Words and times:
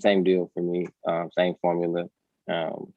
same 0.00 0.24
deal 0.24 0.50
for 0.54 0.62
me. 0.62 0.88
Um, 1.06 1.30
same 1.36 1.54
formula 1.60 2.04
um, 2.48 2.92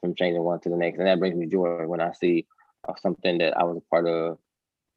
from 0.00 0.14
changing 0.14 0.42
one 0.42 0.60
to 0.60 0.68
the 0.68 0.76
next, 0.76 0.98
and 0.98 1.06
that 1.06 1.18
brings 1.18 1.36
me 1.36 1.46
joy 1.46 1.86
when 1.86 2.00
I 2.00 2.12
see 2.12 2.46
uh, 2.88 2.94
something 3.00 3.38
that 3.38 3.56
I 3.56 3.64
was 3.64 3.78
a 3.78 3.90
part 3.90 4.06
of 4.06 4.38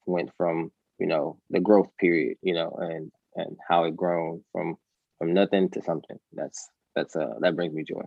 went 0.05 0.31
from 0.38 0.71
you 0.99 1.07
know 1.07 1.39
the 1.49 1.60
growth 1.60 1.89
period, 1.99 2.38
you 2.41 2.54
know, 2.54 2.71
and 2.79 3.12
and 3.36 3.57
how 3.68 3.83
it 3.86 3.96
grown 3.96 4.44
from 4.52 4.78
from 5.18 5.33
nothing 5.33 5.70
to 5.71 5.81
something. 5.81 6.18
That's 6.33 6.70
that's 6.96 7.15
uh 7.15 7.36
that 7.39 7.56
brings 7.56 7.74
me 7.74 7.83
joy. 7.83 8.03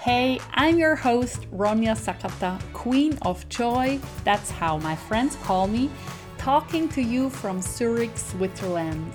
Hey, 0.00 0.40
I'm 0.54 0.78
your 0.78 0.96
host, 0.96 1.48
Ronja 1.52 1.94
Sakata, 1.94 2.60
Queen 2.72 3.16
of 3.22 3.48
Joy. 3.48 4.00
That's 4.24 4.50
how 4.50 4.78
my 4.78 4.96
friends 4.96 5.36
call 5.36 5.68
me, 5.68 5.90
talking 6.38 6.88
to 6.88 7.00
you 7.00 7.30
from 7.30 7.62
Zurich, 7.62 8.18
Switzerland. 8.18 9.12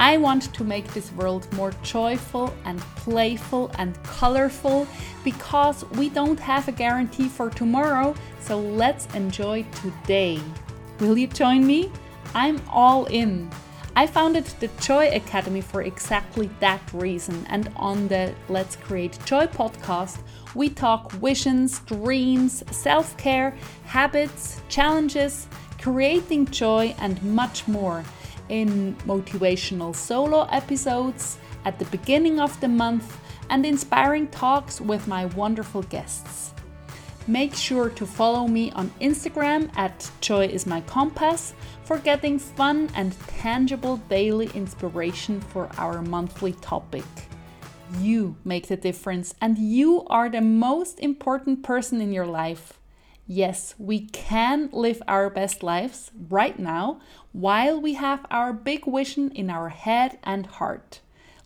I 0.00 0.16
want 0.16 0.54
to 0.54 0.62
make 0.62 0.86
this 0.94 1.10
world 1.12 1.52
more 1.54 1.72
joyful 1.82 2.54
and 2.64 2.78
playful 2.96 3.72
and 3.78 4.00
colorful 4.04 4.86
because 5.24 5.84
we 5.92 6.08
don't 6.08 6.38
have 6.38 6.68
a 6.68 6.72
guarantee 6.72 7.28
for 7.28 7.50
tomorrow, 7.50 8.14
so 8.40 8.60
let's 8.60 9.12
enjoy 9.14 9.64
today. 9.82 10.40
Will 11.00 11.18
you 11.18 11.26
join 11.26 11.66
me? 11.66 11.90
I'm 12.32 12.62
all 12.70 13.06
in. 13.06 13.50
I 13.96 14.06
founded 14.06 14.44
the 14.60 14.68
Joy 14.80 15.10
Academy 15.12 15.60
for 15.60 15.82
exactly 15.82 16.48
that 16.60 16.80
reason, 16.92 17.44
and 17.48 17.68
on 17.74 18.06
the 18.06 18.32
Let's 18.48 18.76
Create 18.76 19.18
Joy 19.24 19.46
podcast, 19.46 20.18
we 20.54 20.68
talk 20.68 21.10
visions, 21.12 21.80
dreams, 21.80 22.62
self 22.70 23.16
care, 23.16 23.56
habits, 23.86 24.62
challenges, 24.68 25.48
creating 25.80 26.46
joy, 26.46 26.94
and 27.00 27.20
much 27.24 27.66
more 27.66 28.04
in 28.48 28.96
motivational 29.06 29.94
solo 29.94 30.44
episodes 30.50 31.38
at 31.64 31.78
the 31.78 31.84
beginning 31.86 32.40
of 32.40 32.58
the 32.60 32.68
month 32.68 33.18
and 33.50 33.64
inspiring 33.64 34.28
talks 34.28 34.80
with 34.80 35.06
my 35.06 35.26
wonderful 35.26 35.82
guests. 35.82 36.52
Make 37.26 37.54
sure 37.54 37.90
to 37.90 38.06
follow 38.06 38.48
me 38.48 38.70
on 38.72 38.90
Instagram 39.02 39.70
at 39.76 40.10
Joy 40.22 40.46
is 40.46 40.66
my 40.66 40.80
compass 40.82 41.52
for 41.84 41.98
getting 41.98 42.38
fun 42.38 42.88
and 42.94 43.14
tangible 43.26 43.98
daily 44.08 44.50
inspiration 44.54 45.40
for 45.40 45.68
our 45.76 46.00
monthly 46.00 46.54
topic. 46.54 47.04
You 48.00 48.36
make 48.44 48.68
the 48.68 48.76
difference, 48.76 49.34
and 49.40 49.58
you 49.58 50.04
are 50.08 50.28
the 50.28 50.40
most 50.40 51.00
important 51.00 51.62
person 51.62 52.00
in 52.00 52.12
your 52.12 52.26
life. 52.26 52.78
Yes, 53.30 53.74
we 53.76 54.06
can 54.06 54.70
live 54.72 55.02
our 55.06 55.28
best 55.28 55.62
lives 55.62 56.10
right 56.30 56.58
now 56.58 56.98
while 57.32 57.78
we 57.78 57.92
have 57.92 58.24
our 58.30 58.54
big 58.54 58.86
vision 58.86 59.30
in 59.32 59.50
our 59.50 59.68
head 59.68 60.18
and 60.24 60.46
heart. 60.46 61.00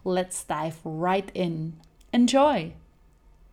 Let's 0.04 0.44
dive 0.44 0.78
right 0.84 1.28
in. 1.34 1.72
Enjoy! 2.12 2.74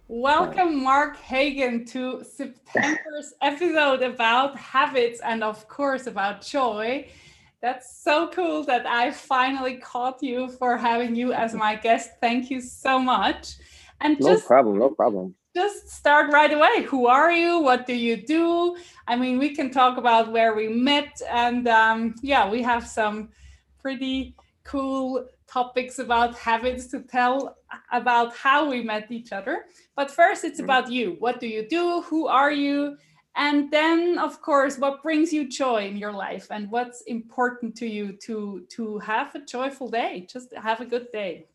Welcome, 0.07 0.83
Mark 0.83 1.17
Hagan, 1.17 1.85
to 1.85 2.23
September's 2.23 3.33
episode 3.41 4.03
about 4.03 4.55
habits 4.55 5.21
and, 5.21 5.43
of 5.43 5.67
course, 5.67 6.05
about 6.05 6.43
joy. 6.43 7.09
That's 7.63 8.03
so 8.03 8.27
cool 8.27 8.63
that 8.65 8.85
I 8.85 9.09
finally 9.09 9.77
caught 9.77 10.21
you 10.21 10.49
for 10.49 10.77
having 10.77 11.15
you 11.15 11.33
as 11.33 11.55
my 11.55 11.75
guest. 11.75 12.11
Thank 12.21 12.51
you 12.51 12.61
so 12.61 12.99
much. 12.99 13.55
And 14.01 14.19
no 14.19 14.33
just, 14.35 14.45
problem, 14.45 14.77
no 14.77 14.89
problem. 14.89 15.33
Just 15.55 15.89
start 15.89 16.31
right 16.31 16.53
away. 16.53 16.83
Who 16.83 17.07
are 17.07 17.31
you? 17.31 17.59
What 17.59 17.87
do 17.87 17.93
you 17.93 18.17
do? 18.17 18.77
I 19.07 19.15
mean, 19.15 19.39
we 19.39 19.55
can 19.55 19.71
talk 19.71 19.97
about 19.97 20.31
where 20.31 20.53
we 20.53 20.67
met, 20.67 21.21
and 21.29 21.67
um, 21.67 22.15
yeah, 22.21 22.47
we 22.49 22.61
have 22.61 22.87
some 22.87 23.29
pretty 23.81 24.35
cool 24.63 25.25
topics 25.47 25.97
about 25.97 26.37
habits 26.37 26.85
to 26.87 27.01
tell 27.01 27.57
about 27.91 28.35
how 28.35 28.69
we 28.69 28.83
met 28.83 29.11
each 29.11 29.31
other. 29.31 29.65
But 29.95 30.11
first, 30.11 30.43
it's 30.43 30.57
mm-hmm. 30.57 30.65
about 30.65 30.91
you. 30.91 31.15
What 31.19 31.39
do 31.39 31.47
you 31.47 31.67
do? 31.67 32.01
Who 32.03 32.27
are 32.27 32.51
you? 32.51 32.97
And 33.35 33.71
then, 33.71 34.19
of 34.19 34.41
course, 34.41 34.77
what 34.77 35.01
brings 35.01 35.31
you 35.31 35.47
joy 35.49 35.87
in 35.87 35.97
your 35.97 36.11
life 36.11 36.47
and 36.51 36.69
what's 36.69 37.01
important 37.03 37.75
to 37.77 37.87
you 37.87 38.13
to 38.23 38.65
to 38.69 38.99
have 38.99 39.33
a 39.35 39.45
joyful 39.45 39.89
day? 39.89 40.27
Just 40.29 40.53
have 40.55 40.81
a 40.81 40.85
good 40.85 41.07
day. 41.11 41.47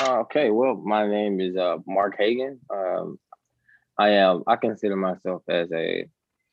Uh, 0.00 0.20
okay, 0.20 0.50
well, 0.50 0.74
my 0.74 1.06
name 1.06 1.40
is 1.40 1.56
uh, 1.56 1.76
Mark 1.86 2.16
Hagan. 2.18 2.58
Um, 2.70 3.18
I 3.98 4.10
am. 4.10 4.42
I 4.46 4.56
consider 4.56 4.96
myself 4.96 5.42
as 5.48 5.70
a 5.70 6.06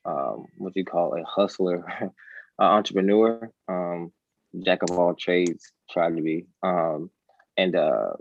um, 0.05 0.45
what 0.57 0.75
you 0.75 0.83
call 0.83 1.15
a 1.15 1.23
hustler, 1.23 1.85
entrepreneur. 2.59 3.49
Um, 3.67 4.11
jack 4.63 4.83
of 4.83 4.97
all 4.97 5.15
trades, 5.15 5.71
try 5.89 6.09
to 6.09 6.21
be, 6.21 6.47
um, 6.63 7.09
and 7.55 7.75
uh, 7.75 8.13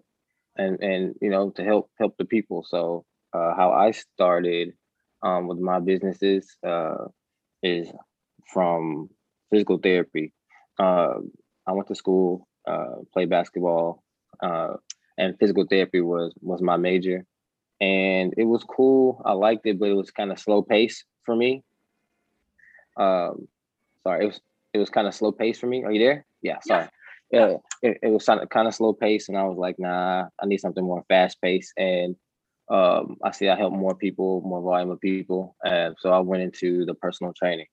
and 0.56 0.80
and 0.80 1.14
you 1.20 1.30
know 1.30 1.50
to 1.50 1.64
help 1.64 1.90
help 1.98 2.16
the 2.16 2.24
people. 2.24 2.64
So 2.68 3.04
uh, 3.32 3.54
how 3.56 3.72
I 3.72 3.90
started 3.90 4.74
um, 5.22 5.48
with 5.48 5.58
my 5.58 5.80
businesses 5.80 6.56
uh, 6.64 7.06
is 7.62 7.90
from 8.52 9.10
physical 9.50 9.78
therapy. 9.78 10.32
Uh, 10.78 11.14
I 11.66 11.72
went 11.72 11.88
to 11.88 11.96
school, 11.96 12.46
played 13.12 13.30
basketball, 13.30 14.04
uh, 14.42 14.74
and 15.18 15.38
physical 15.38 15.66
therapy 15.68 16.00
was 16.00 16.32
was 16.40 16.62
my 16.62 16.76
major, 16.76 17.26
and 17.80 18.32
it 18.36 18.44
was 18.44 18.64
cool. 18.64 19.20
I 19.24 19.32
liked 19.32 19.66
it, 19.66 19.78
but 19.78 19.90
it 19.90 19.94
was 19.94 20.10
kind 20.10 20.32
of 20.32 20.38
slow 20.38 20.62
pace 20.62 21.04
for 21.24 21.36
me. 21.36 21.62
Um, 22.96 23.48
sorry, 24.04 24.24
it 24.24 24.28
was 24.28 24.40
it 24.72 24.78
was 24.78 24.90
kind 24.90 25.06
of 25.06 25.14
slow 25.14 25.32
pace 25.32 25.58
for 25.58 25.66
me. 25.66 25.84
Are 25.84 25.92
you 25.92 26.00
there? 26.00 26.24
Yeah, 26.40 26.58
sorry. 26.60 26.88
Yeah, 27.30 27.48
yeah 27.48 27.56
it, 27.82 27.98
it, 28.02 28.08
was 28.08 28.24
kind 28.24 28.68
of 28.68 28.74
slow 28.74 28.92
pace, 28.92 29.28
and 29.28 29.36
I 29.36 29.42
was 29.42 29.58
like, 29.58 29.76
nah, 29.78 30.26
I 30.40 30.46
need 30.46 30.60
something 30.60 30.84
more 30.84 31.04
fast 31.08 31.40
paced. 31.42 31.72
And 31.76 32.16
um, 32.70 33.16
I 33.24 33.32
see 33.32 33.48
I 33.48 33.56
help 33.56 33.72
more 33.72 33.94
people, 33.94 34.40
more 34.42 34.62
volume 34.62 34.90
of 34.90 35.00
people, 35.00 35.56
and 35.64 35.94
so 35.98 36.10
I 36.10 36.20
went 36.20 36.42
into 36.42 36.86
the 36.86 36.94
personal 36.94 37.32
training. 37.34 37.66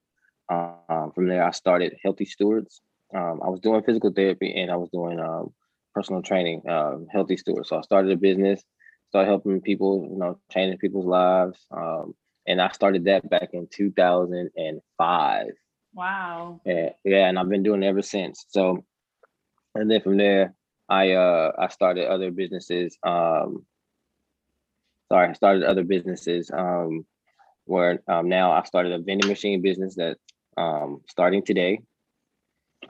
Um, 0.49 1.11
from 1.13 1.27
there, 1.27 1.43
I 1.43 1.51
started 1.51 1.95
Healthy 2.03 2.25
Stewards. 2.25 2.81
Um, 3.15 3.39
I 3.43 3.49
was 3.49 3.59
doing 3.59 3.83
physical 3.83 4.11
therapy 4.11 4.53
and 4.59 4.71
I 4.71 4.75
was 4.75 4.89
doing 4.89 5.19
um, 5.19 5.53
personal 5.95 6.21
training, 6.21 6.61
uh, 6.69 6.97
Healthy 7.11 7.37
steward. 7.37 7.65
So 7.65 7.77
I 7.77 7.81
started 7.81 8.11
a 8.11 8.17
business, 8.17 8.61
started 9.09 9.29
helping 9.29 9.61
people, 9.61 10.07
you 10.11 10.17
know, 10.17 10.39
changing 10.51 10.77
people's 10.77 11.05
lives. 11.05 11.65
Um, 11.71 12.13
and 12.45 12.61
I 12.61 12.69
started 12.69 13.05
that 13.05 13.27
back 13.29 13.49
in 13.53 13.67
2005. 13.71 15.47
Wow. 15.93 16.61
Yeah, 16.65 16.89
yeah, 17.05 17.27
and 17.29 17.39
I've 17.39 17.49
been 17.49 17.63
doing 17.63 17.81
it 17.81 17.87
ever 17.87 18.01
since. 18.01 18.45
So, 18.49 18.85
and 19.73 19.89
then 19.89 20.01
from 20.01 20.17
there, 20.17 20.53
I 20.89 21.13
uh 21.13 21.53
I 21.57 21.69
started 21.69 22.07
other 22.07 22.29
businesses. 22.31 22.97
Um, 23.01 23.65
sorry, 25.07 25.29
I 25.29 25.33
started 25.33 25.63
other 25.63 25.83
businesses. 25.83 26.51
Um, 26.51 27.05
where 27.63 28.03
um, 28.07 28.29
now 28.29 28.51
I 28.51 28.63
started 28.63 28.91
a 28.91 28.99
vending 28.99 29.29
machine 29.29 29.61
business 29.61 29.95
that 29.95 30.17
um 30.57 31.01
starting 31.09 31.43
today. 31.43 31.79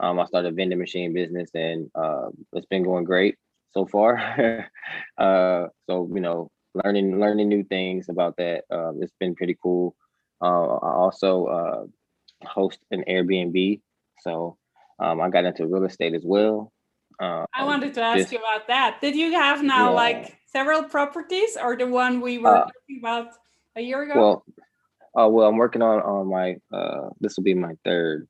Um, 0.00 0.20
I 0.20 0.26
started 0.26 0.52
a 0.52 0.54
vending 0.54 0.78
machine 0.78 1.12
business, 1.12 1.50
and 1.54 1.90
uh, 1.94 2.28
it's 2.52 2.66
been 2.66 2.82
going 2.82 3.04
great 3.04 3.36
so 3.72 3.86
far. 3.86 4.16
uh, 5.18 5.66
so 5.88 6.10
you 6.14 6.20
know, 6.20 6.50
learning 6.84 7.20
learning 7.20 7.48
new 7.48 7.64
things 7.64 8.08
about 8.08 8.36
that. 8.36 8.64
Um, 8.70 9.00
it's 9.02 9.12
been 9.18 9.34
pretty 9.34 9.56
cool. 9.62 9.94
Uh, 10.40 10.76
I 10.76 10.92
also 10.94 11.46
uh, 11.46 12.46
host 12.46 12.78
an 12.90 13.04
Airbnb. 13.08 13.80
So 14.20 14.58
um, 14.98 15.20
I 15.20 15.30
got 15.30 15.44
into 15.44 15.66
real 15.66 15.84
estate 15.84 16.14
as 16.14 16.24
well. 16.24 16.72
Um, 17.18 17.46
I 17.54 17.64
wanted 17.64 17.94
to 17.94 18.02
ask 18.02 18.30
you 18.30 18.38
about 18.38 18.66
that. 18.68 18.98
Did 19.00 19.16
you 19.16 19.32
have 19.32 19.62
now 19.62 19.88
yeah. 19.90 19.96
like 19.96 20.38
several 20.46 20.82
properties 20.82 21.56
or 21.60 21.76
the 21.76 21.86
one 21.86 22.20
we 22.20 22.38
were 22.38 22.54
uh, 22.54 22.64
talking 22.64 22.98
about 22.98 23.28
a 23.74 23.80
year 23.80 24.02
ago? 24.02 24.20
Well, 24.20 24.44
uh, 25.18 25.28
well, 25.28 25.48
I'm 25.48 25.56
working 25.56 25.80
on 25.80 26.00
on 26.00 26.28
my 26.28 26.56
uh, 26.72 27.08
this 27.20 27.36
will 27.36 27.44
be 27.44 27.54
my 27.54 27.74
third 27.84 28.28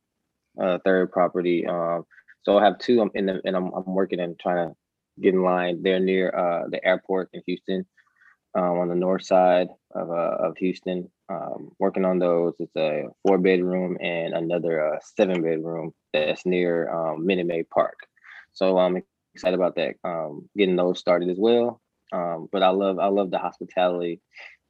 uh, 0.61 0.79
third 0.85 1.13
property. 1.13 1.67
Um, 1.67 2.05
so 2.43 2.59
I 2.59 2.65
have 2.65 2.79
two. 2.79 3.01
I'm 3.01 3.11
in 3.15 3.27
the, 3.27 3.41
and 3.45 3.57
I'm 3.57 3.73
I'm 3.73 3.95
working 3.95 4.21
and 4.21 4.39
trying 4.39 4.69
to 4.69 4.75
get 5.21 5.35
in 5.35 5.43
line. 5.43 5.83
They're 5.83 6.01
near 6.01 6.31
uh, 6.31 6.69
the 6.69 6.85
airport 6.85 7.31
in 7.33 7.43
Houston, 7.47 7.87
um, 8.55 8.79
on 8.79 8.89
the 8.89 8.95
north 8.95 9.25
side 9.25 9.69
of 9.95 10.11
uh, 10.11 10.37
of 10.41 10.57
Houston 10.59 11.11
um, 11.29 11.71
working 11.79 12.05
on 12.05 12.19
those. 12.19 12.55
It's 12.59 12.77
a 12.77 13.05
four 13.23 13.39
bedroom 13.39 13.97
and 14.01 14.35
another 14.35 14.95
uh, 14.95 14.99
seven 15.17 15.43
bedroom 15.43 15.93
that's 16.13 16.47
near 16.47 16.91
um, 16.91 17.27
Minute 17.27 17.47
Maid 17.47 17.69
Park. 17.71 17.99
So 18.53 18.79
I'm 18.79 19.03
excited 19.35 19.55
about 19.55 19.77
that. 19.77 19.97
Um, 20.05 20.49
getting 20.57 20.77
those 20.77 20.99
started 20.99 21.29
as 21.29 21.39
well. 21.39 21.81
Um, 22.13 22.49
but 22.53 22.63
I 22.63 22.71
love 22.71 22.99
I 22.99 23.09
love 23.09 23.31
the 23.31 23.39
hospitality 23.39 24.21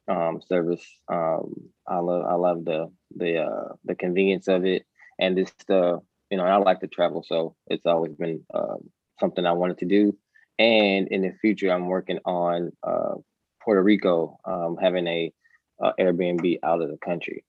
um, 0.07 0.41
service. 0.47 0.85
Um, 1.11 1.53
I 1.87 1.99
love 1.99 2.25
I 2.25 2.33
love 2.33 2.65
the 2.65 2.91
the 3.15 3.43
uh, 3.43 3.73
the 3.85 3.95
convenience 3.95 4.47
of 4.47 4.65
it 4.65 4.85
and 5.19 5.37
this 5.37 5.51
the 5.67 5.99
you 6.29 6.37
know 6.37 6.45
I 6.45 6.57
like 6.57 6.79
to 6.81 6.87
travel, 6.87 7.23
so 7.27 7.55
it's 7.67 7.85
always 7.85 8.13
been 8.15 8.43
uh, 8.53 8.75
something 9.19 9.45
I 9.45 9.53
wanted 9.53 9.77
to 9.79 9.85
do. 9.85 10.17
And 10.59 11.07
in 11.09 11.21
the 11.21 11.33
future, 11.41 11.71
I'm 11.71 11.87
working 11.87 12.19
on 12.25 12.71
uh, 12.83 13.15
Puerto 13.63 13.83
Rico, 13.83 14.39
having 14.81 15.07
a 15.07 15.31
uh, 15.83 15.91
Airbnb 15.99 16.59
out 16.63 16.81
of 16.81 16.89
the 16.89 16.97
country. 16.97 17.43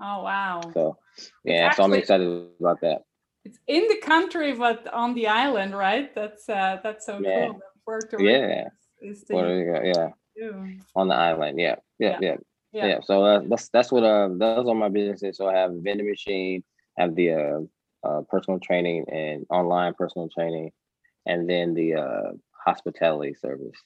Oh 0.00 0.22
wow! 0.22 0.60
So 0.72 0.96
yeah, 1.44 1.66
actually, 1.66 1.82
so 1.82 1.84
I'm 1.84 1.98
excited 1.98 2.28
about 2.60 2.80
that. 2.82 3.02
it's 3.44 3.58
in 3.66 3.84
the 3.88 3.98
country, 3.98 4.52
but 4.54 4.86
on 4.92 5.14
the 5.14 5.26
island, 5.28 5.76
right? 5.76 6.14
That's 6.14 6.48
uh, 6.48 6.78
that's 6.82 7.06
so 7.06 7.18
Yeah. 7.20 7.48
cool. 7.48 7.60
Puerto 7.84 8.16
Yeah. 8.22 8.46
Rico 8.46 8.70
is 9.02 9.20
the 9.24 9.34
Puerto 9.34 9.54
Rico, 9.56 9.82
yeah, 9.84 10.08
too. 10.36 10.78
on 10.96 11.08
the 11.08 11.14
island. 11.14 11.58
Yeah, 11.60 11.76
yeah, 11.98 12.08
Yeah. 12.08 12.18
yeah, 12.20 12.36
Yeah. 12.72 12.86
yeah. 12.86 12.98
So 13.04 13.24
uh, 13.24 13.40
that's 13.48 13.68
that's 13.70 13.90
what 13.92 14.04
uh 14.04 14.28
those 14.32 14.66
are 14.68 14.74
my 14.74 14.88
businesses. 14.88 15.36
So 15.36 15.48
I 15.48 15.54
have 15.58 15.70
a 15.72 15.80
vending 15.80 16.08
machine, 16.08 16.62
have 16.96 17.14
the 17.14 17.32
uh, 17.32 17.60
uh 18.06 18.22
personal 18.30 18.60
training 18.60 19.04
and 19.10 19.46
online 19.50 19.94
personal 19.94 20.28
training, 20.28 20.72
and 21.26 21.48
then 21.48 21.74
the 21.74 21.94
uh 21.94 22.32
hospitality 22.64 23.34
service. 23.34 23.78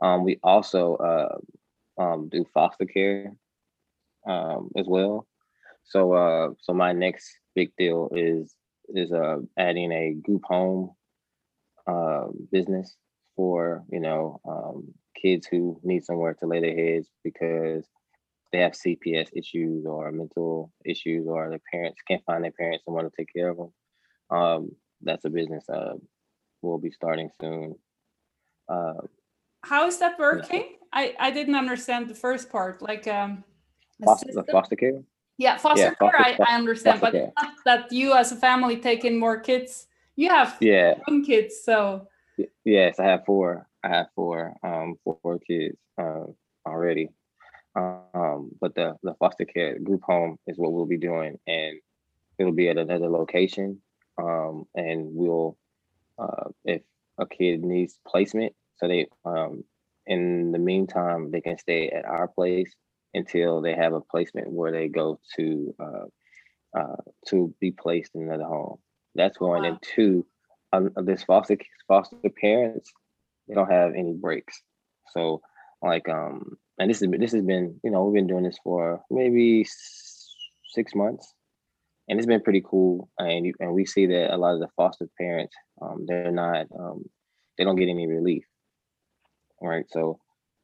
Um, 0.00 0.24
we 0.24 0.38
also 0.42 0.96
uh 0.96 2.02
um 2.02 2.28
do 2.28 2.44
foster 2.52 2.86
care 2.86 3.34
um 4.26 4.70
as 4.76 4.86
well. 4.86 5.26
So 5.84 6.12
uh 6.12 6.50
so 6.60 6.72
my 6.72 6.92
next 6.92 7.30
big 7.54 7.72
deal 7.76 8.08
is 8.14 8.54
is 8.88 9.12
uh 9.12 9.38
adding 9.58 9.92
a 9.92 10.14
group 10.14 10.42
home 10.44 10.90
uh 11.86 12.26
business 12.50 12.96
for 13.36 13.84
you 13.90 14.00
know 14.00 14.40
um 14.48 14.92
kids 15.20 15.46
who 15.46 15.78
need 15.82 16.04
somewhere 16.04 16.34
to 16.34 16.46
lay 16.46 16.60
their 16.60 16.76
heads 16.76 17.08
because 17.24 17.86
they 18.52 18.58
have 18.58 18.72
CPS 18.72 19.30
issues 19.34 19.86
or 19.86 20.12
mental 20.12 20.70
issues 20.84 21.26
or 21.26 21.48
their 21.48 21.60
parents 21.72 22.00
can't 22.06 22.22
find 22.24 22.44
their 22.44 22.52
parents 22.52 22.84
and 22.86 22.94
want 22.94 23.10
to 23.10 23.16
take 23.16 23.32
care 23.34 23.48
of 23.48 23.56
them. 23.56 23.72
Um, 24.30 24.70
that's 25.00 25.24
a 25.24 25.30
business 25.30 25.68
uh, 25.68 25.94
we'll 26.60 26.78
be 26.78 26.90
starting 26.90 27.30
soon. 27.40 27.74
Uh, 28.68 29.00
How 29.64 29.86
is 29.86 29.98
that 29.98 30.18
working? 30.18 30.76
I 30.92 31.14
I 31.18 31.30
didn't 31.30 31.56
understand 31.56 32.08
the 32.08 32.14
first 32.14 32.50
part. 32.50 32.82
Like 32.82 33.08
um, 33.08 33.42
foster, 34.04 34.32
the 34.32 34.44
foster 34.52 34.76
care. 34.76 35.02
yeah, 35.38 35.56
foster 35.56 35.80
yeah, 35.80 35.94
care. 35.94 36.12
foster- 36.12 36.44
I, 36.44 36.52
I 36.52 36.54
understand, 36.54 37.00
but 37.00 37.14
that 37.64 37.90
you 37.90 38.12
as 38.12 38.32
a 38.32 38.36
family 38.36 38.76
take 38.76 39.04
in 39.04 39.18
more 39.18 39.40
kids. 39.40 39.86
You 40.14 40.28
have 40.28 40.58
Yeah. 40.60 40.94
young 41.08 41.24
kids, 41.24 41.54
so 41.64 42.06
Yes, 42.64 43.00
I 43.00 43.04
have 43.04 43.24
four. 43.24 43.66
I 43.84 43.88
have 43.88 44.06
four, 44.14 44.56
um, 44.62 44.96
four, 45.04 45.18
four 45.22 45.38
kids 45.38 45.76
uh, 45.98 46.26
already. 46.66 47.08
Um, 47.74 48.50
but 48.60 48.74
the 48.74 48.96
the 49.02 49.14
foster 49.14 49.44
care 49.44 49.78
group 49.78 50.02
home 50.02 50.38
is 50.46 50.58
what 50.58 50.72
we'll 50.72 50.86
be 50.86 50.98
doing, 50.98 51.38
and 51.46 51.78
it'll 52.38 52.52
be 52.52 52.68
at 52.68 52.76
another 52.78 53.08
location. 53.08 53.80
Um, 54.18 54.66
and 54.74 55.08
we'll, 55.14 55.56
uh, 56.18 56.50
if 56.64 56.82
a 57.18 57.26
kid 57.26 57.64
needs 57.64 57.98
placement, 58.06 58.54
so 58.76 58.88
they, 58.88 59.06
um, 59.24 59.64
in 60.06 60.52
the 60.52 60.58
meantime, 60.58 61.30
they 61.30 61.40
can 61.40 61.56
stay 61.58 61.88
at 61.90 62.04
our 62.04 62.28
place 62.28 62.74
until 63.14 63.60
they 63.62 63.74
have 63.74 63.94
a 63.94 64.00
placement 64.00 64.50
where 64.50 64.72
they 64.72 64.88
go 64.88 65.18
to, 65.36 65.74
uh, 65.80 66.06
uh, 66.78 66.96
to 67.28 67.54
be 67.60 67.70
placed 67.70 68.14
in 68.14 68.22
another 68.22 68.44
home. 68.44 68.78
That's 69.14 69.38
going 69.38 69.62
Wow. 69.62 69.78
into 69.86 70.26
um, 70.72 70.90
this 71.04 71.24
foster 71.24 71.58
foster 71.88 72.30
parents. 72.30 72.92
They 73.48 73.54
don't 73.54 73.70
have 73.70 73.94
any 73.94 74.12
breaks, 74.12 74.62
so 75.12 75.42
like 75.82 76.08
um, 76.08 76.56
and 76.78 76.90
this 76.90 77.02
is 77.02 77.08
this 77.18 77.32
has 77.32 77.42
been 77.42 77.78
you 77.84 77.90
know 77.90 78.04
we've 78.04 78.20
been 78.20 78.26
doing 78.26 78.44
this 78.44 78.58
for 78.62 79.02
maybe 79.10 79.66
six 80.68 80.94
months, 80.94 81.34
and 82.08 82.18
it's 82.18 82.26
been 82.26 82.42
pretty 82.42 82.62
cool. 82.64 83.10
And 83.18 83.54
and 83.60 83.72
we 83.72 83.86
see 83.86 84.06
that 84.06 84.34
a 84.34 84.36
lot 84.36 84.54
of 84.54 84.60
the 84.60 84.68
foster 84.76 85.08
parents 85.18 85.54
um, 85.80 86.04
they're 86.06 86.30
not 86.30 86.66
um, 86.78 87.04
they 87.58 87.64
don't 87.64 87.76
get 87.76 87.88
any 87.88 88.06
relief, 88.06 88.44
right? 89.60 89.84
So 89.90 90.20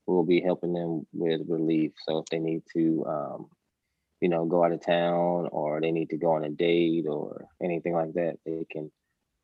we'll 0.07 0.25
be 0.25 0.41
helping 0.41 0.73
them 0.73 1.07
with 1.13 1.43
relief. 1.49 1.93
So 2.07 2.19
if 2.19 2.27
they 2.27 2.39
need 2.39 2.63
to 2.75 3.05
um, 3.07 3.47
you 4.21 4.29
know 4.29 4.47
go 4.47 4.65
out 4.65 4.73
of 4.73 4.85
town 4.85 5.49
or 5.53 5.81
they 5.81 5.93
need 5.93 6.11
to 6.11 6.17
go 6.17 6.33
on 6.33 6.45
a 6.45 6.51
date 6.51 7.07
or 7.09 7.47
anything 7.63 7.95
like 7.95 8.15
that, 8.15 8.39
they 8.45 8.67
can 8.71 8.91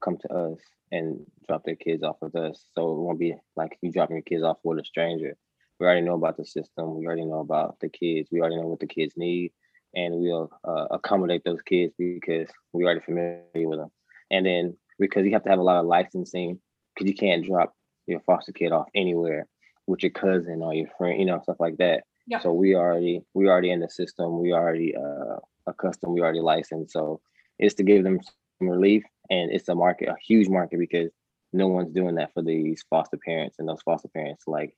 come 0.02 0.16
to 0.18 0.32
us 0.32 0.58
and 0.92 1.20
drop 1.48 1.64
their 1.64 1.76
kids 1.76 2.02
off 2.02 2.16
with 2.20 2.36
us. 2.36 2.62
So 2.74 2.92
it 2.92 3.00
won't 3.00 3.18
be 3.18 3.34
like 3.56 3.78
you 3.80 3.90
dropping 3.90 4.16
your 4.16 4.22
kids 4.22 4.42
off 4.42 4.58
with 4.62 4.78
a 4.78 4.84
stranger. 4.84 5.36
We 5.84 5.88
already 5.88 6.06
know 6.06 6.14
about 6.14 6.38
the 6.38 6.46
system. 6.46 6.96
We 6.96 7.06
already 7.06 7.26
know 7.26 7.40
about 7.40 7.76
the 7.78 7.90
kids. 7.90 8.30
We 8.32 8.40
already 8.40 8.56
know 8.56 8.68
what 8.68 8.80
the 8.80 8.86
kids 8.86 9.12
need, 9.18 9.52
and 9.94 10.14
we'll 10.14 10.50
uh, 10.66 10.86
accommodate 10.90 11.44
those 11.44 11.60
kids 11.60 11.92
because 11.98 12.48
we're 12.72 12.86
already 12.86 13.00
familiar 13.00 13.68
with 13.68 13.80
them. 13.80 13.90
And 14.30 14.46
then 14.46 14.78
because 14.98 15.26
you 15.26 15.32
have 15.32 15.44
to 15.44 15.50
have 15.50 15.58
a 15.58 15.62
lot 15.62 15.80
of 15.80 15.84
licensing, 15.84 16.58
because 16.94 17.10
you 17.10 17.14
can't 17.14 17.44
drop 17.44 17.74
your 18.06 18.20
foster 18.20 18.52
kid 18.52 18.72
off 18.72 18.86
anywhere 18.94 19.46
with 19.86 20.02
your 20.02 20.12
cousin 20.12 20.62
or 20.62 20.72
your 20.72 20.88
friend, 20.96 21.20
you 21.20 21.26
know, 21.26 21.38
stuff 21.42 21.60
like 21.60 21.76
that. 21.76 22.04
Yeah. 22.26 22.38
So 22.38 22.54
we 22.54 22.74
already 22.74 23.20
we 23.34 23.46
already 23.46 23.70
in 23.70 23.80
the 23.80 23.90
system. 23.90 24.40
We 24.40 24.54
already 24.54 24.96
uh, 24.96 25.36
accustomed. 25.66 26.14
We 26.14 26.22
already 26.22 26.40
licensed. 26.40 26.94
So 26.94 27.20
it's 27.58 27.74
to 27.74 27.82
give 27.82 28.04
them 28.04 28.20
some 28.22 28.70
relief, 28.70 29.02
and 29.28 29.52
it's 29.52 29.68
a 29.68 29.74
market, 29.74 30.08
a 30.08 30.14
huge 30.26 30.48
market 30.48 30.78
because 30.78 31.10
no 31.52 31.68
one's 31.68 31.92
doing 31.92 32.14
that 32.14 32.32
for 32.32 32.42
these 32.42 32.82
foster 32.88 33.18
parents 33.18 33.56
and 33.58 33.68
those 33.68 33.82
foster 33.82 34.08
parents 34.08 34.44
like 34.46 34.74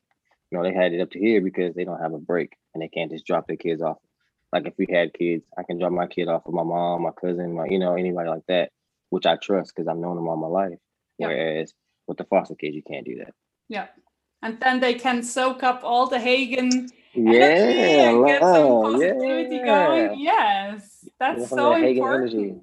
you 0.50 0.58
know 0.58 0.64
they 0.64 0.72
had 0.75 0.93
it 0.93 1.00
up 1.00 1.10
to 1.10 1.19
here 1.19 1.40
because 1.40 1.75
they 1.75 1.84
don't 1.84 2.00
have 2.00 2.12
a 2.14 2.19
break 2.19 2.56
and 2.75 2.82
they 2.82 2.88
can't 2.88 3.10
just 3.10 3.26
drop 3.26 3.46
their 3.46 3.56
kids 3.56 3.82
off 3.82 3.98
like 4.52 4.66
if 4.66 4.75
we 4.78 4.87
had 4.90 5.12
kids 5.14 5.44
i 5.58 5.62
can 5.62 5.78
drop 5.78 5.93
my 5.93 6.06
kid 6.06 6.28
off 6.28 6.43
with 6.46 6.54
my 6.54 6.62
mom 6.62 7.02
my 7.02 7.10
cousin 7.12 7.54
my 7.54 7.66
you 7.66 7.78
know 7.78 7.94
anybody 7.94 8.28
like 8.28 8.46
that 8.48 8.70
which 9.10 9.26
i 9.26 9.37
trust 9.37 9.72
because 9.75 9.88
i've 9.88 9.96
known 9.96 10.16
them 10.16 10.28
all 10.28 10.37
my 10.37 10.46
life 10.46 10.78
Yeah. 11.19 11.28
whereas 11.28 11.75
with 12.06 12.19
the 12.19 12.25
foster 12.25 12.54
kids 12.54 12.76
you 12.76 12.82
can't 12.82 13.04
do 13.06 13.19
that 13.19 13.34
yeah. 13.69 13.87
And 14.43 14.60
then 14.60 14.81
they 14.81 14.94
can 14.94 15.22
soak 15.22 15.62
up 15.62 15.81
all 15.82 16.06
the 16.06 16.19
Hagan 16.20 16.88
yeah 17.14 18.10
and 18.10 18.26
get 18.26 18.42
some 18.42 18.82
positivity 18.82 19.56
yeah. 19.56 19.64
going. 19.64 20.20
Yes, 20.20 21.08
that's 21.19 21.49
so 21.49 21.72
of 21.72 21.81
that 21.81 21.81
Hagan 21.81 21.96
important. 22.02 22.34
energy. 22.34 22.54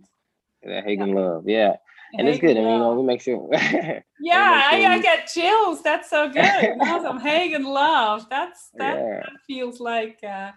that 0.63 0.83
Hagan 0.86 1.12
love 1.13 1.44
yeah 1.50 1.75
and 2.13 2.27
it's 2.27 2.39
good. 2.39 2.57
I 2.57 2.62
mean, 2.62 2.71
you 2.74 2.80
know, 2.80 2.94
we 2.94 3.04
make 3.04 3.21
sure. 3.21 3.50
Yeah, 4.19 4.69
sure 4.69 4.89
I, 4.89 4.94
I 4.95 5.01
get 5.01 5.27
chills. 5.27 5.81
That's 5.83 6.10
so 6.10 6.30
good. 6.33 6.63
You 6.63 6.75
know, 6.77 7.01
some 7.04 7.19
Hagan 7.19 7.63
love. 7.65 8.27
That's 8.30 8.69
that, 8.75 8.95
Yeah. 8.95 9.19
that 9.19 9.31
feels 9.45 9.80
like 9.81 10.19
uh, 10.24 10.51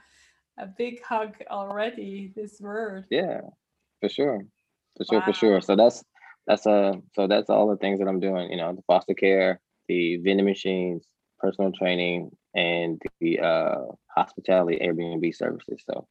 a 0.59 0.67
big 0.67 1.03
hug 1.03 1.35
already. 1.51 2.33
This 2.37 2.61
word. 2.61 3.07
yeah, 3.11 3.41
for 4.01 4.09
sure, 4.09 4.41
for 4.97 5.05
sure, 5.05 5.23
for 5.23 5.33
sure. 5.33 5.61
So 5.61 5.75
that's 5.77 6.05
that's 6.47 6.67
uh 6.67 6.93
so 7.15 7.27
that's 7.27 7.51
all 7.51 7.69
the 7.69 7.77
things 7.77 7.99
that 7.99 8.07
I'm 8.09 8.21
doing. 8.21 8.51
You 8.51 8.59
know, 8.59 8.73
the 8.73 8.83
foster 8.87 9.15
care, 9.15 9.61
the 9.89 10.19
vending 10.19 10.47
machines, 10.47 11.07
personal 11.41 11.73
training, 11.73 12.31
and 12.55 13.03
the 13.21 13.41
uh 13.41 13.79
hospitality 14.15 14.79
Airbnb 14.81 15.35
services. 15.35 15.83
So 15.91 16.07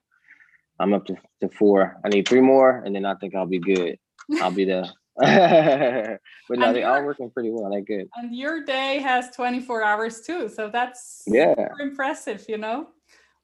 I'm 0.77 0.93
up 0.93 1.05
to, 1.05 1.15
to 1.41 1.47
four. 1.49 1.97
I 2.03 2.09
need 2.09 2.27
three 2.27 2.41
more, 2.41 2.81
and 2.85 2.93
then 2.93 3.05
I 3.05 3.15
think 3.15 3.33
I'll 3.33 3.45
be 3.47 3.59
good. 3.59 3.97
I'll 4.41 4.51
be 4.51 4.65
there. 4.65 4.83
but 5.17 6.59
no, 6.59 6.67
And 6.67 6.75
they 6.75 6.81
you're- 6.81 7.05
working 7.05 7.29
pretty 7.31 7.49
well. 7.51 7.69
They're 7.71 7.81
good. 7.81 8.09
And 8.15 8.35
your 8.35 8.63
day 8.65 8.99
has 8.99 9.31
24 9.35 9.83
hours 9.83 10.21
too. 10.21 10.49
So 10.49 10.69
that's 10.69 11.23
Yeah. 11.27 11.53
super 11.55 11.81
impressive, 11.81 12.45
you 12.49 12.57
know? 12.57 12.87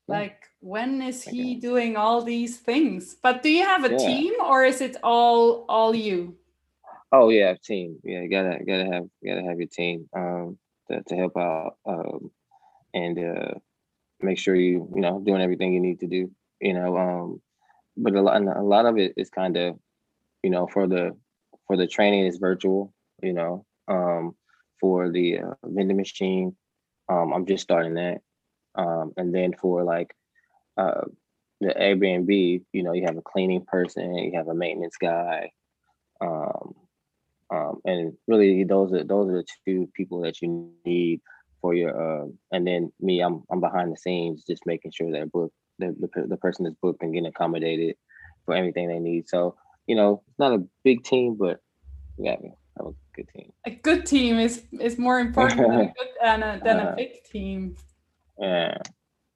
Like 0.08 0.50
when 0.60 1.02
is 1.02 1.24
he 1.24 1.52
Okay. 1.56 1.60
doing 1.62 1.96
all 1.96 2.22
these 2.22 2.58
things? 2.58 3.16
But 3.16 3.42
do 3.44 3.50
you 3.50 3.64
have 3.64 3.86
a 3.86 3.92
Yeah. 3.92 3.98
team 3.98 4.34
or 4.44 4.66
is 4.66 4.82
it 4.82 4.98
all 5.04 5.64
all 5.70 5.96
you? 5.96 6.36
Oh 7.14 7.30
yeah, 7.30 7.56
team. 7.64 8.00
Yeah, 8.04 8.22
you 8.22 8.30
gotta 8.30 8.60
gotta 8.66 8.86
have 8.92 9.06
gotta 9.24 9.44
have 9.44 9.60
your 9.60 9.70
team 9.70 10.10
um 10.14 10.58
to, 10.90 11.02
to 11.04 11.16
help 11.16 11.38
out 11.38 11.78
um 11.86 12.32
and 12.94 13.18
uh 13.20 13.54
make 14.20 14.38
sure 14.38 14.56
you 14.56 14.90
you 14.96 15.02
know 15.02 15.20
doing 15.20 15.42
everything 15.42 15.72
you 15.74 15.80
need 15.80 16.00
to 16.02 16.08
do. 16.08 16.30
You 16.60 16.74
know, 16.74 16.98
um 16.98 17.42
but 17.96 18.14
a 18.16 18.22
lot 18.22 18.42
a 18.42 18.62
lot 18.64 18.86
of 18.86 18.98
it 18.98 19.14
is 19.16 19.30
kind 19.30 19.56
of 19.56 19.80
you 20.44 20.50
know 20.50 20.68
for 20.68 20.88
the 20.88 21.16
for 21.72 21.78
the 21.78 21.88
training 21.88 22.26
is 22.26 22.38
virtual. 22.38 22.94
You 23.24 23.32
know, 23.32 23.66
um 23.88 24.36
for 24.82 25.10
the 25.10 25.40
uh, 25.40 25.54
vending 25.64 25.96
machine, 25.96 26.54
um 27.08 27.32
I'm 27.32 27.46
just 27.46 27.64
starting 27.64 27.94
that, 27.94 28.20
um 28.76 29.14
and 29.16 29.34
then 29.34 29.54
for 29.54 29.86
like 29.86 30.14
uh 30.78 31.06
the 31.62 31.68
Airbnb, 31.68 32.64
you 32.74 32.84
know, 32.84 32.92
you 32.92 33.06
have 33.06 33.16
a 33.16 33.22
cleaning 33.22 33.64
person, 33.66 34.16
you 34.16 34.34
have 34.36 34.50
a 34.50 34.54
maintenance 34.54 34.98
guy, 35.00 35.52
um, 36.20 36.74
um, 37.54 37.80
and 37.86 38.18
really 38.28 38.66
those 38.66 38.92
are 38.92 39.06
those 39.06 39.30
are 39.30 39.38
the 39.38 39.46
two 39.66 39.88
people 39.94 40.20
that 40.24 40.42
you 40.42 40.72
need 40.86 41.22
for 41.62 41.74
your. 41.74 41.92
Uh, 41.96 42.28
and 42.52 42.68
then 42.68 42.92
me, 43.00 43.22
I'm 43.22 43.44
I'm 43.50 43.62
behind 43.62 43.94
the 43.94 43.98
scenes, 43.98 44.44
just 44.46 44.66
making 44.66 44.92
sure 44.92 45.12
that 45.14 45.32
book 45.32 45.54
the, 45.80 45.96
the 46.02 46.28
the 46.28 46.38
person 46.38 46.66
is 46.66 46.76
booked 46.82 47.02
and 47.02 47.14
getting 47.14 47.28
accommodated 47.28 47.96
for 48.46 48.56
everything 48.56 48.90
they 48.90 49.00
need. 49.00 49.30
So 49.30 49.56
you 49.92 49.98
know, 49.98 50.24
it's 50.30 50.40
not 50.40 50.54
a 50.54 50.64
big 50.86 51.04
team, 51.04 51.36
but 51.38 51.60
we 52.16 52.30
got 52.30 52.42
me 52.42 52.54
have 52.78 52.88
a 52.88 52.94
good 53.14 53.28
team. 53.36 53.52
A 53.66 53.72
good 53.72 54.06
team 54.06 54.40
is 54.40 54.64
is 54.80 54.98
more 54.98 55.20
important 55.20 55.60
than 55.60 55.82
a 55.82 55.94
good 55.98 56.12
than 56.24 56.44
a, 56.44 56.62
than 56.64 56.80
a 56.80 56.90
Uh, 56.92 56.96
big 56.96 57.12
team. 57.26 57.76
Yeah, 58.40 58.78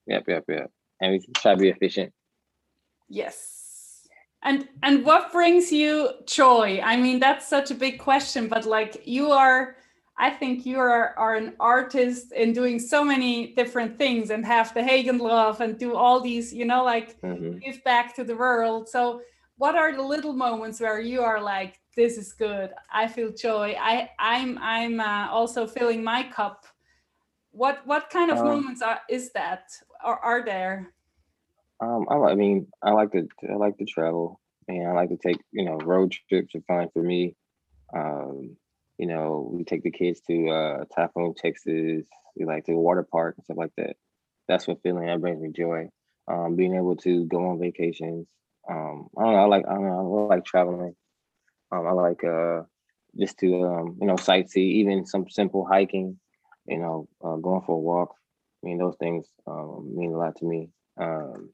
yep, 0.08 0.24
yep, 0.30 0.46
yep. 0.48 0.72
And 1.02 1.12
we 1.12 1.20
try 1.42 1.56
to 1.56 1.60
be 1.60 1.68
efficient. 1.68 2.14
Yes. 3.10 4.08
And 4.44 4.70
and 4.82 5.04
what 5.04 5.34
brings 5.34 5.74
you 5.74 5.92
joy? 6.26 6.80
I 6.82 6.96
mean, 6.96 7.20
that's 7.20 7.46
such 7.46 7.70
a 7.70 7.76
big 7.76 8.00
question, 8.00 8.48
but 8.48 8.64
like 8.66 9.06
you 9.06 9.32
are 9.32 9.76
I 10.18 10.30
think 10.30 10.66
you 10.66 10.80
are, 10.80 11.14
are 11.18 11.36
an 11.36 11.56
artist 11.60 12.32
in 12.32 12.54
doing 12.54 12.80
so 12.80 13.04
many 13.04 13.54
different 13.60 13.98
things 13.98 14.30
and 14.30 14.46
have 14.46 14.74
the 14.74 14.82
Hagan 14.82 15.18
love 15.18 15.60
and 15.60 15.78
do 15.78 15.98
all 16.02 16.22
these, 16.22 16.54
you 16.54 16.64
know, 16.72 16.82
like 16.86 17.20
hmm 17.20 17.58
give 17.66 17.84
back 17.84 18.16
to 18.16 18.24
the 18.24 18.38
world. 18.38 18.88
So 18.88 19.20
what 19.58 19.76
are 19.76 19.96
the 19.96 20.02
little 20.02 20.34
moments 20.34 20.80
where 20.80 21.00
you 21.00 21.22
are 21.22 21.42
like, 21.42 21.80
this 21.96 22.18
is 22.18 22.34
good. 22.34 22.72
I 22.92 23.08
feel 23.08 23.32
joy. 23.32 23.76
I 23.80 24.10
I'm 24.20 24.58
I'm 24.60 25.00
uh, 25.00 25.30
also 25.30 25.66
filling 25.66 26.04
my 26.04 26.24
cup. 26.24 26.66
What 27.52 27.86
what 27.86 28.10
kind 28.10 28.32
of 28.32 28.40
um, 28.40 28.48
moments 28.48 28.82
are 28.82 29.00
is 29.10 29.32
that 29.32 29.72
or 30.04 30.20
are 30.20 30.44
there? 30.44 30.94
Um, 31.80 32.06
I, 32.10 32.16
I 32.16 32.36
mean, 32.36 32.68
I 32.82 32.92
like 32.92 33.12
to 33.12 33.28
I 33.50 33.56
like 33.56 33.78
to 33.78 33.86
travel, 33.86 34.42
and 34.68 34.88
I 34.88 34.92
like 34.92 35.10
to 35.10 35.18
take 35.18 35.40
you 35.52 35.64
know 35.64 35.78
road 35.78 36.14
trips 36.30 36.54
are 36.56 36.62
fine 36.68 36.90
for 36.94 37.02
me. 37.02 37.36
Um, 37.96 38.58
you 38.98 39.08
know, 39.08 39.50
we 39.54 39.64
take 39.64 39.84
the 39.84 39.92
kids 39.92 40.22
to 40.28 40.50
uh, 40.50 40.86
Typhoon, 40.94 41.34
Texas. 41.36 42.06
We 42.36 42.46
like 42.46 42.66
to 42.66 42.74
water 42.74 43.08
park 43.10 43.36
and 43.38 43.46
stuff 43.46 43.58
like 43.58 43.74
that. 43.78 43.96
That's 44.48 44.68
what 44.68 44.82
feeling 44.84 45.06
that 45.08 45.22
brings 45.22 45.42
me 45.42 45.52
joy. 45.52 45.90
Um, 46.28 46.56
being 46.56 46.76
able 46.76 46.96
to 46.98 47.26
go 47.26 47.50
on 47.50 47.60
vacations. 47.60 48.28
Um, 48.70 49.08
I 49.18 49.24
don't 49.24 49.34
know. 49.34 49.40
I 49.40 49.46
like 49.46 49.66
I 49.68 49.74
don't 49.74 49.88
know. 49.88 50.28
I 50.30 50.36
like 50.36 50.46
traveling. 50.46 50.96
Um, 51.72 51.88
I 51.88 51.92
like 51.92 52.24
uh, 52.24 52.62
just 53.18 53.38
to 53.40 53.64
um, 53.66 53.98
you 54.00 54.08
know 54.08 54.16
sightsee, 54.16 54.58
even 54.58 55.06
some 55.06 55.30
simple 55.30 55.66
hiking. 55.66 56.20
You 56.68 56.80
know, 56.80 57.08
uh, 57.24 57.36
going 57.36 57.62
for 57.62 57.76
a 57.76 57.80
walk. 57.80 58.16
I 58.64 58.68
mean, 58.68 58.80
those 58.80 58.96
things 59.00 59.28
um, 59.46 59.94
mean 59.96 60.14
a 60.14 60.18
lot 60.18 60.36
to 60.38 60.46
me. 60.46 60.70
Um, 61.00 61.54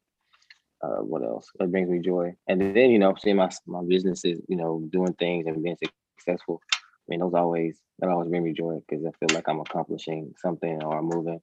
uh, 0.81 1.01
what 1.01 1.23
else? 1.23 1.49
It 1.59 1.69
brings 1.71 1.89
me 1.89 1.99
joy. 1.99 2.33
And 2.47 2.61
then, 2.75 2.89
you 2.89 2.99
know, 2.99 3.15
seeing 3.19 3.35
my 3.35 3.49
my 3.67 3.81
businesses, 3.87 4.39
you 4.47 4.55
know, 4.55 4.87
doing 4.91 5.13
things 5.13 5.47
and 5.47 5.61
being 5.61 5.77
successful. 6.17 6.61
I 6.73 6.77
mean, 7.07 7.19
those 7.19 7.33
always 7.33 7.77
that 7.99 8.09
always 8.09 8.29
bring 8.29 8.43
me 8.43 8.53
joy 8.53 8.79
because 8.87 9.05
I 9.05 9.11
feel 9.19 9.35
like 9.35 9.47
I'm 9.47 9.59
accomplishing 9.59 10.33
something 10.37 10.81
or 10.83 10.97
I'm 10.97 11.05
moving, 11.05 11.41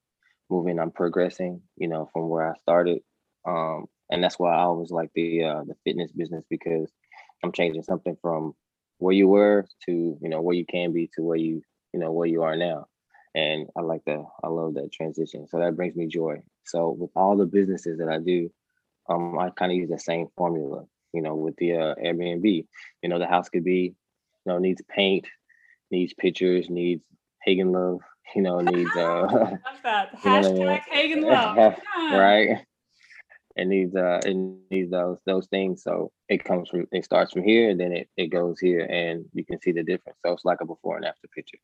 moving, 0.51 0.79
I'm 0.79 0.91
progressing, 0.91 1.63
you 1.77 1.89
know, 1.89 2.09
from 2.13 2.29
where 2.29 2.51
I 2.51 2.59
started. 2.63 3.01
Um, 3.47 3.87
and 4.11 4.23
that's 4.23 4.39
why 4.39 4.55
I 4.55 4.61
always 4.61 4.91
like 4.91 5.11
the 5.15 5.45
uh, 5.45 5.65
the 5.65 5.75
fitness 5.85 6.13
business 6.13 6.45
because 6.49 6.91
I'm 7.43 7.53
changing 7.53 7.83
something 7.83 8.17
from 8.21 8.55
where 8.99 9.15
you 9.15 9.29
were 9.29 9.67
to 9.87 10.19
you 10.21 10.29
know 10.29 10.41
where 10.41 10.57
you 10.57 10.67
can 10.67 10.93
be 10.93 11.09
to 11.15 11.23
where 11.23 11.37
you 11.37 11.63
you 11.93 12.01
know 12.01 12.13
where 12.13 12.27
you 12.27 12.43
are 12.43 12.57
now 12.57 12.87
and 13.35 13.69
i 13.77 13.81
like 13.81 14.03
that 14.07 14.25
i 14.43 14.49
love 14.49 14.75
that 14.75 14.91
transition 14.93 15.47
so 15.47 15.59
that 15.59 15.77
brings 15.77 15.95
me 15.95 16.07
joy 16.07 16.37
so 16.65 16.91
with 16.91 17.11
all 17.15 17.37
the 17.37 17.47
businesses 17.47 17.99
that 17.99 18.09
i 18.09 18.19
do 18.19 18.51
um, 19.09 19.39
I 19.39 19.51
kind 19.51 19.73
of 19.73 19.77
use 19.77 19.89
the 19.89 19.99
same 19.99 20.29
formula, 20.37 20.85
you 21.13 21.23
know, 21.23 21.35
with 21.35 21.57
the 21.57 21.75
uh, 21.75 21.95
Airbnb. 21.95 22.67
You 23.03 23.09
know, 23.09 23.19
the 23.19 23.27
house 23.27 23.49
could 23.49 23.65
be, 23.65 23.95
you 24.45 24.53
know, 24.53 24.59
needs 24.59 24.83
paint, 24.89 25.27
needs 25.91 26.15
pictures, 26.15 26.69
needs 26.69 27.03
Hagan 27.43 27.73
love, 27.73 28.01
you 28.35 28.43
know, 28.43 28.61
needs 28.61 28.95
uh 28.97 29.23
love 29.31 29.59
that. 29.83 30.21
Hashtag 30.21 30.81
Hagan 30.91 31.23
love. 31.23 31.75
right. 31.97 32.65
It 33.59 33.67
needs 33.67 33.97
uh 33.97 34.21
it 34.25 34.35
needs 34.35 34.91
those 34.91 35.19
those 35.27 35.47
things. 35.49 35.83
So 35.83 36.13
it 36.29 36.45
comes 36.45 36.69
from 36.69 36.87
it 36.93 37.05
starts 37.05 37.33
from 37.33 37.43
here 37.43 37.71
and 37.71 37.81
then 37.81 37.93
it, 37.93 38.09
it 38.17 38.29
goes 38.29 38.61
here 38.61 38.85
and 38.85 39.25
you 39.33 39.45
can 39.45 39.61
see 39.61 39.73
the 39.73 39.83
difference. 39.83 40.19
So 40.25 40.33
it's 40.33 40.45
like 40.45 40.61
a 40.61 40.67
before 40.67 40.97
and 40.97 41.05
after 41.05 41.29
picture. 41.35 41.59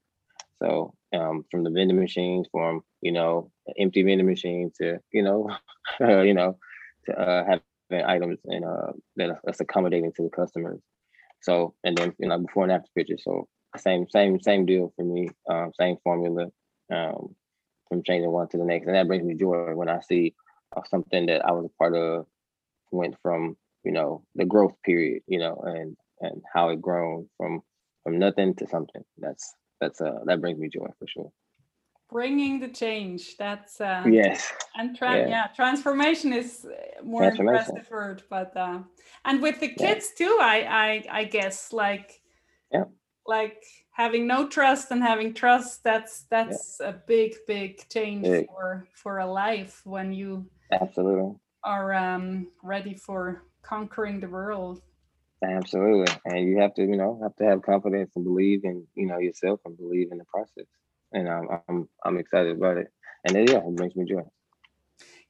So 0.62 0.94
um, 1.14 1.44
from 1.50 1.64
the 1.64 1.70
vending 1.70 1.98
machines, 2.00 2.48
from 2.50 2.82
you 3.00 3.12
know 3.12 3.50
empty 3.78 4.02
vending 4.02 4.26
machine 4.26 4.72
to 4.80 4.98
you 5.12 5.22
know, 5.22 5.50
you 6.00 6.34
know, 6.34 6.58
to 7.06 7.18
uh, 7.18 7.44
having 7.44 8.04
items 8.06 8.40
and 8.46 8.64
uh, 8.64 8.92
that 9.16 9.38
that's 9.44 9.60
accommodating 9.60 10.12
to 10.16 10.22
the 10.22 10.30
customers. 10.30 10.80
So 11.42 11.74
and 11.84 11.96
then 11.96 12.14
you 12.18 12.28
know 12.28 12.38
before 12.38 12.64
and 12.64 12.72
after 12.72 12.88
pictures. 12.96 13.22
So 13.24 13.46
same 13.76 14.06
same 14.10 14.40
same 14.40 14.66
deal 14.66 14.92
for 14.96 15.04
me. 15.04 15.28
Um, 15.48 15.70
same 15.78 15.96
formula 16.02 16.48
um, 16.92 17.34
from 17.88 18.02
changing 18.02 18.30
one 18.30 18.48
to 18.48 18.56
the 18.58 18.64
next, 18.64 18.86
and 18.86 18.96
that 18.96 19.06
brings 19.06 19.24
me 19.24 19.34
joy 19.34 19.74
when 19.74 19.88
I 19.88 20.00
see 20.00 20.34
something 20.88 21.26
that 21.26 21.44
I 21.44 21.52
was 21.52 21.66
a 21.66 21.78
part 21.78 21.94
of 21.94 22.26
went 22.90 23.16
from 23.22 23.56
you 23.84 23.92
know 23.92 24.24
the 24.34 24.44
growth 24.44 24.74
period, 24.84 25.22
you 25.26 25.38
know, 25.38 25.56
and 25.66 25.96
and 26.20 26.42
how 26.52 26.70
it 26.70 26.80
grown 26.80 27.28
from 27.36 27.62
from 28.02 28.18
nothing 28.18 28.54
to 28.56 28.66
something. 28.66 29.04
That's 29.18 29.54
that's 29.80 30.00
uh 30.00 30.20
that 30.26 30.40
brings 30.40 30.58
me 30.58 30.68
joy 30.68 30.88
for 30.98 31.06
sure 31.06 31.32
bringing 32.10 32.60
the 32.60 32.68
change 32.68 33.36
that's 33.36 33.80
uh 33.80 34.04
yes 34.06 34.52
and 34.76 34.96
tra- 34.96 35.16
yeah. 35.16 35.28
yeah. 35.28 35.46
transformation 35.48 36.32
is 36.32 36.64
uh, 36.64 37.02
more 37.02 37.24
impressive 37.24 37.88
word 37.90 38.22
but 38.28 38.56
uh 38.56 38.78
and 39.24 39.42
with 39.42 39.58
the 39.60 39.68
kids 39.68 40.12
yeah. 40.18 40.26
too 40.26 40.38
i 40.40 40.56
i 41.10 41.20
i 41.20 41.24
guess 41.24 41.72
like 41.72 42.20
yeah 42.70 42.84
like 43.26 43.64
having 43.90 44.26
no 44.26 44.46
trust 44.46 44.90
and 44.90 45.02
having 45.02 45.32
trust 45.32 45.82
that's 45.82 46.22
that's 46.30 46.76
yeah. 46.80 46.90
a 46.90 46.92
big 46.92 47.34
big 47.46 47.88
change 47.88 48.24
big. 48.24 48.46
for 48.46 48.86
for 48.92 49.18
a 49.18 49.26
life 49.26 49.80
when 49.84 50.12
you 50.12 50.46
absolutely 50.73 51.35
are 51.62 51.92
um 51.94 52.49
ready 52.62 52.94
for 52.94 53.44
conquering 53.62 54.21
the 54.21 54.28
world 54.28 54.83
absolutely 55.42 56.12
and 56.25 56.49
you 56.49 56.59
have 56.59 56.75
to 56.75 56.83
you 56.83 56.97
know 56.97 57.18
have 57.23 57.35
to 57.37 57.44
have 57.44 57.62
confidence 57.62 58.11
and 58.16 58.25
believe 58.25 58.64
in 58.64 58.87
you 58.94 59.06
know 59.06 59.18
yourself 59.18 59.61
and 59.64 59.76
believe 59.76 60.09
in 60.11 60.18
the 60.18 60.25
process 60.25 60.66
and 61.14 61.28
I'm 61.28 61.49
I'm 61.68 61.88
I'm 62.04 62.18
excited 62.18 62.56
about 62.56 62.76
it. 62.76 62.88
And 63.25 63.35
then, 63.35 63.47
yeah, 63.47 63.59
it 63.59 63.76
brings 63.76 63.97
me 63.97 64.04
joy. 64.04 64.23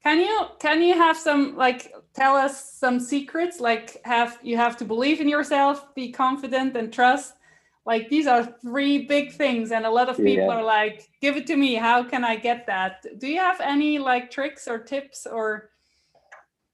Can 0.02 0.18
you 0.18 0.46
can 0.58 0.82
you 0.82 0.94
have 0.94 1.16
some 1.16 1.56
like 1.56 1.92
tell 2.14 2.34
us 2.34 2.72
some 2.74 2.98
secrets? 2.98 3.60
Like 3.60 4.00
have 4.04 4.38
you 4.42 4.56
have 4.56 4.76
to 4.78 4.84
believe 4.84 5.20
in 5.20 5.28
yourself, 5.28 5.94
be 5.94 6.10
confident, 6.10 6.76
and 6.76 6.92
trust. 6.92 7.34
Like 7.86 8.08
these 8.08 8.26
are 8.26 8.44
three 8.62 9.04
big 9.06 9.32
things, 9.32 9.70
and 9.70 9.84
a 9.84 9.90
lot 9.90 10.08
of 10.08 10.16
people 10.16 10.46
yeah. 10.46 10.56
are 10.56 10.64
like, 10.64 11.06
"Give 11.20 11.36
it 11.36 11.46
to 11.48 11.56
me. 11.56 11.74
How 11.74 12.02
can 12.02 12.24
I 12.24 12.36
get 12.36 12.66
that?" 12.66 13.04
Do 13.18 13.26
you 13.26 13.38
have 13.38 13.60
any 13.60 13.98
like 13.98 14.30
tricks 14.30 14.66
or 14.66 14.78
tips 14.78 15.26
or 15.26 15.70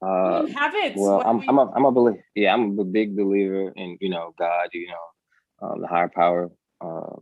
uh, 0.02 0.46
habits? 0.46 0.96
Well, 0.96 1.22
I'm 1.26 1.40
we... 1.40 1.48
I'm 1.48 1.58
a 1.58 1.70
I'm 1.72 1.84
a 1.84 1.92
believe 1.92 2.20
yeah 2.36 2.54
I'm 2.54 2.78
a 2.78 2.84
big 2.84 3.16
believer 3.16 3.72
in 3.74 3.98
you 4.00 4.08
know 4.08 4.34
God, 4.38 4.68
you 4.72 4.86
know, 4.86 5.68
um, 5.68 5.80
the 5.80 5.88
higher 5.88 6.10
power. 6.14 6.50
Uh, 6.80 7.16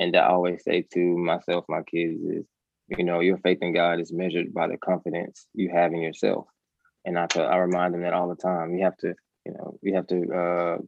and 0.00 0.16
I 0.16 0.26
always 0.26 0.64
say 0.64 0.86
to 0.94 1.00
myself, 1.18 1.66
my 1.68 1.82
kids 1.82 2.20
is, 2.22 2.46
you 2.88 3.04
know, 3.04 3.20
your 3.20 3.38
faith 3.38 3.58
in 3.60 3.72
God 3.72 4.00
is 4.00 4.12
measured 4.12 4.52
by 4.52 4.66
the 4.66 4.76
confidence 4.78 5.46
you 5.54 5.70
have 5.72 5.92
in 5.92 6.00
yourself. 6.00 6.46
And 7.04 7.18
I 7.18 7.26
I 7.36 7.56
remind 7.58 7.94
them 7.94 8.02
that 8.02 8.12
all 8.12 8.28
the 8.28 8.34
time. 8.34 8.74
You 8.74 8.84
have 8.84 8.96
to, 8.98 9.14
you 9.46 9.52
know, 9.52 9.78
you 9.82 9.94
have 9.94 10.06
to 10.08 10.34
uh, 10.34 10.78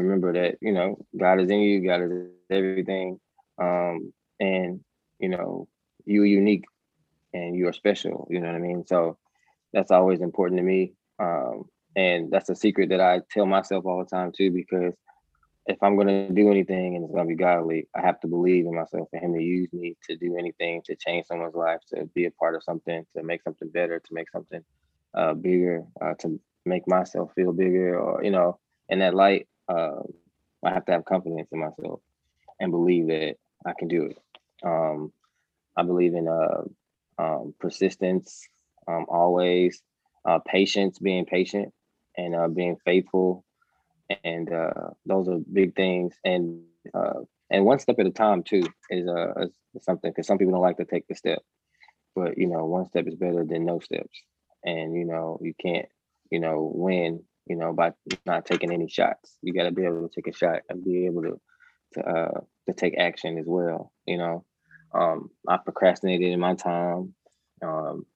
remember 0.00 0.32
that, 0.32 0.58
you 0.60 0.72
know, 0.72 0.98
God 1.16 1.40
is 1.40 1.50
in 1.50 1.60
you, 1.60 1.86
God 1.86 2.02
is 2.02 2.28
everything. 2.50 3.20
Um, 3.58 4.12
and, 4.40 4.80
you 5.18 5.28
know, 5.28 5.68
you're 6.04 6.26
unique 6.26 6.64
and 7.32 7.56
you 7.56 7.68
are 7.68 7.72
special, 7.72 8.26
you 8.30 8.40
know 8.40 8.46
what 8.46 8.56
I 8.56 8.60
mean? 8.60 8.84
So 8.86 9.18
that's 9.72 9.90
always 9.90 10.20
important 10.20 10.58
to 10.58 10.64
me. 10.64 10.94
Um, 11.18 11.64
and 11.94 12.30
that's 12.30 12.48
a 12.48 12.56
secret 12.56 12.88
that 12.90 13.00
I 13.00 13.20
tell 13.30 13.46
myself 13.46 13.86
all 13.86 13.98
the 13.98 14.04
time 14.04 14.32
too, 14.32 14.50
because 14.50 14.94
if 15.66 15.80
I'm 15.82 15.96
gonna 15.96 16.28
do 16.30 16.50
anything 16.50 16.96
and 16.96 17.04
it's 17.04 17.14
gonna 17.14 17.28
be 17.28 17.36
godly, 17.36 17.88
I 17.94 18.00
have 18.00 18.18
to 18.20 18.26
believe 18.26 18.66
in 18.66 18.74
myself 18.74 19.08
for 19.10 19.18
him 19.18 19.34
to 19.34 19.40
use 19.40 19.72
me 19.72 19.96
to 20.08 20.16
do 20.16 20.36
anything 20.36 20.82
to 20.86 20.96
change 20.96 21.26
someone's 21.26 21.54
life, 21.54 21.80
to 21.94 22.06
be 22.14 22.24
a 22.26 22.30
part 22.32 22.54
of 22.56 22.64
something, 22.64 23.04
to 23.16 23.22
make 23.22 23.42
something 23.42 23.68
better, 23.68 24.00
to 24.00 24.14
make 24.14 24.30
something 24.30 24.64
uh, 25.14 25.34
bigger, 25.34 25.84
uh, 26.00 26.14
to 26.14 26.40
make 26.64 26.88
myself 26.88 27.30
feel 27.34 27.52
bigger, 27.52 27.98
or 27.98 28.24
you 28.24 28.30
know, 28.30 28.58
in 28.88 28.98
that 29.00 29.14
light, 29.14 29.46
uh, 29.72 30.02
I 30.64 30.72
have 30.72 30.86
to 30.86 30.92
have 30.92 31.04
confidence 31.04 31.48
in 31.52 31.60
myself 31.60 32.00
and 32.60 32.72
believe 32.72 33.08
that 33.08 33.36
I 33.66 33.72
can 33.78 33.88
do 33.88 34.04
it. 34.06 34.18
Um, 34.64 35.12
I 35.76 35.82
believe 35.82 36.14
in 36.14 36.28
uh, 36.28 36.62
um, 37.22 37.54
persistence, 37.60 38.48
um, 38.88 39.06
always 39.08 39.82
uh, 40.28 40.38
patience, 40.46 40.98
being 40.98 41.26
patient, 41.26 41.72
and 42.16 42.34
uh, 42.34 42.48
being 42.48 42.76
faithful 42.84 43.44
and 44.10 44.52
uh, 44.52 44.90
those 45.06 45.28
are 45.28 45.38
big 45.52 45.74
things. 45.74 46.14
And 46.24 46.60
uh, 46.94 47.20
and 47.50 47.64
one 47.64 47.78
step 47.78 47.98
at 47.98 48.06
a 48.06 48.10
time 48.10 48.42
too 48.42 48.62
is 48.90 49.08
uh 49.08 49.44
is 49.44 49.54
something 49.84 50.10
because 50.10 50.26
some 50.26 50.38
people 50.38 50.52
don't 50.52 50.62
like 50.62 50.76
to 50.78 50.84
take 50.84 51.06
the 51.08 51.14
step, 51.14 51.40
but 52.14 52.36
you 52.36 52.46
know 52.46 52.64
one 52.66 52.86
step 52.86 53.06
is 53.06 53.14
better 53.14 53.44
than 53.44 53.64
no 53.64 53.78
steps. 53.80 54.22
And 54.64 54.94
you 54.94 55.04
know 55.04 55.38
you 55.42 55.54
can't 55.60 55.86
you 56.30 56.40
know 56.40 56.70
win 56.74 57.22
you 57.46 57.56
know 57.56 57.72
by 57.72 57.92
not 58.26 58.46
taking 58.46 58.72
any 58.72 58.88
shots. 58.88 59.36
You 59.42 59.52
got 59.52 59.64
to 59.64 59.72
be 59.72 59.84
able 59.84 60.08
to 60.08 60.14
take 60.14 60.32
a 60.32 60.36
shot 60.36 60.60
and 60.68 60.84
be 60.84 61.06
able 61.06 61.22
to 61.22 61.40
to 61.94 62.08
uh, 62.08 62.40
to 62.68 62.74
take 62.74 62.98
action 62.98 63.38
as 63.38 63.46
well. 63.46 63.92
You 64.06 64.18
know, 64.18 64.44
um, 64.94 65.30
I 65.48 65.56
procrastinated 65.58 66.32
in 66.32 66.40
my 66.40 66.54
time. 66.54 67.14
Um, 67.64 68.06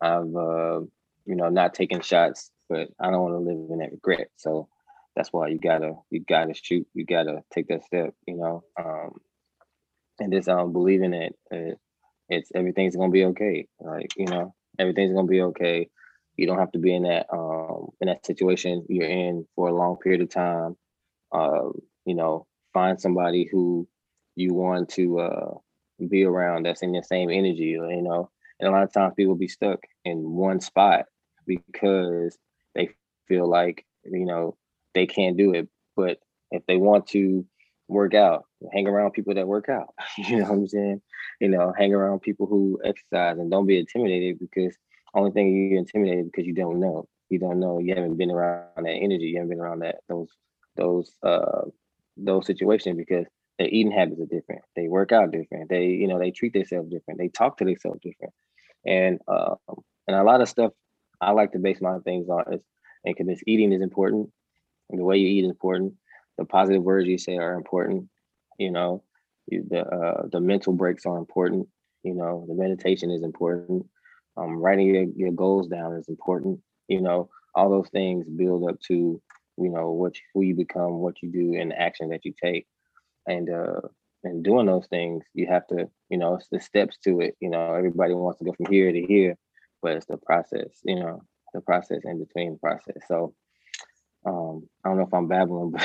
I've 0.00 0.34
uh, 0.34 0.80
you 1.24 1.36
know 1.36 1.48
not 1.48 1.74
taking 1.74 2.00
shots, 2.00 2.50
but 2.68 2.88
I 3.00 3.10
don't 3.10 3.22
want 3.22 3.34
to 3.34 3.38
live 3.38 3.70
in 3.70 3.78
that 3.78 3.92
regret. 3.92 4.28
So 4.36 4.68
that's 5.16 5.32
why 5.32 5.48
you 5.48 5.58
gotta 5.58 5.94
you 6.10 6.20
gotta 6.20 6.54
shoot 6.54 6.86
you 6.94 7.04
gotta 7.04 7.42
take 7.52 7.66
that 7.68 7.84
step 7.84 8.14
you 8.26 8.36
know 8.36 8.62
um 8.78 9.12
and 10.20 10.32
just 10.32 10.48
um 10.48 10.72
believing 10.72 11.14
it, 11.14 11.34
it 11.50 11.78
it's 12.28 12.50
everything's 12.54 12.94
gonna 12.94 13.10
be 13.10 13.24
okay 13.24 13.66
like 13.80 14.12
you 14.16 14.26
know 14.26 14.54
everything's 14.78 15.12
gonna 15.12 15.26
be 15.26 15.40
okay 15.40 15.88
you 16.36 16.46
don't 16.46 16.58
have 16.58 16.72
to 16.72 16.78
be 16.78 16.94
in 16.94 17.04
that 17.04 17.26
um 17.32 17.88
in 18.00 18.08
that 18.08 18.24
situation 18.26 18.84
you're 18.88 19.08
in 19.08 19.46
for 19.54 19.68
a 19.68 19.74
long 19.74 19.96
period 19.96 20.20
of 20.20 20.30
time 20.30 20.76
uh 21.32 21.68
you 22.04 22.14
know 22.14 22.46
find 22.72 23.00
somebody 23.00 23.48
who 23.50 23.86
you 24.34 24.52
want 24.54 24.88
to 24.88 25.18
uh 25.18 25.54
be 26.08 26.24
around 26.24 26.64
that's 26.64 26.82
in 26.82 26.92
the 26.92 27.02
same 27.02 27.30
energy 27.30 27.76
you 27.78 28.02
know 28.02 28.30
and 28.60 28.68
a 28.68 28.72
lot 28.72 28.82
of 28.82 28.92
times 28.92 29.14
people 29.16 29.34
be 29.34 29.48
stuck 29.48 29.80
in 30.04 30.18
one 30.30 30.60
spot 30.60 31.06
because 31.46 32.38
they 32.74 32.90
feel 33.28 33.48
like 33.48 33.84
you 34.04 34.24
know 34.24 34.56
they 34.94 35.06
can't 35.06 35.36
do 35.36 35.54
it. 35.54 35.68
But 35.94 36.18
If 36.50 36.64
they 36.66 36.76
want 36.76 37.06
to 37.08 37.44
work 37.88 38.14
out, 38.14 38.44
hang 38.72 38.86
around 38.88 39.12
people 39.12 39.34
that 39.34 39.46
work 39.46 39.68
out. 39.68 39.94
you 40.18 40.38
know 40.38 40.44
what 40.44 40.52
I'm 40.52 40.68
saying? 40.68 41.02
You 41.40 41.48
know, 41.48 41.72
hang 41.76 41.94
around 41.94 42.20
people 42.20 42.46
who 42.46 42.80
exercise 42.84 43.38
and 43.38 43.50
don't 43.50 43.66
be 43.66 43.78
intimidated 43.78 44.38
because 44.38 44.74
only 45.16 45.32
thing 45.32 45.70
you're 45.70 45.78
intimidated 45.78 46.26
because 46.26 46.46
you 46.46 46.54
don't 46.54 46.78
know. 46.78 47.08
You 47.28 47.38
don't 47.38 47.58
know. 47.58 47.78
You 47.78 47.94
haven't 47.94 48.16
been 48.16 48.30
around 48.30 48.84
that 48.84 48.90
energy. 48.90 49.26
You 49.26 49.36
haven't 49.36 49.50
been 49.50 49.60
around 49.60 49.80
that 49.80 49.96
those 50.08 50.28
those 50.76 51.12
uh 51.22 51.62
those 52.16 52.46
situations 52.46 52.96
because 52.96 53.26
their 53.58 53.68
eating 53.68 53.92
habits 53.92 54.20
are 54.20 54.26
different. 54.26 54.62
They 54.76 54.88
work 54.88 55.12
out 55.12 55.32
different. 55.32 55.70
They 55.70 55.86
you 55.86 56.06
know 56.06 56.18
they 56.18 56.30
treat 56.30 56.52
themselves 56.52 56.90
different. 56.90 57.18
They 57.18 57.28
talk 57.28 57.58
to 57.58 57.64
themselves 57.64 58.00
different. 58.02 58.32
And 58.84 59.20
uh, 59.26 59.56
and 60.06 60.16
a 60.16 60.22
lot 60.22 60.40
of 60.40 60.48
stuff 60.48 60.72
I 61.20 61.32
like 61.32 61.52
to 61.52 61.58
base 61.58 61.80
my 61.80 61.98
things 62.04 62.28
on 62.28 62.44
is 62.52 62.60
and 63.06 63.14
because 63.16 63.42
eating 63.46 63.72
is 63.72 63.82
important. 63.82 64.30
The 64.90 65.04
way 65.04 65.16
you 65.16 65.28
eat 65.28 65.44
is 65.44 65.50
important. 65.50 65.94
The 66.38 66.44
positive 66.44 66.82
words 66.82 67.06
you 67.06 67.18
say 67.18 67.36
are 67.36 67.54
important. 67.54 68.08
You 68.58 68.70
know, 68.72 69.02
the 69.48 69.80
uh, 69.80 70.26
the 70.30 70.40
mental 70.40 70.72
breaks 70.72 71.06
are 71.06 71.16
important. 71.16 71.68
You 72.02 72.14
know, 72.14 72.44
the 72.48 72.54
meditation 72.54 73.10
is 73.10 73.22
important. 73.22 73.86
Um, 74.36 74.56
writing 74.56 74.94
your, 74.94 75.04
your 75.16 75.32
goals 75.32 75.68
down 75.68 75.94
is 75.94 76.08
important. 76.08 76.60
You 76.88 77.00
know, 77.00 77.30
all 77.54 77.70
those 77.70 77.88
things 77.88 78.26
build 78.28 78.68
up 78.68 78.80
to 78.88 79.20
you 79.58 79.70
know 79.70 79.90
what 79.92 80.16
you, 80.16 80.22
who 80.34 80.42
you 80.42 80.54
become, 80.54 80.98
what 80.98 81.22
you 81.22 81.30
do, 81.30 81.58
and 81.58 81.70
the 81.70 81.80
action 81.80 82.10
that 82.10 82.24
you 82.24 82.34
take. 82.42 82.66
And 83.26 83.50
uh, 83.50 83.80
and 84.24 84.44
doing 84.44 84.66
those 84.66 84.86
things, 84.86 85.24
you 85.34 85.46
have 85.46 85.66
to, 85.68 85.88
you 86.08 86.18
know, 86.18 86.34
it's 86.34 86.48
the 86.48 86.60
steps 86.60 86.98
to 87.04 87.20
it. 87.20 87.36
You 87.40 87.50
know, 87.50 87.74
everybody 87.74 88.14
wants 88.14 88.38
to 88.38 88.44
go 88.44 88.52
from 88.52 88.66
here 88.66 88.92
to 88.92 89.02
here, 89.02 89.36
but 89.82 89.92
it's 89.92 90.06
the 90.06 90.16
process. 90.16 90.68
You 90.84 90.96
know, 90.96 91.22
the 91.54 91.60
process 91.60 92.02
in 92.04 92.18
between 92.18 92.52
the 92.52 92.58
process. 92.58 92.96
So 93.08 93.34
um, 94.26 94.68
I 94.84 94.88
don't 94.88 94.98
know 94.98 95.04
if 95.04 95.14
I'm 95.14 95.28
babbling, 95.28 95.70
but 95.72 95.82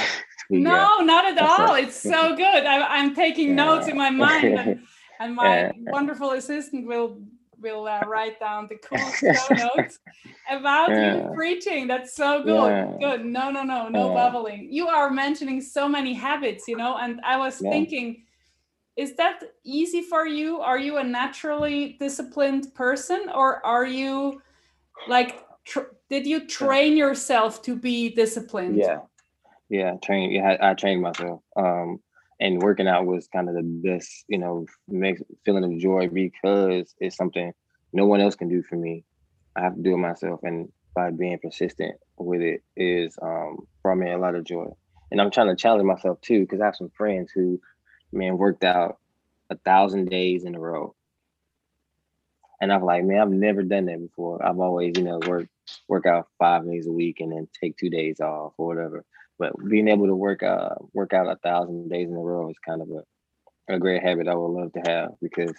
no, 0.49 0.97
yeah, 0.99 1.05
not 1.05 1.25
at 1.25 1.37
all. 1.39 1.75
it's 1.75 1.95
so 1.95 2.35
good. 2.35 2.65
I, 2.65 2.97
am 2.97 3.15
taking 3.15 3.49
yeah. 3.49 3.55
notes 3.55 3.87
in 3.87 3.97
my 3.97 4.09
mind, 4.09 4.59
and, 4.59 4.83
and 5.19 5.35
my 5.35 5.45
yeah. 5.61 5.71
wonderful 5.77 6.31
assistant 6.31 6.87
will 6.87 7.21
will 7.61 7.87
uh, 7.87 8.05
write 8.07 8.39
down 8.39 8.67
the 8.67 8.77
cool 8.77 8.99
show 9.11 9.53
notes 9.55 9.99
about 10.49 10.89
you 10.89 11.29
preaching. 11.35 11.87
That's 11.87 12.15
so 12.15 12.43
good. 12.43 12.99
Good. 12.99 13.25
No, 13.25 13.51
no, 13.51 13.63
no, 13.63 13.87
no 13.87 14.13
bubbling. 14.13 14.67
You 14.71 14.87
are 14.87 15.09
mentioning 15.09 15.61
so 15.61 15.87
many 15.87 16.13
habits, 16.13 16.67
you 16.67 16.77
know, 16.77 16.97
and 16.97 17.21
I 17.23 17.37
was 17.37 17.59
thinking. 17.59 18.23
Is 18.97 19.15
that 19.15 19.41
easy 19.63 20.01
for 20.01 20.27
you? 20.27 20.59
Are 20.59 20.77
you 20.77 20.97
a 20.97 21.03
naturally 21.03 21.95
disciplined 21.97 22.75
person, 22.75 23.31
or 23.33 23.65
are 23.65 23.85
you 23.85 24.41
like 25.07 25.45
did 26.09 26.27
you 26.27 26.45
train 26.45 26.97
yourself 26.97 27.61
to 27.63 27.75
be 27.75 28.09
disciplined? 28.09 28.77
Yeah, 28.77 28.99
yeah, 29.69 29.95
train. 30.03 30.31
Yeah, 30.31 30.57
I, 30.61 30.71
I 30.71 30.73
trained 30.73 31.01
myself. 31.01 31.41
Um, 31.55 32.01
and 32.41 32.61
working 32.61 32.87
out 32.87 33.05
was 33.05 33.29
kind 33.31 33.47
of 33.47 33.55
the 33.55 33.63
best, 33.63 34.25
you 34.27 34.37
know, 34.37 34.65
makes 34.87 35.21
feeling 35.45 35.63
of 35.63 35.79
joy 35.79 36.09
because 36.09 36.93
it's 36.99 37.15
something 37.15 37.53
no 37.93 38.05
one 38.05 38.19
else 38.19 38.35
can 38.35 38.49
do 38.49 38.63
for 38.63 38.75
me. 38.75 39.05
I 39.55 39.61
have 39.61 39.75
to 39.75 39.81
do 39.81 39.93
it 39.93 39.97
myself, 39.97 40.41
and 40.43 40.69
by 40.95 41.11
being 41.11 41.39
persistent 41.39 41.95
with 42.17 42.41
it 42.41 42.63
is 42.75 43.17
um, 43.21 43.59
brought 43.83 43.97
me 43.97 44.11
a 44.11 44.17
lot 44.17 44.35
of 44.35 44.43
joy. 44.43 44.67
And 45.11 45.21
I'm 45.21 45.31
trying 45.31 45.47
to 45.47 45.55
challenge 45.55 45.85
myself 45.85 46.19
too 46.21 46.41
because 46.41 46.61
I 46.61 46.65
have 46.65 46.75
some 46.75 46.91
friends 46.97 47.31
who, 47.33 47.61
man, 48.11 48.37
worked 48.37 48.63
out 48.63 48.97
a 49.49 49.57
thousand 49.57 50.09
days 50.09 50.43
in 50.43 50.55
a 50.55 50.59
row 50.59 50.95
and 52.61 52.71
I'm 52.71 52.83
like, 52.83 53.03
man, 53.03 53.19
I've 53.19 53.31
never 53.31 53.63
done 53.63 53.85
that 53.87 53.99
before. 53.99 54.45
I've 54.45 54.59
always, 54.59 54.93
you 54.95 55.03
know, 55.03 55.19
work 55.27 55.47
work 55.87 56.05
out 56.05 56.27
five 56.37 56.65
days 56.65 56.85
a 56.85 56.91
week 56.91 57.19
and 57.19 57.31
then 57.31 57.47
take 57.59 57.75
two 57.77 57.89
days 57.89 58.19
off 58.19 58.53
or 58.57 58.67
whatever. 58.67 59.03
But 59.41 59.53
being 59.67 59.87
able 59.87 60.05
to 60.05 60.15
work 60.15 60.43
uh 60.43 60.75
work 60.93 61.13
out 61.13 61.25
a 61.25 61.35
thousand 61.37 61.89
days 61.89 62.09
in 62.09 62.15
a 62.15 62.19
row 62.19 62.47
is 62.51 62.59
kind 62.63 62.79
of 62.79 62.89
a, 62.91 63.73
a 63.73 63.79
great 63.79 64.03
habit 64.03 64.27
I 64.27 64.35
would 64.35 64.51
love 64.51 64.71
to 64.73 64.81
have 64.81 65.13
because 65.19 65.55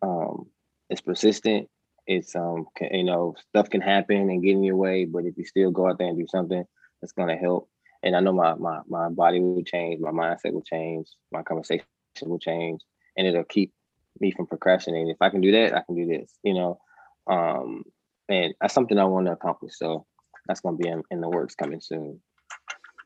um 0.00 0.46
it's 0.88 1.02
persistent. 1.02 1.68
It's 2.06 2.34
um 2.34 2.64
can, 2.74 2.88
you 2.94 3.04
know 3.04 3.34
stuff 3.50 3.68
can 3.68 3.82
happen 3.82 4.30
and 4.30 4.42
get 4.42 4.52
in 4.52 4.64
your 4.64 4.76
way, 4.76 5.04
but 5.04 5.26
if 5.26 5.36
you 5.36 5.44
still 5.44 5.70
go 5.70 5.88
out 5.88 5.98
there 5.98 6.08
and 6.08 6.18
do 6.18 6.26
something, 6.26 6.64
it's 7.02 7.12
gonna 7.12 7.36
help. 7.36 7.68
And 8.02 8.16
I 8.16 8.20
know 8.20 8.32
my 8.32 8.54
my 8.54 8.80
my 8.88 9.10
body 9.10 9.40
will 9.40 9.62
change, 9.62 10.00
my 10.00 10.10
mindset 10.10 10.54
will 10.54 10.62
change, 10.62 11.08
my 11.30 11.42
conversation 11.42 11.84
will 12.22 12.38
change, 12.38 12.80
and 13.18 13.26
it'll 13.26 13.44
keep 13.44 13.74
me 14.20 14.30
from 14.30 14.46
procrastinating. 14.46 15.10
If 15.10 15.20
I 15.20 15.28
can 15.28 15.42
do 15.42 15.52
that, 15.52 15.76
I 15.76 15.82
can 15.82 15.96
do 15.96 16.06
this, 16.06 16.32
you 16.42 16.54
know. 16.54 16.78
Um, 17.26 17.84
and 18.30 18.54
that's 18.58 18.72
something 18.72 18.98
I 18.98 19.04
want 19.04 19.26
to 19.26 19.32
accomplish. 19.32 19.74
So 19.76 20.06
that's 20.46 20.60
going 20.60 20.78
to 20.78 20.82
be 20.82 20.88
in, 20.88 21.02
in 21.10 21.20
the 21.20 21.28
works 21.28 21.54
coming 21.54 21.80
soon. 21.80 22.20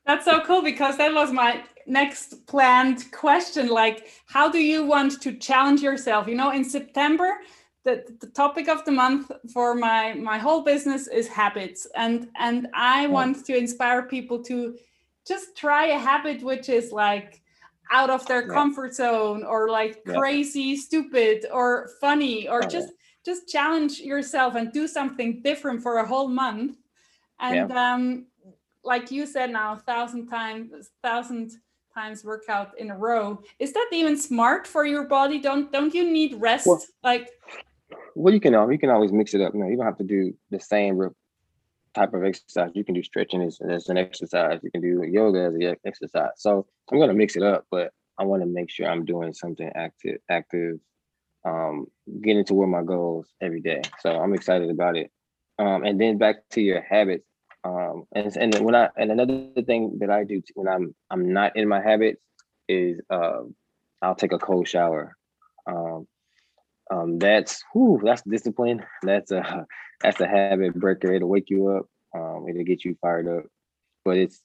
That's 0.07 0.25
so 0.25 0.41
cool 0.41 0.63
because 0.63 0.97
that 0.99 1.13
was 1.13 1.33
my 1.33 1.65
next 1.87 2.47
planned 2.47 3.11
question. 3.13 3.69
Like, 3.69 4.07
how 4.27 4.51
do 4.51 4.59
you 4.59 4.85
want 4.85 5.21
to 5.23 5.33
challenge 5.33 5.83
yourself? 5.83 6.29
You 6.29 6.37
know, 6.37 6.53
in 6.53 6.65
September, 6.65 7.39
the, 7.85 8.05
the 8.21 8.29
topic 8.29 8.69
of 8.69 8.85
the 8.85 8.93
month 8.93 9.31
for 9.53 9.75
my 9.75 10.15
my 10.15 10.39
whole 10.39 10.63
business 10.63 11.07
is 11.09 11.29
habits, 11.29 11.87
and 11.95 12.29
and 12.39 12.69
I 12.75 13.03
yeah. 13.03 13.09
want 13.09 13.45
to 13.47 13.57
inspire 13.57 14.03
people 14.03 14.43
to 14.45 14.77
just 15.27 15.57
try 15.57 15.87
a 15.87 15.99
habit 15.99 16.43
which 16.43 16.69
is 16.69 16.93
like 16.93 17.43
out 17.91 18.11
of 18.11 18.27
their 18.27 18.47
yeah. 18.47 18.55
comfort 18.55 18.95
zone 18.95 19.45
or 19.45 19.69
like 19.69 20.03
yeah. 20.07 20.15
crazy 20.15 20.77
stupid 20.77 21.47
or 21.53 21.91
funny 22.01 22.49
or 22.49 22.63
just 22.63 22.93
just 23.25 23.49
challenge 23.49 24.01
yourself 24.01 24.55
and 24.55 24.73
do 24.73 24.87
something 24.87 25.41
different 25.43 25.83
for 25.83 25.99
a 25.99 26.07
whole 26.07 26.29
month 26.29 26.77
and 27.41 27.71
um 27.73 28.27
like 28.87 29.11
you 29.11 29.27
said 29.27 29.51
now 29.51 29.77
thousand 29.77 30.27
times 30.27 30.91
thousand 31.03 31.53
times 31.95 32.25
workout 32.25 32.79
in 32.79 32.91
a 32.91 32.97
row 32.97 33.41
is 33.59 33.73
that 33.73 33.89
even 33.93 34.17
smart 34.17 34.67
for 34.67 34.85
your 34.85 35.05
body 35.05 35.39
don't 35.39 35.73
don't 35.73 35.95
you 35.95 36.11
need 36.11 36.35
rest 36.41 36.67
well, 36.67 36.83
like 37.03 37.31
well 38.15 38.33
you 38.33 38.41
can 38.41 38.55
um, 38.55 38.71
you 38.71 38.79
can 38.79 38.91
always 38.91 39.13
mix 39.13 39.35
it 39.35 39.41
up 39.41 39.55
you 39.55 39.61
know 39.61 39.69
you 39.69 39.77
don't 39.77 39.87
have 39.87 39.97
to 39.97 40.05
do 40.05 40.33
the 40.51 40.61
same 40.61 40.99
type 41.97 42.13
of 42.15 42.23
exercise. 42.23 42.71
You 42.75 42.85
can 42.85 42.95
do 42.95 43.03
stretching 43.03 43.43
as, 43.43 43.59
as 43.69 43.89
an 43.89 43.97
exercise. 43.97 44.61
You 44.63 44.71
can 44.71 44.83
do 44.83 45.03
yoga 45.03 45.45
as 45.45 45.55
an 45.55 45.77
exercise. 45.85 46.31
So 46.37 46.67
I'm 46.93 46.99
going 46.99 47.09
to 47.09 47.15
mix 47.15 47.37
it 47.37 47.43
up, 47.43 47.65
but 47.71 47.91
I 48.19 48.25
want 48.25 48.43
to 48.43 48.47
make 48.47 48.71
sure 48.71 48.87
I'm 48.87 49.05
doing 49.05 49.33
something 49.33 49.71
active, 49.75 50.19
active, 50.31 50.79
um, 51.45 51.87
getting 52.21 52.45
to 52.45 52.55
where 52.55 52.69
my 52.69 52.83
goals 52.83 53.29
every 53.41 53.63
day. 53.63 53.83
So 54.01 54.11
I'm 54.11 54.35
excited 54.35 54.71
about 54.71 54.97
it. 54.97 55.11
Um, 55.59 55.85
and 55.85 55.99
then 55.99 56.19
back 56.19 56.37
to 56.51 56.61
your 56.61 56.83
habits. 56.83 57.25
Um, 57.65 58.05
and 58.15 58.37
and 58.37 58.55
when 58.65 58.75
I 58.75 58.91
and 58.97 59.11
another 59.11 59.49
thing 59.67 59.99
that 60.01 60.11
I 60.11 60.25
do 60.25 60.43
when 60.55 60.69
I'm 60.69 60.95
I'm 61.11 61.33
not 61.33 61.57
in 61.57 61.69
my 61.69 61.81
habits 61.81 62.21
is 62.69 63.01
uh, 63.11 63.43
I'll 64.03 64.15
take 64.15 64.33
a 64.33 64.39
cold 64.39 64.69
shower. 64.69 65.17
Um, 65.67 66.07
um, 66.91 67.19
that's 67.19 67.65
whew, 67.73 68.01
that's 68.03 68.23
discipline. 68.23 68.85
That's 69.03 69.33
a 69.33 69.67
that's 70.01 70.21
a 70.21 70.29
habit 70.29 70.75
breaker. 70.75 71.13
It'll 71.13 71.29
wake 71.29 71.51
you 71.51 71.69
up. 71.69 71.87
Um, 72.15 72.47
it'll 72.49 72.65
get 72.65 72.85
you 72.85 72.97
fired 73.01 73.27
up. 73.27 73.45
But 74.05 74.19
it's 74.19 74.41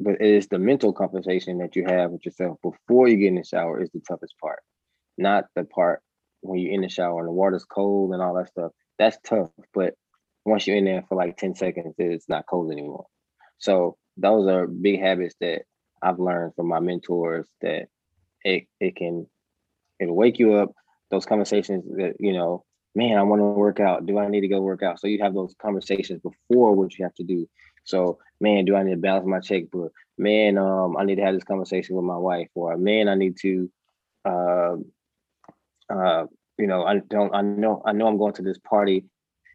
but 0.00 0.14
it 0.14 0.26
is 0.26 0.48
the 0.48 0.58
mental 0.58 0.92
conversation 0.92 1.58
that 1.58 1.76
you 1.76 1.84
have 1.84 2.10
with 2.10 2.24
yourself 2.24 2.58
before 2.62 3.08
you 3.08 3.16
get 3.16 3.28
in 3.28 3.36
the 3.36 3.44
shower 3.44 3.80
is 3.80 3.90
the 3.90 4.00
toughest 4.00 4.34
part, 4.40 4.60
not 5.16 5.44
the 5.54 5.64
part 5.64 6.02
when 6.40 6.58
you're 6.58 6.72
in 6.72 6.80
the 6.80 6.88
shower 6.88 7.20
and 7.20 7.28
the 7.28 7.32
water's 7.32 7.64
cold 7.64 8.12
and 8.12 8.22
all 8.22 8.34
that 8.34 8.48
stuff. 8.48 8.72
That's 8.98 9.18
tough, 9.24 9.50
but 9.72 9.94
once 10.44 10.66
you're 10.66 10.76
in 10.76 10.84
there 10.84 11.04
for 11.08 11.16
like 11.16 11.36
10 11.36 11.54
seconds, 11.54 11.94
it's 11.98 12.28
not 12.28 12.46
cold 12.46 12.70
anymore. 12.70 13.06
So 13.58 13.96
those 14.16 14.48
are 14.48 14.66
big 14.66 15.00
habits 15.00 15.34
that 15.40 15.62
I've 16.02 16.18
learned 16.18 16.54
from 16.54 16.68
my 16.68 16.80
mentors 16.80 17.46
that 17.62 17.88
it 18.44 18.66
it 18.78 18.96
can 18.96 19.26
it'll 19.98 20.14
wake 20.14 20.38
you 20.38 20.54
up. 20.54 20.72
Those 21.10 21.26
conversations 21.26 21.84
that 21.96 22.16
you 22.20 22.32
know 22.32 22.64
man 22.94 23.18
i 23.18 23.22
want 23.22 23.40
to 23.40 23.44
work 23.44 23.80
out. 23.80 24.06
Do 24.06 24.18
i 24.18 24.28
need 24.28 24.42
to 24.42 24.48
go 24.48 24.60
work 24.60 24.82
out? 24.82 25.00
So 25.00 25.06
you 25.06 25.22
have 25.22 25.34
those 25.34 25.54
conversations 25.60 26.20
before 26.20 26.74
what 26.74 26.96
you 26.98 27.04
have 27.04 27.14
to 27.14 27.24
do. 27.24 27.48
So 27.84 28.18
man 28.40 28.64
do 28.64 28.76
i 28.76 28.82
need 28.82 28.92
to 28.92 28.96
balance 28.98 29.26
my 29.26 29.40
checkbook? 29.40 29.92
Man 30.18 30.58
um 30.58 30.96
i 30.96 31.04
need 31.04 31.16
to 31.16 31.22
have 31.22 31.34
this 31.34 31.44
conversation 31.44 31.96
with 31.96 32.04
my 32.04 32.18
wife 32.18 32.48
or 32.54 32.76
man 32.76 33.08
i 33.08 33.14
need 33.14 33.36
to 33.38 33.70
uh 34.24 34.76
uh 35.90 36.26
you 36.58 36.66
know 36.66 36.84
i 36.84 36.98
don't 36.98 37.34
i 37.34 37.40
know 37.40 37.82
i 37.84 37.92
know 37.92 38.06
i'm 38.06 38.18
going 38.18 38.34
to 38.34 38.42
this 38.42 38.58
party 38.58 39.06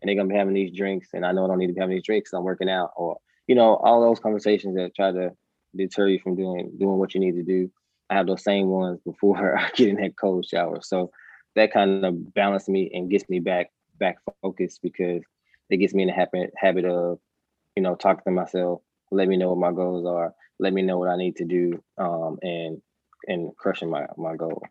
and 0.02 0.08
they're 0.08 0.16
gonna 0.16 0.30
be 0.30 0.36
having 0.36 0.54
these 0.54 0.76
drinks 0.76 1.10
and 1.14 1.26
i 1.26 1.32
know 1.32 1.46
i 1.46 1.48
don't 1.48 1.60
need 1.60 1.68
to 1.68 1.74
be 1.74 1.80
having 1.80 1.96
these 1.96 2.06
drinks 2.06 2.34
i'm 2.34 2.44
working 2.44 2.70
out 2.70 2.92
or 2.96 3.18
you 3.48 3.56
know 3.56 3.76
all 3.78 4.02
those 4.02 4.20
conversations 4.20 4.76
that 4.76 4.96
try 4.96 5.12
to 5.12 5.32
deter 5.76 6.08
you 6.08 6.20
from 6.20 6.36
doing 6.36 6.72
doing 6.78 6.98
what 6.98 7.14
you 7.14 7.20
need 7.20 7.36
to 7.36 7.44
do. 7.44 7.72
I 8.10 8.16
have 8.16 8.28
those 8.28 8.44
same 8.44 8.68
ones 8.68 9.00
before 9.06 9.58
i 9.60 9.70
get 9.76 9.90
in 9.90 9.96
that 9.98 10.18
cold 10.18 10.46
shower. 10.46 10.80
So 10.82 11.12
that 11.56 11.74
kind 11.74 12.06
of 12.06 12.34
balances 12.34 12.70
me 12.70 12.90
and 12.94 13.10
gets 13.10 13.28
me 13.30 13.40
back 13.40 13.72
back 14.00 14.18
focused 14.42 14.82
because 14.82 15.24
it 15.70 15.78
gets 15.78 15.94
me 15.94 16.04
in 16.04 16.08
the 16.08 16.14
habit 16.14 16.54
habit 16.56 16.86
of 16.86 17.20
you 17.76 17.84
know 17.84 17.96
talking 17.96 18.24
to 18.26 18.32
myself 18.32 18.82
let 19.12 19.28
me 19.28 19.36
know 19.36 19.50
what 19.50 19.58
my 19.58 19.72
goals 19.72 20.06
are 20.06 20.34
let 20.60 20.72
me 20.72 20.82
know 20.82 20.98
what 20.98 21.10
i 21.10 21.18
need 21.18 21.36
to 21.36 21.44
do 21.44 21.84
um, 21.98 22.38
and 22.42 22.82
and 23.28 23.56
crushing 23.58 23.90
my 23.90 24.06
my 24.18 24.36
goal. 24.36 24.62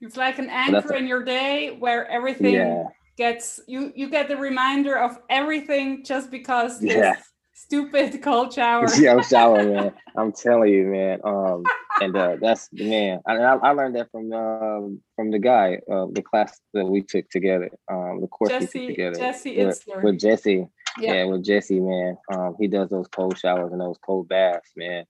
It's 0.00 0.16
like 0.16 0.38
an 0.38 0.48
anchor 0.48 0.94
in 0.94 1.06
your 1.06 1.22
day 1.22 1.76
where 1.78 2.08
everything 2.08 2.54
yeah. 2.54 2.84
Gets 3.18 3.60
you 3.66 3.92
you 3.94 4.08
get 4.08 4.28
the 4.28 4.36
reminder 4.36 4.96
of 4.96 5.18
everything 5.28 6.04
just 6.04 6.30
because 6.30 6.80
this 6.80 7.18
stupid 7.52 8.22
cold 8.22 8.52
shower. 8.52 8.86
yeah, 8.98 9.16
I'm 9.16 9.72
man. 9.72 9.92
I'm 10.16 10.32
telling 10.32 10.72
you, 10.72 10.86
man. 10.86 11.18
Um, 11.24 11.64
and 12.00 12.16
uh, 12.16 12.36
that's 12.40 12.68
man. 12.72 13.20
I, 13.26 13.34
I 13.34 13.70
learned 13.72 13.96
that 13.96 14.10
from 14.12 14.32
um 14.32 15.02
from 15.16 15.30
the 15.30 15.40
guy, 15.40 15.80
uh, 15.92 16.06
the 16.12 16.22
class 16.22 16.58
that 16.72 16.86
we 16.86 17.02
took 17.02 17.28
together, 17.28 17.70
um, 17.90 18.20
the 18.20 18.28
course 18.28 18.50
Jesse, 18.50 18.78
we 18.78 18.86
took 18.86 18.96
together 18.96 19.18
Jesse 19.18 19.64
with, 19.64 19.84
with 20.02 20.18
Jesse. 20.18 20.68
Yeah. 20.98 21.14
Yeah. 21.14 21.24
with 21.26 21.44
Jesse, 21.44 21.78
man. 21.78 22.16
Um, 22.32 22.56
he 22.58 22.66
does 22.66 22.88
those 22.88 23.06
cold 23.08 23.38
showers 23.38 23.70
and 23.72 23.80
those 23.80 23.98
cold 24.04 24.28
baths, 24.28 24.72
man. 24.76 25.04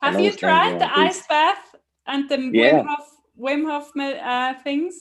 Have 0.00 0.14
you 0.14 0.30
those 0.30 0.30
things, 0.30 0.40
tried 0.40 0.74
the 0.74 0.86
man, 0.86 1.08
ice 1.08 1.26
bath 1.26 1.74
and 2.06 2.28
the 2.28 2.38
Yeah. 2.52 2.82
Wim 2.82 2.86
Hof 2.86 3.08
Wim 3.40 3.64
Hof 3.64 3.90
uh, 3.96 4.62
things? 4.62 4.94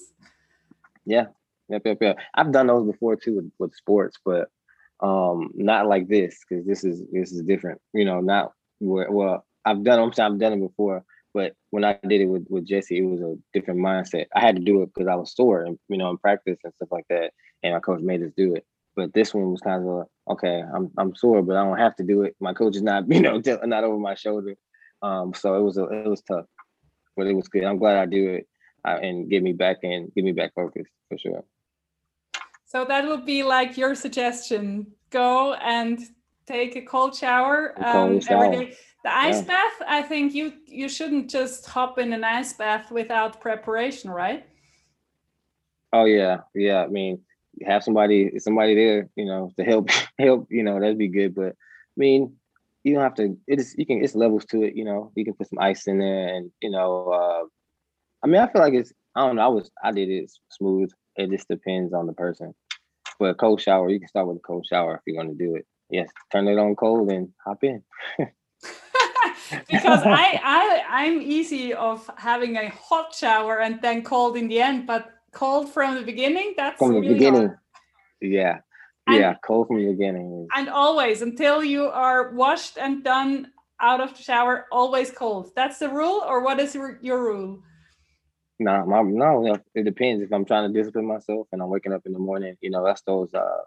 Yeah, 1.06 1.28
yep, 1.72 1.82
yep, 1.86 1.98
yep. 2.02 2.18
I've 2.36 2.52
done 2.52 2.68
those 2.68 2.86
before 2.86 3.16
too 3.16 3.36
with, 3.36 3.52
with 3.60 3.76
sports, 3.76 4.18
but 4.24 4.50
um, 5.02 5.52
not 5.56 5.88
like 5.88 6.08
this 6.08 6.40
because 6.48 6.66
this 6.66 6.84
is 6.84 7.04
this 7.12 7.32
is 7.32 7.42
different. 7.44 7.82
You 7.94 8.06
know, 8.06 8.20
not 8.20 8.52
well, 8.80 9.46
I've 9.66 9.84
done. 9.84 10.00
I'm 10.00 10.10
I've 10.10 10.40
done 10.40 10.54
it 10.54 10.60
before, 10.60 11.04
but 11.34 11.54
when 11.70 11.84
I 11.84 11.98
did 12.08 12.22
it 12.22 12.26
with 12.28 12.46
with 12.50 12.66
Jesse, 12.66 12.98
it 12.98 13.02
was 13.02 13.22
a 13.22 13.36
different 13.54 13.80
mindset. 13.80 14.26
I 14.36 14.42
had 14.42 14.56
to 14.56 14.62
do 14.62 14.82
it 14.82 14.92
because 14.94 15.08
I 15.08 15.16
was 15.16 15.36
sore, 15.36 15.64
and 15.64 15.78
you 15.90 15.98
know, 15.98 16.10
in 16.10 16.18
practice 16.18 16.60
and 16.64 16.74
stuff 16.76 16.90
like 16.92 17.06
that, 17.10 17.32
and 17.64 17.74
my 17.74 17.80
coach 17.80 18.02
made 18.02 18.22
us 18.24 18.32
do 18.36 18.56
it. 18.56 18.66
But 18.96 19.14
this 19.14 19.34
one 19.34 19.52
was 19.52 19.62
kind 19.62 19.88
of 19.88 20.08
okay. 20.30 20.62
I'm 20.62 20.92
I'm 20.98 21.16
sore, 21.16 21.42
but 21.42 21.56
I 21.56 21.64
don't 21.64 21.80
have 21.80 21.96
to 21.98 22.04
do 22.04 22.24
it. 22.24 22.36
My 22.40 22.54
coach 22.54 22.76
is 22.76 22.82
not, 22.82 23.08
you 23.12 23.22
know, 23.22 23.42
not 23.64 23.84
over 23.84 23.98
my 23.98 24.16
shoulder. 24.16 24.56
Um, 25.02 25.34
so 25.34 25.56
it 25.56 25.62
was 25.62 25.78
a, 25.78 25.86
it 25.86 26.08
was 26.08 26.22
tough, 26.22 26.46
but 27.18 27.26
it 27.26 27.34
was 27.34 27.48
good. 27.48 27.64
I'm 27.64 27.80
glad 27.80 27.98
I 27.98 28.06
do 28.06 28.30
it 28.30 28.48
and 28.84 29.30
get 29.30 29.44
me 29.44 29.54
back 29.54 29.78
and 29.84 30.14
get 30.14 30.24
me 30.24 30.32
back 30.32 30.54
focused 30.54 30.92
for 31.10 31.18
sure. 31.18 31.44
So 32.72 32.86
that 32.86 33.06
would 33.06 33.26
be 33.26 33.44
like 33.44 33.78
your 33.78 33.96
suggestion: 33.96 34.88
go 35.10 35.56
and 35.56 36.00
take 36.48 36.78
a 36.78 36.82
cold 36.82 37.14
shower, 37.14 37.74
A 37.76 37.84
cold 37.92 38.14
um, 38.14 38.22
shower. 38.22 38.46
every 38.46 38.58
day. 38.58 38.78
The 39.04 39.14
ice 39.14 39.42
Yeah. 39.42 39.48
bath, 39.48 39.78
I 39.88 40.02
think 40.04 40.34
you 40.34 40.54
you 40.68 40.88
shouldn't 40.88 41.30
just 41.30 41.66
hop 41.66 42.00
in 42.00 42.14
an 42.14 42.24
ice 42.24 42.54
bath 42.54 42.90
without 42.90 43.42
preparation, 43.42 44.10
right? 44.10 44.46
Oh 45.92 46.06
yeah, 46.06 46.38
yeah. 46.56 46.84
I 46.84 46.88
mean, 46.88 47.20
have 47.66 47.84
somebody 47.84 48.40
somebody 48.40 48.74
there, 48.76 49.10
you 49.18 49.26
know, 49.26 49.52
to 49.58 49.64
help 49.66 49.90
help. 50.20 50.48
You 50.50 50.64
know, 50.64 50.80
that'd 50.80 50.98
be 50.98 51.10
good. 51.10 51.36
But 51.36 51.52
I 51.52 51.98
mean, 51.98 52.38
you 52.86 52.94
don't 52.94 53.04
have 53.04 53.16
to. 53.16 53.38
It 53.48 53.60
is 53.60 53.76
you 53.78 53.86
can. 53.86 54.02
It's 54.02 54.16
levels 54.16 54.46
to 54.46 54.64
it. 54.64 54.76
You 54.76 54.86
know, 54.86 55.12
you 55.16 55.26
can 55.26 55.34
put 55.34 55.50
some 55.50 55.60
ice 55.60 55.88
in 55.88 56.00
there, 56.00 56.28
and 56.36 56.52
you 56.62 56.70
know. 56.70 56.90
uh 57.12 57.44
I 58.24 58.28
mean, 58.28 58.40
I 58.42 58.48
feel 58.48 58.62
like 58.62 58.76
it's. 58.76 58.94
I 59.16 59.28
don't 59.28 59.36
know. 59.36 59.42
I 59.42 59.48
was. 59.50 59.70
I 59.84 59.92
did 59.92 60.10
it 60.10 60.32
smooth. 60.50 60.90
It 61.18 61.30
just 61.32 61.50
depends 61.50 61.92
on 61.94 62.08
the 62.08 62.14
person. 62.14 62.54
But 63.20 63.30
a 63.32 63.36
cold 63.36 63.62
shower, 63.62 63.90
you 63.90 64.00
can 64.00 64.08
start 64.08 64.28
with 64.28 64.38
a 64.38 64.42
cold 64.42 64.66
shower 64.66 64.96
if 64.96 65.02
you're 65.06 65.22
going 65.24 65.36
to 65.38 65.44
do 65.46 65.56
it. 65.56 65.66
Yes, 65.90 66.10
turn 66.32 66.48
it 66.48 66.58
on 66.58 66.76
cold 66.76 67.12
and 67.12 67.30
hop 67.46 67.64
in. 67.64 67.84
because 69.70 70.04
I, 70.06 70.40
I 70.44 70.84
I'm 70.90 71.22
easy 71.22 71.74
of 71.74 72.10
having 72.18 72.56
a 72.58 72.70
hot 72.70 73.14
shower 73.14 73.60
and 73.60 73.82
then 73.82 74.04
cold 74.04 74.38
in 74.38 74.48
the 74.48 74.62
end, 74.62 74.88
but 74.88 75.10
cold 75.34 75.70
from 75.74 75.96
the 75.96 76.02
beginning, 76.04 76.54
that's 76.58 76.78
From 76.80 76.94
the 76.94 77.00
really 77.02 77.14
beginning. 77.14 77.48
hard. 77.48 77.58
Yeah, 78.22 78.60
And- 79.08 79.18
yeah. 79.18 79.36
Cold 79.46 79.68
from 79.68 79.78
the 79.78 79.92
beginning. 79.92 80.48
And 80.56 80.70
always 80.70 81.22
until 81.22 81.64
you 81.64 81.86
are 81.88 82.32
washed 82.34 82.78
and 82.78 83.04
done 83.04 83.52
out 83.82 84.00
of 84.00 84.16
the 84.16 84.22
shower, 84.24 84.68
always 84.72 85.12
cold. 85.12 85.52
That's 85.56 85.80
the 85.80 85.90
rule, 85.90 86.22
or 86.26 86.44
what 86.44 86.60
is 86.60 86.76
your, 86.76 87.00
your 87.02 87.22
rule? 87.24 87.64
No, 88.62 88.86
my 88.86 89.02
no, 89.02 89.58
it 89.74 89.86
depends. 89.86 90.22
If 90.22 90.32
I'm 90.32 90.46
trying 90.46 90.72
to 90.72 90.80
discipline 90.80 91.08
myself 91.08 91.48
and 91.52 91.64
I'm 91.64 91.70
waking 91.70 91.94
up 91.94 92.04
in 92.06 92.14
the 92.14 92.20
morning, 92.20 92.56
you 92.62 92.70
know, 92.70 92.86
that's 92.86 93.02
those 93.02 93.34
uh 93.34 93.64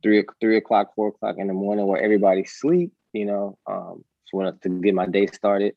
three 0.00 0.24
three 0.40 0.56
o'clock, 0.58 0.94
four 0.94 1.08
o'clock 1.08 1.36
in 1.38 1.48
the 1.48 1.52
morning 1.52 1.88
where 1.88 2.00
everybody's 2.00 2.52
sleep, 2.52 2.92
you 3.12 3.24
know, 3.24 3.58
um 3.66 4.04
so 4.26 4.38
when, 4.38 4.56
to 4.60 4.68
get 4.80 4.94
my 4.94 5.06
day 5.06 5.26
started, 5.26 5.74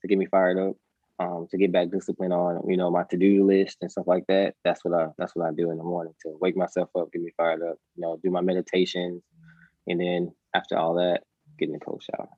to 0.00 0.06
get 0.06 0.16
me 0.16 0.26
fired 0.26 0.58
up, 0.60 0.76
um, 1.18 1.48
to 1.50 1.58
get 1.58 1.72
back 1.72 1.90
discipline 1.90 2.30
on, 2.30 2.62
you 2.70 2.76
know, 2.76 2.88
my 2.88 3.02
to-do 3.10 3.44
list 3.44 3.78
and 3.80 3.90
stuff 3.90 4.06
like 4.06 4.26
that. 4.28 4.54
That's 4.62 4.84
what 4.84 4.94
I 4.94 5.08
that's 5.18 5.34
what 5.34 5.48
I 5.48 5.52
do 5.52 5.72
in 5.72 5.78
the 5.78 5.82
morning 5.82 6.14
to 6.22 6.38
wake 6.40 6.56
myself 6.56 6.90
up, 6.96 7.10
get 7.12 7.20
me 7.20 7.32
fired 7.36 7.62
up, 7.68 7.78
you 7.96 8.02
know, 8.02 8.16
do 8.22 8.30
my 8.30 8.42
meditations, 8.42 9.24
and 9.88 10.00
then 10.00 10.32
after 10.54 10.78
all 10.78 10.94
that, 10.94 11.24
get 11.58 11.66
in 11.66 11.72
the 11.72 11.80
cold 11.80 12.04
shower. 12.04 12.28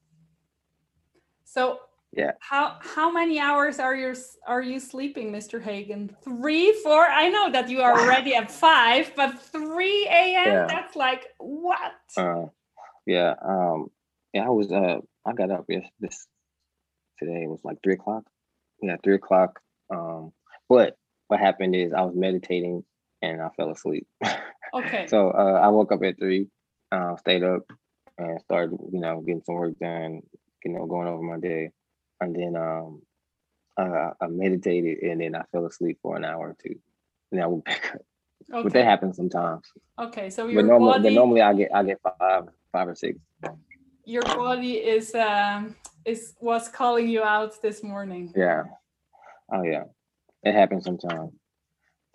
So 1.44 1.80
Yeah. 2.16 2.33
how 2.40 2.79
how 2.81 3.12
many 3.12 3.38
hours 3.38 3.79
are 3.79 3.94
you 3.94 4.14
are 4.46 4.62
you 4.62 4.81
sleeping, 4.81 5.31
Mr. 5.31 5.62
Hagan? 5.62 6.16
Three, 6.24 6.72
four? 6.83 7.07
I 7.07 7.29
know 7.29 7.50
that 7.52 7.68
you 7.68 7.83
are 7.83 7.92
already 7.92 8.35
at 8.35 8.50
five, 8.50 9.12
but 9.14 9.38
three 9.38 10.07
a.m. 10.07 10.46
Yeah. 10.46 10.66
That's 10.66 10.96
like 10.96 11.26
what? 11.38 11.92
Uh, 12.16 12.46
yeah. 13.07 13.35
Um. 13.44 13.90
Yeah. 14.33 14.46
I 14.46 14.48
was. 14.48 14.72
Uh. 14.72 15.00
I 15.26 15.33
got 15.35 15.50
up. 15.50 15.66
Yes. 15.68 15.87
This 16.00 16.26
today 17.18 17.42
it 17.42 17.50
was 17.50 17.61
like 17.64 17.79
three 17.83 17.94
o'clock. 17.94 18.24
Yeah, 18.81 18.96
three 19.05 19.16
o'clock. 19.16 19.61
Um. 19.90 20.33
But 20.68 20.96
what 21.29 21.40
happened 21.40 21.76
is 21.76 21.92
I 21.92 22.02
was 22.02 22.14
meditating 22.16 22.83
and 23.22 23.42
I 23.42 23.48
fell 23.57 23.70
asleep. 23.70 24.07
okay. 24.74 25.07
so 25.09 25.31
uh, 25.31 25.61
I 25.62 25.68
woke 25.68 25.92
up 25.92 26.02
at 26.02 26.18
three. 26.18 26.48
Uh, 26.92 27.16
stayed 27.16 27.42
up 27.42 27.62
and 28.16 28.40
started, 28.40 28.79
you 28.92 29.00
know, 29.00 29.20
getting 29.20 29.42
some 29.44 29.57
work 29.57 29.79
done. 29.79 30.22
You 30.64 30.72
know, 30.72 30.87
going 30.87 31.07
over 31.07 31.22
my 31.22 31.38
day, 31.38 31.70
and 32.20 32.35
then 32.35 32.57
um, 32.57 33.02
uh, 33.76 34.11
I 34.20 34.26
meditated 34.29 34.98
and 35.02 35.20
then 35.20 35.35
I 35.35 35.42
fell 35.52 35.66
asleep 35.66 35.98
for 36.02 36.16
an 36.16 36.24
hour 36.24 36.50
or 36.50 36.57
two. 36.62 36.76
And 37.33 37.42
I 37.42 37.46
woke 37.46 37.64
back 37.64 37.92
up. 37.94 38.02
But 38.62 38.72
that 38.72 38.85
happens 38.85 39.16
sometimes. 39.16 39.66
Okay. 39.98 40.31
So 40.31 40.46
your 40.46 40.62
But 40.62 40.68
normally, 40.68 40.92
body 40.92 41.02
but 41.02 41.12
normally 41.12 41.42
I 41.42 41.55
get 41.55 41.74
I 41.74 41.83
get 41.83 42.00
five 42.02 42.44
five 42.72 42.88
or 42.88 42.94
six. 42.94 43.18
your 44.05 44.22
body 44.22 44.74
is 44.74 45.14
um 45.14 45.74
is 46.05 46.35
was 46.40 46.68
calling 46.68 47.09
you 47.09 47.22
out 47.22 47.61
this 47.61 47.83
morning. 47.83 48.33
Yeah. 48.37 48.64
Oh 49.52 49.62
yeah. 49.62 49.85
It 50.44 50.52
happens 50.52 50.85
sometimes. 50.85 51.33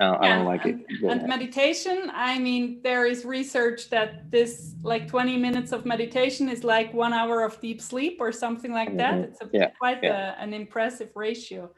I 0.02 0.06
don't, 0.06 0.24
I 0.24 0.28
Yeah, 0.28 0.36
don't 0.38 0.46
like 0.46 0.66
it. 0.66 0.76
and, 0.76 0.86
but 1.02 1.12
and 1.12 1.28
meditation, 1.28 2.12
I 2.14 2.40
mean, 2.40 2.82
there 2.84 3.06
is 3.06 3.24
research 3.24 3.90
that 3.92 4.32
this 4.32 4.76
like 4.84 5.08
20 5.08 5.38
minutes 5.38 5.72
of 5.72 5.86
meditation 5.86 6.50
is 6.50 6.64
like 6.64 6.92
one 6.94 7.14
hour 7.14 7.44
of 7.44 7.62
deep 7.62 7.80
sleep 7.82 8.18
or 8.20 8.32
something 8.32 8.74
like 8.74 8.98
that. 8.98 9.14
Mhm. 9.14 9.24
It's 9.26 9.42
a, 9.42 9.50
Yeah, 9.54 9.70
quite 9.78 10.04
yeah. 10.04 10.34
A, 10.34 10.42
an 10.42 10.54
impressive 10.54 11.12
ratio. 11.16 11.72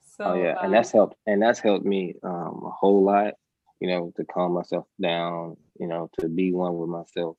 So 0.00 0.24
oh 0.24 0.42
yeah, 0.42 0.54
uh, 0.54 0.64
and 0.64 0.72
that's 0.74 0.92
helped, 0.92 1.16
and 1.26 1.42
that's 1.42 1.60
helped 1.60 1.84
me 1.84 2.14
um, 2.22 2.62
a 2.64 2.70
whole 2.70 3.04
lot. 3.04 3.34
You 3.80 3.88
know, 3.88 4.12
to 4.16 4.24
calm 4.24 4.52
myself 4.52 4.86
down. 5.00 5.56
You 5.78 5.86
know, 5.86 6.08
to 6.20 6.28
be 6.28 6.52
one 6.52 6.76
with 6.78 6.88
myself. 6.88 7.36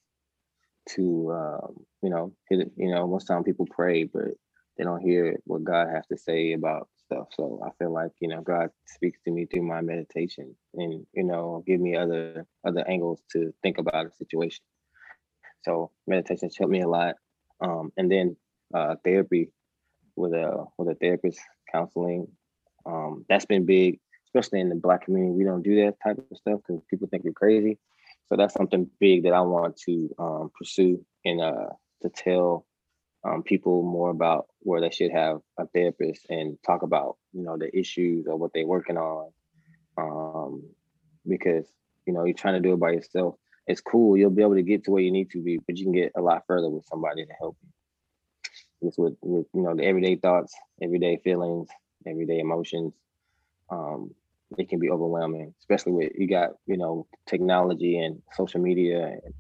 To 0.96 1.32
um, 1.34 1.86
you 2.02 2.10
know, 2.10 2.34
hit 2.50 2.62
it. 2.62 2.72
You 2.78 2.92
know, 2.92 3.08
most 3.08 3.26
time 3.26 3.44
people 3.44 3.68
pray, 3.70 4.04
but 4.04 4.30
they 4.78 4.84
don't 4.84 5.02
hear 5.02 5.40
what 5.46 5.64
God 5.64 5.88
has 5.90 6.06
to 6.08 6.18
say 6.18 6.54
about 6.54 6.88
stuff. 7.10 7.28
So 7.36 7.62
I 7.66 7.70
feel 7.78 7.92
like 7.92 8.12
you 8.20 8.28
know, 8.28 8.42
God 8.42 8.70
speaks 8.86 9.20
to 9.26 9.32
me 9.32 9.46
through 9.46 9.64
my 9.64 9.82
meditation, 9.82 10.56
and 10.76 11.06
you 11.14 11.24
know, 11.24 11.64
give 11.66 11.80
me 11.80 11.96
other 11.96 12.46
other 12.66 12.88
angles 12.88 13.22
to 13.32 13.54
think 13.64 13.78
about 13.78 14.06
a 14.06 14.12
situation. 14.12 14.64
So 15.64 15.92
meditation's 16.08 16.58
helped 16.58 16.72
me 16.72 16.82
a 16.82 16.88
lot. 16.88 17.16
Um, 17.62 17.92
and 17.98 18.10
then 18.12 18.38
uh, 18.74 18.96
therapy 19.04 19.52
with 20.16 20.34
a 20.34 20.66
with 20.78 20.90
a 20.90 20.96
therapist, 20.96 21.40
counseling. 21.72 22.28
Um, 22.86 23.26
that's 23.28 23.46
been 23.46 23.66
big, 23.66 24.00
especially 24.28 24.62
in 24.62 24.70
the 24.70 24.76
black 24.76 25.06
community. 25.06 25.34
We 25.34 25.44
don't 25.44 25.64
do 25.64 25.84
that 25.86 25.96
type 26.04 26.18
of 26.18 26.38
stuff 26.38 26.62
because 26.66 26.82
people 26.90 27.08
think 27.10 27.24
we're 27.24 27.34
crazy. 27.34 27.78
So 28.28 28.38
that's 28.38 28.54
something 28.54 28.90
big 29.00 29.24
that 29.24 29.34
I 29.34 29.42
want 29.42 29.76
to 29.88 30.16
um, 30.20 30.52
pursue 30.58 31.04
and 31.26 31.42
uh, 31.42 31.70
to 32.04 32.10
tell 32.10 32.66
um, 33.24 33.44
people 33.44 33.84
more 33.84 34.10
about 34.10 34.48
where 34.60 34.82
they 34.82 34.90
should 34.92 35.12
have 35.12 35.40
a 35.58 35.68
therapist 35.68 36.26
and 36.30 36.58
talk 36.66 36.84
about 36.84 37.18
you 37.34 37.44
know 37.44 37.58
the 37.58 37.76
issues 37.78 38.28
or 38.28 38.38
what 38.38 38.52
they're 38.54 38.66
working 38.66 38.98
on. 38.98 39.32
Um, 39.98 40.64
because 41.28 41.66
you 42.06 42.14
know 42.14 42.24
you're 42.24 42.34
trying 42.34 42.56
to 42.56 42.68
do 42.68 42.74
it 42.74 42.80
by 42.80 42.92
yourself. 42.92 43.36
It's 43.68 43.82
cool. 43.82 44.18
You'll 44.18 44.32
be 44.32 44.42
able 44.42 44.56
to 44.56 44.64
get 44.64 44.86
to 44.86 44.92
where 44.92 45.04
you 45.04 45.12
need 45.12 45.30
to 45.32 45.44
be, 45.44 45.60
but 45.66 45.78
you 45.78 45.86
can 45.86 45.94
get 45.94 46.14
a 46.16 46.22
lot 46.22 46.44
further 46.48 46.70
with 46.70 46.86
somebody 46.86 47.26
to 47.26 47.34
help 47.40 47.58
you. 47.62 48.88
It's 48.88 48.98
with, 48.98 49.16
with 49.22 49.46
you 49.54 49.62
know 49.62 49.76
the 49.76 49.84
everyday 49.84 50.16
thoughts, 50.16 50.54
everyday 50.82 51.18
feelings, 51.18 51.70
everyday 52.08 52.40
emotions. 52.40 52.94
Um, 53.70 54.12
it 54.58 54.70
can 54.70 54.80
be 54.80 54.90
overwhelming, 54.90 55.54
especially 55.60 55.92
with 55.92 56.12
you 56.18 56.28
got 56.28 56.52
you 56.66 56.78
know 56.78 57.06
technology 57.28 58.00
and 58.00 58.22
social 58.34 58.62
media 58.62 59.06
and 59.06 59.34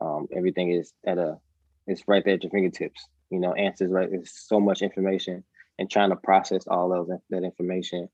um, 0.00 0.28
everything 0.36 0.70
is 0.70 0.92
at 1.06 1.18
a 1.18 1.38
it's 1.86 2.02
right 2.06 2.24
there 2.24 2.34
at 2.34 2.42
your 2.42 2.50
fingertips. 2.50 3.08
You 3.32 3.40
know, 3.40 3.54
answers 3.54 3.90
right. 3.90 4.10
There's 4.10 4.30
so 4.30 4.60
much 4.60 4.82
information, 4.82 5.42
and 5.78 5.90
trying 5.90 6.10
to 6.10 6.16
process 6.16 6.66
all 6.66 6.90
those 6.90 7.08
that 7.30 7.42
information. 7.44 8.08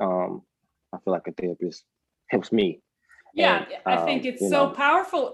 Um, 0.00 0.42
I 0.92 0.98
feel 0.98 1.12
like 1.12 1.26
a 1.26 1.32
therapist 1.32 1.84
helps 2.28 2.52
me. 2.52 2.80
yeah, 3.34 3.64
And, 3.64 3.66
I 3.84 3.96
think 4.06 4.22
um, 4.22 4.28
it's 4.30 4.42
so 4.42 4.66
know, 4.66 4.68
powerful. 4.70 5.24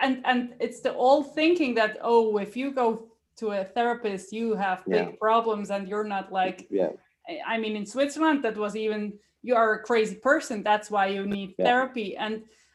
And 0.00 0.22
and 0.24 0.54
it's 0.60 0.80
the 0.80 0.94
old 0.94 1.34
thinking 1.34 1.74
that 1.74 1.98
oh, 2.00 2.38
if 2.38 2.56
you 2.56 2.72
go 2.72 2.88
to 3.36 3.50
a 3.50 3.64
therapist, 3.64 4.32
you 4.32 4.54
have 4.56 4.78
big 4.88 5.08
Yeah. 5.08 5.16
problems 5.20 5.70
and 5.70 5.86
you're 5.88 6.08
not 6.16 6.32
like 6.32 6.66
yeah, 6.70 6.92
I- 7.28 7.42
I 7.54 7.58
mean, 7.58 7.76
in 7.76 7.84
Switzerland, 7.84 8.42
that 8.44 8.56
was 8.56 8.74
even 8.76 9.18
you 9.42 9.54
are 9.56 9.74
a 9.74 9.82
crazy 9.82 10.16
person. 10.16 10.62
That's 10.62 10.90
why 10.90 11.06
you 11.16 11.26
need 11.26 11.50
Yeah. 11.58 11.66
therapy. 11.66 12.16
And 12.16 12.34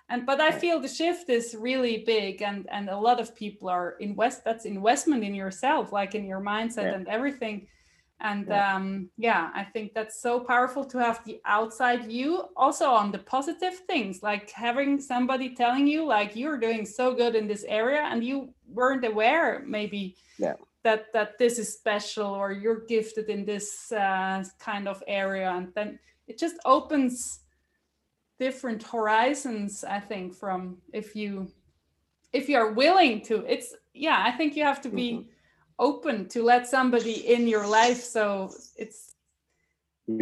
and 0.09 0.25
but 0.25 0.39
i 0.41 0.51
feel 0.51 0.79
the 0.79 0.87
shift 0.87 1.29
is 1.29 1.55
really 1.57 2.03
big 2.05 2.41
and 2.41 2.67
and 2.71 2.89
a 2.89 2.97
lot 2.97 3.19
of 3.19 3.35
people 3.35 3.69
are 3.69 3.95
invest 3.99 4.43
that's 4.43 4.65
investment 4.65 5.23
in 5.23 5.33
yourself 5.33 5.91
like 5.91 6.15
in 6.15 6.25
your 6.25 6.41
mindset 6.41 6.83
yeah. 6.83 6.95
and 6.95 7.07
everything. 7.07 7.67
And 8.19 8.47
yeah. 8.47 8.75
um 8.75 9.09
yeah 9.17 9.49
i 9.53 9.63
think 9.63 9.93
that's 9.93 10.21
so 10.21 10.39
powerful 10.39 10.85
to 10.85 10.97
have 10.97 11.25
the 11.25 11.41
outside 11.45 12.05
view. 12.05 12.43
Also 12.55 12.85
on 12.85 13.11
the 13.11 13.19
positive 13.19 13.79
things 13.87 14.23
like 14.23 14.49
having 14.51 15.01
somebody 15.01 15.55
telling 15.55 15.87
you 15.87 16.05
like 16.05 16.35
you're 16.35 16.59
doing 16.59 16.85
so 16.85 17.13
good 17.13 17.35
in 17.35 17.47
this 17.47 17.65
area 17.67 18.01
and 18.01 18.23
you 18.23 18.53
weren't 18.67 19.05
aware 19.05 19.63
maybe 19.67 20.15
yeah. 20.37 20.53
that 20.83 21.11
that 21.13 21.37
this 21.37 21.59
is 21.59 21.73
special 21.73 22.27
or 22.27 22.51
you're 22.51 22.85
gifted 22.85 23.29
in 23.29 23.45
this 23.45 23.91
uh, 23.91 24.43
kind 24.59 24.87
of 24.87 25.03
area. 25.07 25.51
And 25.51 25.73
then 25.75 25.99
it 26.27 26.37
just 26.39 26.55
opens 26.65 27.42
different 28.45 28.83
horizons 28.83 29.71
i 29.97 29.99
think 30.09 30.35
from 30.41 30.59
if 31.01 31.15
you 31.15 31.31
if 32.33 32.49
you 32.49 32.57
are 32.57 32.71
willing 32.73 33.21
to 33.21 33.35
it's 33.53 33.69
yeah 33.93 34.19
i 34.27 34.31
think 34.37 34.49
you 34.57 34.63
have 34.71 34.81
to 34.81 34.89
be 34.89 35.09
mm-hmm. 35.13 35.29
open 35.89 36.27
to 36.27 36.43
let 36.43 36.67
somebody 36.67 37.15
in 37.35 37.47
your 37.47 37.65
life 37.65 38.01
so 38.15 38.51
it's 38.75 38.99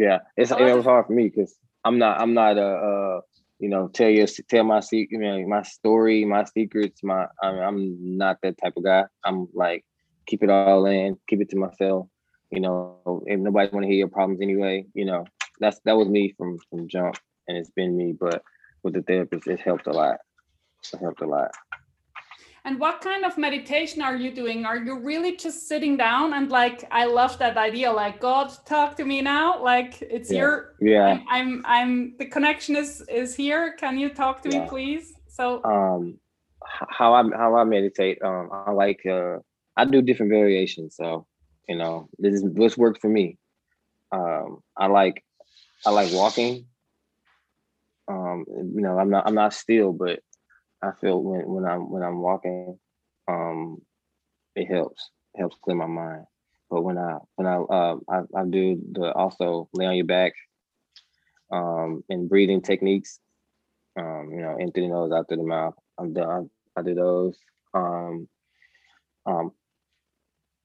yeah 0.04 0.18
it's 0.36 0.52
it 0.52 0.76
was 0.80 0.84
hard 0.84 1.04
for 1.06 1.14
me 1.20 1.24
because 1.28 1.52
i'm 1.84 1.98
not 1.98 2.20
i'm 2.20 2.32
not 2.32 2.56
a 2.56 2.70
uh 2.90 3.20
you 3.58 3.68
know 3.68 3.88
tell 3.88 4.12
your 4.18 4.28
tell 4.48 4.64
my 4.64 4.80
secret 4.80 5.08
you 5.10 5.18
know, 5.18 5.48
my 5.56 5.62
story 5.62 6.24
my 6.24 6.44
secrets 6.44 7.02
my 7.02 7.26
I 7.42 7.52
mean, 7.52 7.62
i'm 7.68 8.16
not 8.24 8.36
that 8.42 8.56
type 8.62 8.74
of 8.76 8.84
guy 8.84 9.04
i'm 9.24 9.48
like 9.52 9.84
keep 10.26 10.44
it 10.44 10.50
all 10.50 10.86
in 10.86 11.18
keep 11.28 11.40
it 11.40 11.50
to 11.50 11.56
myself 11.56 12.06
you 12.50 12.60
know 12.60 13.24
if 13.26 13.40
nobody 13.40 13.68
want 13.72 13.82
to 13.84 13.88
hear 13.90 14.02
your 14.04 14.14
problems 14.16 14.40
anyway 14.40 14.86
you 14.94 15.06
know 15.10 15.24
that's 15.58 15.80
that 15.86 15.96
was 15.96 16.08
me 16.08 16.34
from 16.38 16.58
from 16.70 16.88
jump 16.88 17.16
and 17.48 17.56
it's 17.56 17.70
been 17.70 17.96
me. 17.96 18.12
But 18.12 18.42
with 18.82 18.94
the 18.94 19.02
therapist, 19.02 19.46
it 19.46 19.60
helped 19.60 19.86
a 19.86 19.92
lot. 19.92 20.18
It 20.92 21.00
helped 21.00 21.22
a 21.22 21.26
lot. 21.26 21.50
And 22.64 22.78
what 22.78 23.00
kind 23.00 23.24
of 23.24 23.36
meditation 23.36 24.02
are 24.02 24.14
you 24.14 24.32
doing? 24.32 24.64
Are 24.64 24.76
you 24.76 24.96
really 25.00 25.36
just 25.36 25.66
sitting 25.66 25.96
down 25.96 26.32
and 26.32 26.48
like 26.48 26.84
I 26.92 27.06
love 27.06 27.36
that 27.38 27.56
idea, 27.56 27.90
like 27.90 28.20
God 28.20 28.52
talk 28.66 28.96
to 28.98 29.04
me 29.04 29.20
now, 29.20 29.60
like 29.60 30.00
it's 30.00 30.30
yeah. 30.30 30.38
your 30.38 30.74
yeah. 30.80 31.06
I'm, 31.06 31.24
I'm, 31.28 31.62
I'm 31.66 32.14
the 32.18 32.26
connection 32.26 32.76
is 32.76 33.02
is 33.08 33.34
here. 33.34 33.72
Can 33.72 33.98
you 33.98 34.10
talk 34.10 34.42
to 34.42 34.48
yeah. 34.48 34.60
me, 34.60 34.68
please? 34.68 35.12
So 35.26 35.64
um, 35.64 36.18
how 36.64 37.14
I 37.14 37.24
how 37.36 37.56
I 37.56 37.64
meditate, 37.64 38.22
um, 38.22 38.48
I 38.52 38.70
like 38.70 39.04
uh, 39.06 39.38
I 39.76 39.84
do 39.84 40.00
different 40.00 40.30
variations. 40.30 40.94
So 40.94 41.26
you 41.68 41.74
know, 41.74 42.08
this 42.18 42.34
is 42.34 42.44
what's 42.44 42.78
worked 42.78 43.00
for 43.00 43.08
me. 43.08 43.38
Um, 44.12 44.62
I 44.76 44.86
like 44.86 45.24
I 45.84 45.90
like 45.90 46.12
walking. 46.12 46.66
Um, 48.08 48.44
you 48.48 48.82
know, 48.82 48.98
I'm 48.98 49.10
not 49.10 49.26
I'm 49.26 49.34
not 49.34 49.54
still, 49.54 49.92
but 49.92 50.20
I 50.82 50.92
feel 51.00 51.22
when 51.22 51.42
when 51.46 51.64
I'm 51.64 51.90
when 51.90 52.02
I'm 52.02 52.20
walking, 52.20 52.78
um, 53.28 53.78
it 54.56 54.66
helps 54.66 55.10
it 55.34 55.40
helps 55.40 55.56
clear 55.62 55.76
my 55.76 55.86
mind. 55.86 56.24
But 56.70 56.82
when 56.82 56.98
I 56.98 57.18
when 57.36 57.46
I 57.46 57.56
uh, 57.56 57.96
I, 58.08 58.20
I 58.36 58.44
do 58.48 58.80
the 58.92 59.12
also 59.12 59.68
lay 59.74 59.86
on 59.86 59.96
your 59.96 60.06
back, 60.06 60.32
um, 61.52 62.02
and 62.08 62.28
breathing 62.28 62.62
techniques, 62.62 63.20
um, 63.98 64.30
you 64.32 64.40
know, 64.40 64.56
in 64.58 64.72
through 64.72 64.84
the 64.84 64.88
nose, 64.88 65.12
out 65.12 65.28
through 65.28 65.38
the 65.38 65.44
mouth. 65.44 65.74
I'm 65.98 66.12
done. 66.12 66.50
I 66.76 66.82
do 66.82 66.94
those. 66.94 67.38
Um, 67.74 68.28
um, 69.26 69.52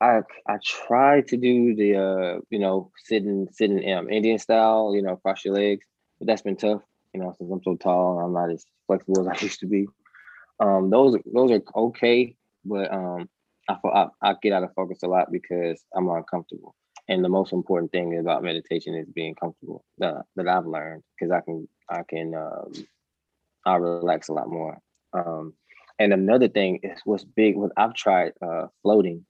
I 0.02 0.22
I 0.48 0.58
try 0.64 1.22
to 1.22 1.38
do 1.38 1.76
the 1.76 1.96
uh, 1.96 2.40
you 2.50 2.60
know 2.60 2.92
sitting 3.06 3.48
sitting 3.52 3.92
um, 3.94 4.10
Indian 4.10 4.40
style, 4.40 4.94
you 4.96 5.02
know, 5.02 5.18
cross 5.18 5.44
your 5.46 5.56
legs, 5.56 5.86
but 6.20 6.28
that's 6.28 6.42
been 6.42 6.58
tough 6.58 6.82
you 7.18 7.24
know, 7.24 7.34
since 7.38 7.52
I'm 7.52 7.62
so 7.64 7.76
tall 7.76 8.18
and 8.18 8.26
I'm 8.26 8.34
not 8.34 8.54
as 8.54 8.66
flexible 8.86 9.22
as 9.22 9.28
I 9.28 9.42
used 9.44 9.60
to 9.62 9.66
be. 9.66 9.88
Um, 10.60 10.90
those 10.90 11.18
those 11.34 11.52
are 11.52 11.62
okay, 11.76 12.36
but 12.64 12.94
um, 12.94 13.30
I, 13.68 13.76
I 13.84 14.08
I 14.22 14.36
get 14.42 14.54
out 14.54 14.64
of 14.64 14.74
focus 14.76 15.00
a 15.04 15.08
lot 15.08 15.32
because 15.32 15.84
I'm 15.96 16.10
uncomfortable. 16.10 16.76
And 17.10 17.24
the 17.24 17.30
most 17.30 17.54
important 17.54 17.92
thing 17.92 18.18
about 18.20 18.44
meditation 18.44 18.94
is 18.94 19.08
being 19.08 19.34
comfortable 19.36 19.86
that, 20.00 20.26
that 20.36 20.48
I've 20.48 20.66
learned 20.66 21.04
because 21.18 21.32
I 21.32 21.42
can 21.42 21.68
I 21.90 22.02
can 22.08 22.36
um, 22.36 22.72
I 23.66 23.76
relax 23.76 24.30
a 24.30 24.34
lot 24.34 24.50
more. 24.50 24.78
Um, 25.14 25.54
and 26.00 26.14
another 26.14 26.48
thing 26.48 26.80
is 26.84 27.00
what's 27.06 27.24
big. 27.24 27.56
What 27.56 27.72
I've 27.78 27.94
tried 27.94 28.34
uh, 28.42 28.68
floating. 28.84 29.26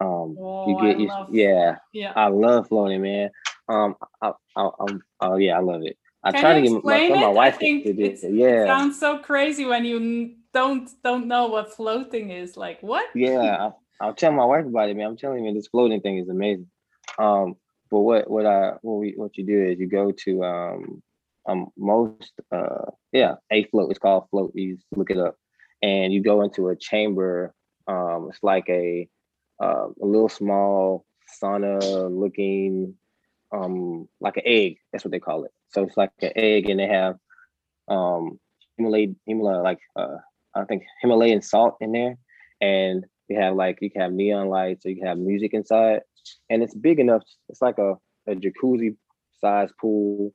Um, 0.00 0.36
oh, 0.38 0.68
you 0.68 0.78
get, 0.80 1.00
you, 1.00 1.10
yeah, 1.30 1.76
yeah, 1.92 2.12
I 2.14 2.28
love 2.28 2.68
floating, 2.68 3.00
man. 3.00 3.30
Um, 3.68 3.96
I, 4.20 4.32
I, 4.56 4.62
I, 4.66 4.86
oh 5.22 5.36
yeah, 5.36 5.56
I 5.56 5.60
love 5.60 5.82
it. 5.82 5.96
I 6.26 6.32
Can 6.32 6.40
try 6.40 6.54
to 6.54 6.62
get 6.62 6.84
my, 6.84 7.08
my 7.08 7.28
wife 7.28 7.56
to 7.60 7.92
do 7.92 8.04
it. 8.04 8.18
Yeah. 8.24 8.64
It 8.64 8.66
sounds 8.66 8.98
so 8.98 9.18
crazy 9.18 9.64
when 9.64 9.84
you 9.84 10.34
don't 10.52 10.90
don't 11.04 11.28
know 11.28 11.46
what 11.46 11.72
floating 11.72 12.30
is. 12.30 12.56
Like 12.56 12.80
what? 12.80 13.06
Yeah, 13.14 13.70
I, 14.00 14.06
will 14.06 14.14
tell 14.14 14.32
my 14.32 14.44
wife 14.44 14.66
about 14.66 14.88
it, 14.88 14.96
man. 14.96 15.06
I'm 15.06 15.16
telling 15.16 15.44
you, 15.44 15.54
this 15.54 15.68
floating 15.68 16.00
thing 16.00 16.18
is 16.18 16.28
amazing. 16.28 16.66
Um, 17.16 17.54
but 17.92 18.00
what 18.00 18.28
what 18.28 18.44
I 18.44 18.72
what 18.82 18.94
we 18.94 19.14
what 19.16 19.36
you 19.36 19.46
do 19.46 19.66
is 19.66 19.78
you 19.78 19.86
go 19.86 20.10
to 20.24 20.42
um 20.42 21.02
um 21.48 21.68
most 21.78 22.32
uh 22.50 22.90
yeah 23.12 23.36
a 23.52 23.62
float. 23.64 23.90
It's 23.90 24.00
called 24.00 24.28
float. 24.30 24.50
You 24.56 24.78
look 24.96 25.12
it 25.12 25.18
up, 25.18 25.36
and 25.80 26.12
you 26.12 26.24
go 26.24 26.42
into 26.42 26.70
a 26.70 26.76
chamber. 26.76 27.54
Um, 27.86 28.30
it's 28.30 28.42
like 28.42 28.68
a 28.68 29.08
uh, 29.62 29.86
a 30.02 30.04
little 30.04 30.28
small 30.28 31.06
sauna 31.40 32.10
looking 32.10 32.96
um 33.52 34.08
like 34.20 34.36
an 34.36 34.42
egg. 34.46 34.78
That's 34.92 35.04
what 35.04 35.12
they 35.12 35.20
call 35.20 35.44
it. 35.44 35.52
So 35.68 35.82
it's 35.82 35.96
like 35.96 36.10
an 36.22 36.32
egg, 36.36 36.68
and 36.68 36.80
they 36.80 36.88
have 36.88 37.16
um 37.88 38.38
Himalayan, 38.76 39.16
Himalaya, 39.26 39.62
like 39.62 39.78
uh, 39.96 40.16
I 40.54 40.64
think 40.64 40.84
Himalayan 41.00 41.42
salt 41.42 41.76
in 41.80 41.92
there, 41.92 42.16
and 42.60 43.04
you 43.28 43.38
have 43.40 43.54
like 43.54 43.78
you 43.80 43.90
can 43.90 44.02
have 44.02 44.12
neon 44.12 44.48
lights, 44.48 44.84
or 44.84 44.90
you 44.90 44.96
can 44.96 45.06
have 45.06 45.18
music 45.18 45.54
inside, 45.54 46.00
and 46.50 46.62
it's 46.62 46.74
big 46.74 47.00
enough. 47.00 47.22
It's 47.48 47.62
like 47.62 47.78
a, 47.78 47.94
a 48.26 48.34
jacuzzi 48.34 48.96
size 49.40 49.70
pool, 49.80 50.32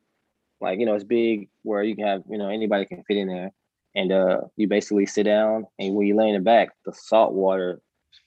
like 0.59 0.79
you 0.79 0.85
know, 0.85 0.95
it's 0.95 1.03
big 1.03 1.49
where 1.63 1.83
you 1.83 1.95
can 1.95 2.05
have 2.05 2.23
you 2.29 2.37
know 2.37 2.49
anybody 2.49 2.85
can 2.85 3.03
fit 3.03 3.17
in 3.17 3.27
there, 3.27 3.51
and 3.95 4.11
uh, 4.11 4.41
you 4.57 4.67
basically 4.67 5.05
sit 5.05 5.23
down, 5.23 5.65
and 5.79 5.95
when 5.95 6.07
you 6.07 6.15
lay 6.15 6.29
in 6.29 6.35
the 6.35 6.41
back, 6.41 6.69
the 6.85 6.93
salt 6.93 7.33
water 7.33 7.81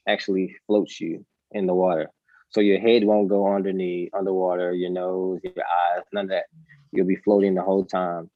actually 0.09 0.55
floats 0.66 1.01
you 1.01 1.25
in 1.53 1.66
the 1.66 1.75
water. 1.75 2.11
So 2.55 2.61
your 2.61 2.79
head 2.79 3.03
won't 3.03 3.29
go 3.29 3.53
underneath, 3.53 4.14
underwater, 4.14 4.73
your 4.73 4.90
nose, 4.90 5.40
your 5.43 5.53
eyes, 5.59 6.05
none 6.12 6.27
of 6.27 6.31
that. 6.31 6.45
You'll 6.93 7.05
be 7.05 7.17
floating 7.17 7.57
the 7.57 7.62
whole 7.62 7.85
time. 7.85 8.31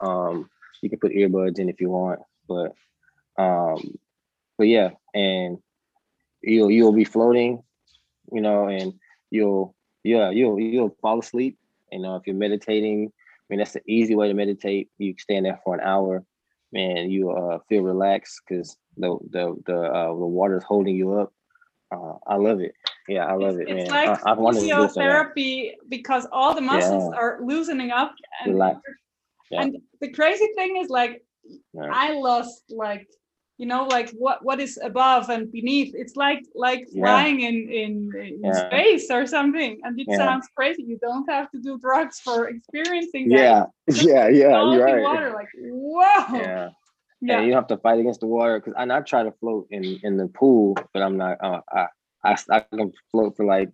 Um, 0.00 0.50
you 0.82 0.90
can 0.90 0.98
put 0.98 1.12
earbuds 1.12 1.60
in 1.60 1.68
if 1.68 1.80
you 1.80 1.88
want, 1.88 2.18
but 2.48 2.74
um, 3.38 3.96
but 4.58 4.66
yeah, 4.66 4.90
and 5.14 5.58
you'll 6.42 6.68
you'll 6.68 6.92
be 6.92 7.04
floating, 7.04 7.62
you 8.32 8.40
know, 8.40 8.66
and 8.66 8.94
you'll 9.30 9.76
yeah 10.02 10.30
you'll 10.30 10.58
you'll 10.58 10.96
fall 11.00 11.20
asleep. 11.20 11.56
You 11.92 12.00
know, 12.00 12.16
if 12.16 12.26
you're 12.26 12.34
meditating, 12.34 13.12
I 13.12 13.44
mean 13.48 13.58
that's 13.60 13.74
the 13.74 13.82
easy 13.86 14.16
way 14.16 14.26
to 14.26 14.34
meditate. 14.34 14.88
You 14.98 15.14
stand 15.16 15.46
there 15.46 15.60
for 15.62 15.74
an 15.76 15.80
hour, 15.80 16.24
man. 16.72 17.08
You 17.08 17.30
uh, 17.30 17.58
feel 17.68 17.84
relaxed 17.84 18.40
because 18.48 18.76
the 18.96 19.16
the 19.30 19.54
the 19.64 19.78
uh, 19.78 20.08
the 20.08 20.26
water's 20.26 20.64
holding 20.64 20.96
you 20.96 21.20
up. 21.20 21.32
Uh, 21.92 22.14
I 22.26 22.34
love 22.34 22.60
it. 22.60 22.74
Yeah, 23.08 23.26
I 23.26 23.34
love 23.34 23.58
it's, 23.58 23.70
it, 23.70 23.76
it's 23.76 23.90
man. 23.90 24.08
like 24.08 24.26
I, 24.26 24.34
physiotherapy 24.34 25.72
because 25.88 26.26
all 26.32 26.54
the 26.54 26.60
muscles 26.60 27.12
yeah. 27.12 27.18
are 27.18 27.38
loosening 27.42 27.90
up. 27.90 28.14
And, 28.44 28.56
yeah. 28.56 29.62
and 29.62 29.76
the 30.00 30.12
crazy 30.12 30.48
thing 30.54 30.76
is, 30.76 30.88
like, 30.88 31.22
yeah. 31.72 31.90
I 31.92 32.12
lost 32.12 32.64
like 32.70 33.08
you 33.58 33.66
know 33.66 33.84
like 33.84 34.10
what 34.12 34.42
what 34.42 34.58
is 34.58 34.78
above 34.82 35.28
and 35.28 35.52
beneath 35.52 35.94
it's 35.94 36.16
like 36.16 36.42
like 36.54 36.88
flying 36.96 37.40
in 37.40 37.68
in, 37.68 38.40
in 38.42 38.54
space 38.54 39.10
or 39.10 39.26
something 39.26 39.78
and 39.82 40.00
it 40.00 40.06
sounds 40.16 40.48
crazy 40.56 40.82
you 40.82 40.98
don't 41.02 41.28
have 41.28 41.50
to 41.50 41.60
do 41.60 41.78
drugs 41.78 42.20
for 42.20 42.48
experiencing 42.48 43.28
that 43.28 43.68
yeah 43.88 44.02
yeah 44.02 44.28
yeah 44.28 44.72
you're 44.72 44.84
right 44.84 45.02
water 45.02 45.32
like 45.32 45.48
whoa 45.58 46.38
yeah 46.38 46.68
yeah, 47.20 47.42
you 47.42 47.52
have 47.52 47.66
to 47.66 47.76
fight 47.76 48.00
against 48.00 48.20
the 48.20 48.26
water 48.26 48.58
because 48.58 48.74
I, 48.76 48.84
I 48.96 49.00
try 49.00 49.22
to 49.22 49.32
float 49.32 49.68
in 49.70 50.00
in 50.02 50.16
the 50.16 50.26
pool, 50.28 50.74
but 50.94 51.02
I'm 51.02 51.18
not. 51.18 51.36
Uh, 51.42 51.60
I, 51.70 51.86
I 52.24 52.36
I 52.50 52.60
can 52.60 52.92
float 53.10 53.36
for 53.36 53.44
like 53.44 53.70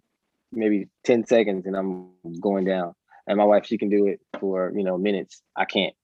maybe 0.53 0.89
ten 1.05 1.27
seconds 1.27 1.67
and 1.67 1.77
I'm 1.77 2.11
going 2.41 2.65
down. 2.65 2.95
And 3.27 3.39
my 3.39 3.45
wife, 3.45 3.67
she 3.67 3.79
can 3.79 3.89
do 3.89 4.07
it 4.07 4.21
for 4.39 4.73
you 4.75 4.85
know 4.85 4.99
minutes. 4.99 5.43
I 5.57 5.65
can't. 5.65 5.95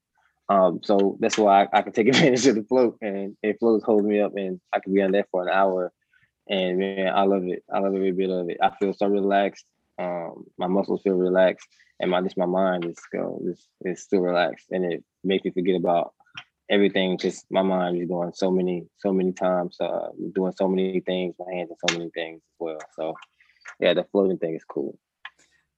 Um, 0.49 0.81
so 0.83 1.17
that's 1.21 1.39
why 1.39 1.65
I, 1.65 1.79
I 1.79 1.83
can 1.83 1.93
take 1.93 2.09
advantage 2.13 2.47
of 2.47 2.57
the 2.57 2.65
float, 2.65 2.99
and 3.01 3.37
it 3.43 3.59
floats 3.61 3.85
holds 3.85 4.07
me 4.07 4.21
up, 4.21 4.33
and 4.37 4.61
I 4.73 4.81
can 4.81 4.93
be 4.93 5.03
on 5.03 5.13
there 5.13 5.27
for 5.31 5.43
an 5.43 5.49
hour. 5.49 5.93
And 6.49 6.79
man, 6.79 7.13
I 7.15 7.23
love 7.23 7.45
it. 7.45 7.63
I 7.73 7.79
love 7.79 7.95
every 7.95 8.13
bit 8.13 8.31
of 8.31 8.51
it. 8.51 8.59
I 8.61 8.71
feel 8.71 8.93
so 8.93 9.07
relaxed. 9.07 9.65
Um, 9.99 10.45
my 10.59 10.67
muscles 10.67 11.03
feel 11.03 11.15
relaxed, 11.15 11.69
and 12.01 12.11
my 12.11 12.21
just 12.21 12.37
my 12.37 12.47
mind 12.47 12.85
is 12.85 12.97
go 13.13 13.41
is 13.45 13.67
is 13.83 14.03
still 14.03 14.21
relaxed, 14.21 14.67
and 14.71 14.85
it 14.85 15.05
makes 15.23 15.45
me 15.45 15.53
forget 15.53 15.77
about 15.77 16.13
everything 16.73 17.17
because 17.17 17.45
my 17.51 17.63
mind 17.63 18.01
is 18.01 18.09
going 18.09 18.33
so 18.35 18.51
many 18.51 18.85
so 18.99 19.13
many 19.13 19.33
times 19.33 19.77
uh 19.81 20.09
doing 20.35 20.53
so 20.57 20.67
many 20.67 21.01
things 21.01 21.35
my 21.39 21.55
hands 21.55 21.71
and 21.71 21.79
so 21.87 21.99
many 21.99 22.11
things 22.11 22.39
as 22.39 22.57
well 22.59 22.79
so 22.97 23.15
yeah 23.79 23.93
the 23.93 24.05
floating 24.11 24.39
thing 24.39 24.55
is 24.55 24.65
cool 24.65 24.99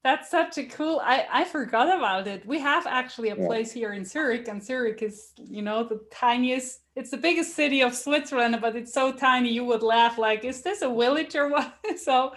that's 0.05 0.29
such 0.29 0.59
a 0.59 0.65
cool. 0.65 1.01
I 1.03 1.25
I 1.31 1.43
forgot 1.45 1.87
about 1.87 2.27
it. 2.27 2.45
We 2.45 2.59
have 2.59 2.85
actually 2.85 3.29
a 3.31 3.35
yeah. 3.35 3.47
place 3.47 3.71
here 3.71 3.91
in 3.93 4.05
Zurich, 4.05 4.47
and 4.47 4.63
Zurich 4.63 5.01
is 5.01 5.31
you 5.35 5.63
know 5.63 5.83
the 5.83 5.99
tiniest. 6.11 6.81
It's 6.95 7.09
the 7.09 7.17
biggest 7.17 7.55
city 7.55 7.81
of 7.81 7.95
Switzerland, 7.95 8.55
but 8.61 8.75
it's 8.75 8.93
so 8.93 9.11
tiny 9.11 9.51
you 9.51 9.65
would 9.65 9.81
laugh 9.81 10.19
like, 10.19 10.45
is 10.45 10.61
this 10.61 10.83
a 10.83 10.89
village 10.89 11.35
or 11.35 11.49
what? 11.49 11.73
so 11.97 12.35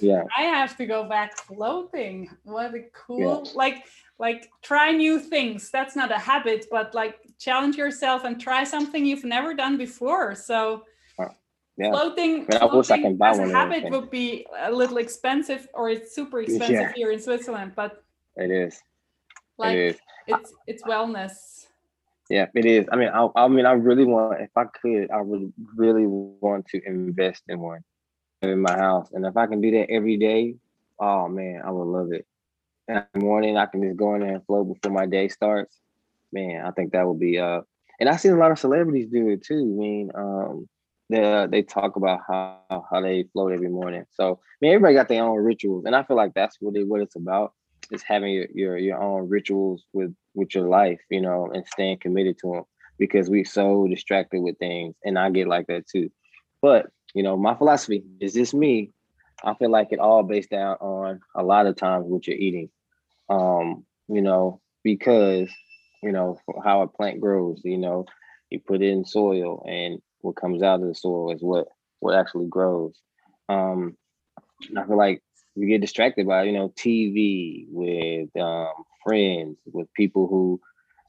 yeah, 0.00 0.22
I 0.38 0.42
have 0.42 0.76
to 0.76 0.86
go 0.86 1.08
back 1.08 1.36
floating. 1.36 2.30
What 2.44 2.72
a 2.76 2.84
cool 2.94 3.42
yeah. 3.44 3.52
like 3.52 3.84
like 4.18 4.50
try 4.62 4.90
new 4.92 5.18
things. 5.18 5.70
That's 5.70 5.94
not 5.94 6.10
a 6.10 6.18
habit, 6.18 6.66
but 6.70 6.94
like 6.94 7.18
challenge 7.38 7.76
yourself 7.76 8.24
and 8.24 8.40
try 8.40 8.64
something 8.64 9.04
you've 9.04 9.24
never 9.24 9.54
done 9.54 9.76
before. 9.76 10.34
So 10.34 10.84
uh, 11.18 11.26
yeah. 11.76 11.90
Floating, 11.90 12.44
floating 12.46 13.18
as 13.22 13.38
a 13.38 13.48
habit 13.48 13.90
would 13.90 14.10
be 14.10 14.46
a 14.58 14.72
little 14.72 14.98
expensive, 14.98 15.68
or 15.74 15.88
it's 15.88 16.14
super 16.14 16.40
expensive 16.40 16.70
yeah. 16.70 16.92
here 16.94 17.12
in 17.12 17.20
Switzerland. 17.20 17.72
But 17.76 18.02
it 18.36 18.50
is. 18.50 18.82
Like 19.56 19.76
it 19.76 19.78
is. 19.78 19.96
it's 20.26 20.52
it's 20.66 20.82
wellness. 20.82 21.66
Yeah, 22.28 22.46
it 22.54 22.66
is. 22.66 22.86
I 22.92 22.96
mean, 22.96 23.08
I, 23.08 23.28
I 23.36 23.48
mean, 23.48 23.64
I 23.64 23.72
really 23.72 24.04
want. 24.04 24.40
If 24.40 24.50
I 24.56 24.64
could, 24.64 25.10
I 25.10 25.22
would 25.22 25.52
really 25.76 26.06
want 26.06 26.66
to 26.68 26.80
invest 26.84 27.44
in 27.48 27.60
one 27.60 27.84
in 28.42 28.60
my 28.60 28.76
house, 28.76 29.10
and 29.12 29.24
if 29.24 29.36
I 29.36 29.46
can 29.46 29.60
do 29.60 29.70
that 29.72 29.90
every 29.90 30.16
day, 30.16 30.56
oh 30.98 31.28
man, 31.28 31.62
I 31.64 31.70
would 31.70 31.86
love 31.86 32.12
it. 32.12 32.26
In 32.88 33.04
the 33.12 33.20
morning, 33.20 33.56
I 33.56 33.66
can 33.66 33.82
just 33.82 33.96
go 33.96 34.14
in 34.14 34.22
there 34.22 34.34
and 34.34 34.46
flow 34.46 34.64
before 34.64 34.92
my 34.92 35.06
day 35.06 35.28
starts. 35.28 35.76
Man, 36.32 36.64
I 36.64 36.70
think 36.70 36.92
that 36.92 37.06
would 37.06 37.20
be 37.20 37.38
uh. 37.38 37.60
And 38.00 38.08
I've 38.08 38.20
seen 38.20 38.32
a 38.32 38.38
lot 38.38 38.52
of 38.52 38.58
celebrities 38.58 39.08
do 39.12 39.28
it 39.28 39.44
too. 39.44 39.54
I 39.54 39.78
mean, 39.78 40.10
um, 40.14 40.68
they 41.10 41.22
uh, 41.22 41.46
they 41.46 41.62
talk 41.62 41.96
about 41.96 42.20
how 42.26 42.86
how 42.90 43.00
they 43.00 43.24
float 43.32 43.52
every 43.52 43.68
morning. 43.68 44.04
So 44.12 44.40
I 44.42 44.56
mean, 44.60 44.72
everybody 44.72 44.94
got 44.94 45.08
their 45.08 45.24
own 45.24 45.38
rituals, 45.38 45.84
and 45.84 45.94
I 45.94 46.02
feel 46.02 46.16
like 46.16 46.32
that's 46.34 46.56
what 46.60 46.76
it, 46.76 46.86
what 46.86 47.00
it's 47.00 47.16
about 47.16 47.52
is 47.90 48.02
having 48.02 48.32
your, 48.32 48.46
your 48.54 48.78
your 48.78 49.02
own 49.02 49.28
rituals 49.28 49.84
with 49.92 50.14
with 50.34 50.54
your 50.54 50.68
life, 50.68 51.00
you 51.10 51.20
know, 51.20 51.50
and 51.52 51.66
staying 51.66 51.98
committed 51.98 52.38
to 52.38 52.52
them 52.52 52.64
because 52.98 53.28
we're 53.28 53.44
so 53.44 53.86
distracted 53.88 54.40
with 54.40 54.58
things, 54.58 54.94
and 55.04 55.18
I 55.18 55.30
get 55.30 55.48
like 55.48 55.66
that 55.66 55.86
too. 55.88 56.10
But 56.62 56.86
you 57.14 57.22
know, 57.22 57.36
my 57.36 57.54
philosophy 57.54 58.04
is 58.20 58.34
this 58.34 58.54
me. 58.54 58.92
I 59.44 59.54
feel 59.54 59.70
like 59.70 59.88
it 59.92 60.00
all 60.00 60.22
based 60.22 60.50
down 60.50 60.76
on 60.76 61.20
a 61.34 61.42
lot 61.42 61.66
of 61.66 61.76
times 61.76 62.04
what 62.06 62.26
you're 62.26 62.36
eating. 62.36 62.70
Um, 63.28 63.84
you 64.08 64.22
know, 64.22 64.60
because 64.84 65.50
you 66.02 66.12
know 66.12 66.38
how 66.64 66.82
a 66.82 66.88
plant 66.88 67.20
grows. 67.20 67.60
You 67.64 67.78
know, 67.78 68.06
you 68.50 68.60
put 68.60 68.82
in 68.82 69.04
soil 69.04 69.64
and 69.68 70.00
what 70.20 70.36
comes 70.36 70.62
out 70.62 70.80
of 70.80 70.88
the 70.88 70.94
soil 70.94 71.32
is 71.32 71.42
what 71.42 71.66
what 72.00 72.14
actually 72.14 72.48
grows. 72.48 73.00
Um, 73.48 73.96
I 74.76 74.84
feel 74.86 74.96
like 74.96 75.22
we 75.56 75.66
get 75.66 75.80
distracted 75.80 76.26
by 76.26 76.44
you 76.44 76.52
know 76.52 76.70
TV 76.70 77.66
with 77.70 78.30
um, 78.40 78.72
friends, 79.04 79.58
with 79.66 79.92
people 79.94 80.26
who, 80.26 80.60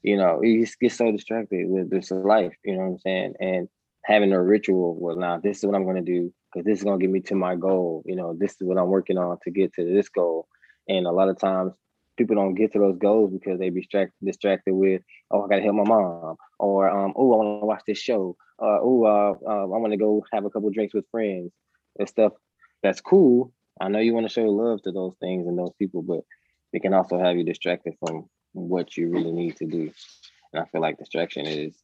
you 0.03 0.17
know, 0.17 0.41
you 0.41 0.65
just 0.65 0.79
get 0.79 0.91
so 0.91 1.11
distracted 1.11 1.67
with 1.67 1.89
this 1.89 2.11
life. 2.11 2.53
You 2.63 2.73
know 2.73 2.79
what 2.79 2.87
I'm 2.87 2.99
saying? 2.99 3.33
And 3.39 3.69
having 4.05 4.33
a 4.33 4.41
ritual. 4.41 4.97
Well, 4.99 5.15
now 5.15 5.39
this 5.39 5.59
is 5.59 5.65
what 5.65 5.75
I'm 5.75 5.83
going 5.83 5.97
to 5.97 6.01
do 6.01 6.33
because 6.51 6.65
this 6.65 6.79
is 6.79 6.83
going 6.83 6.99
to 6.99 7.03
get 7.05 7.11
me 7.11 7.21
to 7.21 7.35
my 7.35 7.55
goal. 7.55 8.03
You 8.05 8.15
know, 8.15 8.35
this 8.37 8.51
is 8.53 8.57
what 8.61 8.77
I'm 8.77 8.87
working 8.87 9.17
on 9.17 9.37
to 9.43 9.51
get 9.51 9.73
to 9.73 9.85
this 9.85 10.09
goal. 10.09 10.47
And 10.87 11.05
a 11.05 11.11
lot 11.11 11.29
of 11.29 11.39
times 11.39 11.73
people 12.19 12.35
don't 12.35 12.53
get 12.53 12.73
to 12.73 12.79
those 12.79 12.97
goals 12.97 13.31
because 13.31 13.57
they 13.57 13.69
be 13.69 13.81
distracted 13.81 14.13
distracted 14.23 14.73
with, 14.73 15.01
oh, 15.31 15.45
I 15.45 15.47
gotta 15.47 15.63
help 15.63 15.75
my 15.77 15.83
mom, 15.83 16.35
or 16.59 16.87
um, 16.87 17.13
oh, 17.15 17.33
I 17.33 17.37
want 17.37 17.61
to 17.61 17.65
watch 17.65 17.83
this 17.87 17.97
show, 17.97 18.37
uh, 18.61 18.77
oh, 18.81 19.05
uh, 19.05 19.33
uh, 19.49 19.63
I 19.63 19.65
want 19.65 19.93
to 19.93 19.97
go 19.97 20.23
have 20.31 20.45
a 20.45 20.49
couple 20.49 20.69
drinks 20.69 20.93
with 20.93 21.09
friends 21.09 21.51
and 21.97 22.07
stuff. 22.07 22.33
That's 22.83 23.01
cool. 23.01 23.51
I 23.81 23.87
know 23.87 23.99
you 23.99 24.13
want 24.13 24.27
to 24.27 24.33
show 24.33 24.43
love 24.43 24.83
to 24.83 24.91
those 24.91 25.15
things 25.19 25.47
and 25.47 25.57
those 25.57 25.73
people, 25.79 26.01
but 26.01 26.21
it 26.73 26.81
can 26.81 26.93
also 26.93 27.17
have 27.17 27.37
you 27.37 27.43
distracted 27.43 27.95
from 27.99 28.29
what 28.51 28.97
you 28.97 29.09
really 29.09 29.31
need 29.31 29.55
to 29.57 29.65
do. 29.65 29.91
And 30.53 30.61
I 30.61 30.65
feel 30.65 30.81
like 30.81 30.97
distraction 30.97 31.45
is, 31.45 31.75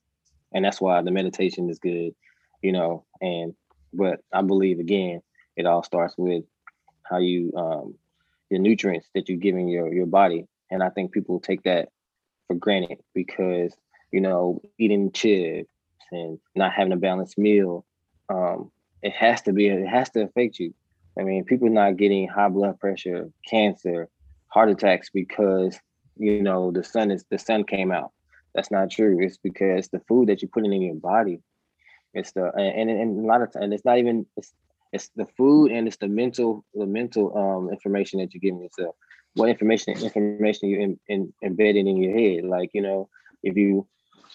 and 0.54 0.65
that's 0.65 0.82
why 0.82 1.02
the 1.02 1.12
meditation 1.12 1.69
is 1.69 1.80
good, 1.80 2.13
you 2.62 2.71
know. 2.74 3.06
And 3.21 3.56
but 3.93 4.19
I 4.34 4.41
believe 4.41 4.80
again, 4.80 5.21
it 5.56 5.65
all 5.65 5.84
starts 5.84 6.15
with 6.17 6.43
how 7.04 7.19
you 7.19 7.54
um, 7.56 7.95
the 8.49 8.60
nutrients 8.60 9.08
that 9.15 9.29
you're 9.29 9.38
giving 9.38 9.67
your 9.67 9.93
your 9.93 10.05
body. 10.05 10.47
And 10.71 10.84
I 10.84 10.89
think 10.89 11.12
people 11.12 11.39
take 11.39 11.63
that 11.63 11.89
for 12.47 12.55
granted 12.55 12.99
because 13.13 13.73
you 14.12 14.21
know 14.21 14.62
eating 14.77 15.12
chips 15.12 15.69
and 16.12 16.39
not 16.55 16.73
having 16.73 16.93
a 16.93 16.97
balanced 16.97 17.38
meal, 17.38 17.86
um, 18.29 18.71
it 19.01 19.13
has 19.13 19.41
to 19.43 19.53
be 19.53 19.67
it 19.67 19.88
has 19.88 20.10
to 20.12 20.23
affect 20.23 20.60
you. 20.60 20.73
I 21.17 21.23
mean, 21.23 21.45
people 21.45 21.69
not 21.69 21.97
getting 21.97 22.27
high 22.27 22.49
blood 22.49 22.79
pressure, 22.79 23.29
cancer, 23.47 24.10
heart 24.47 24.69
attacks 24.69 25.10
because 25.10 25.79
you 26.17 26.41
know 26.41 26.71
the 26.71 26.84
sun 26.84 27.12
is 27.12 27.25
the 27.29 27.39
sun 27.39 27.63
came 27.63 27.91
out. 27.91 28.12
That's 28.53 28.71
not 28.71 28.89
true. 28.89 29.17
It's 29.21 29.38
because 29.38 29.89
the 29.89 29.99
food 30.08 30.29
that 30.29 30.41
you're 30.41 30.49
putting 30.49 30.73
in 30.73 30.81
your 30.81 30.95
body. 30.95 31.41
It's 32.13 32.31
the 32.31 32.51
and, 32.55 32.89
and, 32.89 33.01
and 33.01 33.25
a 33.25 33.27
lot 33.27 33.41
of 33.41 33.51
times 33.51 33.73
it's 33.73 33.86
not 33.86 33.97
even 33.97 34.25
it's 34.38 34.53
it's 34.95 35.12
the 35.15 35.27
food 35.38 35.71
and 35.71 35.88
it's 35.88 35.97
the 35.97 36.08
mental 36.08 36.65
the 36.73 36.86
mental 36.86 37.38
um 37.38 37.69
information 37.69 38.19
that 38.19 38.34
you're 38.34 38.39
giving 38.39 38.62
yourself. 38.62 38.95
What 39.36 39.49
information 39.49 39.93
information 39.93 40.69
you 40.69 40.79
in, 40.79 40.99
in, 41.08 41.34
in 41.41 41.97
your 42.01 42.17
head. 42.17 42.45
Like 42.45 42.71
you 42.73 42.81
know 42.81 43.10
if 43.43 43.55
you 43.58 43.88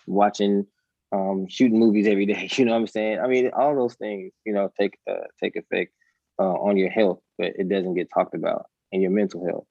watching 0.07 0.67
um 1.13 1.47
shooting 1.49 1.79
movies 1.79 2.07
every 2.07 2.27
day 2.33 2.49
you 2.53 2.65
know 2.65 2.73
what 2.73 2.79
i'm 2.79 2.87
saying? 2.87 3.19
I 3.21 3.27
mean 3.27 3.51
all 3.57 3.75
those 3.75 3.95
things 3.95 4.33
you 4.45 4.53
know 4.53 4.71
take 4.79 4.99
uh, 5.11 5.27
take 5.43 5.57
effect 5.57 5.93
uh, 6.39 6.57
on 6.69 6.77
your 6.77 6.91
health 6.91 7.21
but 7.39 7.53
it 7.59 7.69
doesn't 7.69 7.95
get 7.95 8.11
talked 8.13 8.35
about 8.35 8.67
in 8.93 9.01
your 9.01 9.11
mental 9.11 9.45
health. 9.45 9.67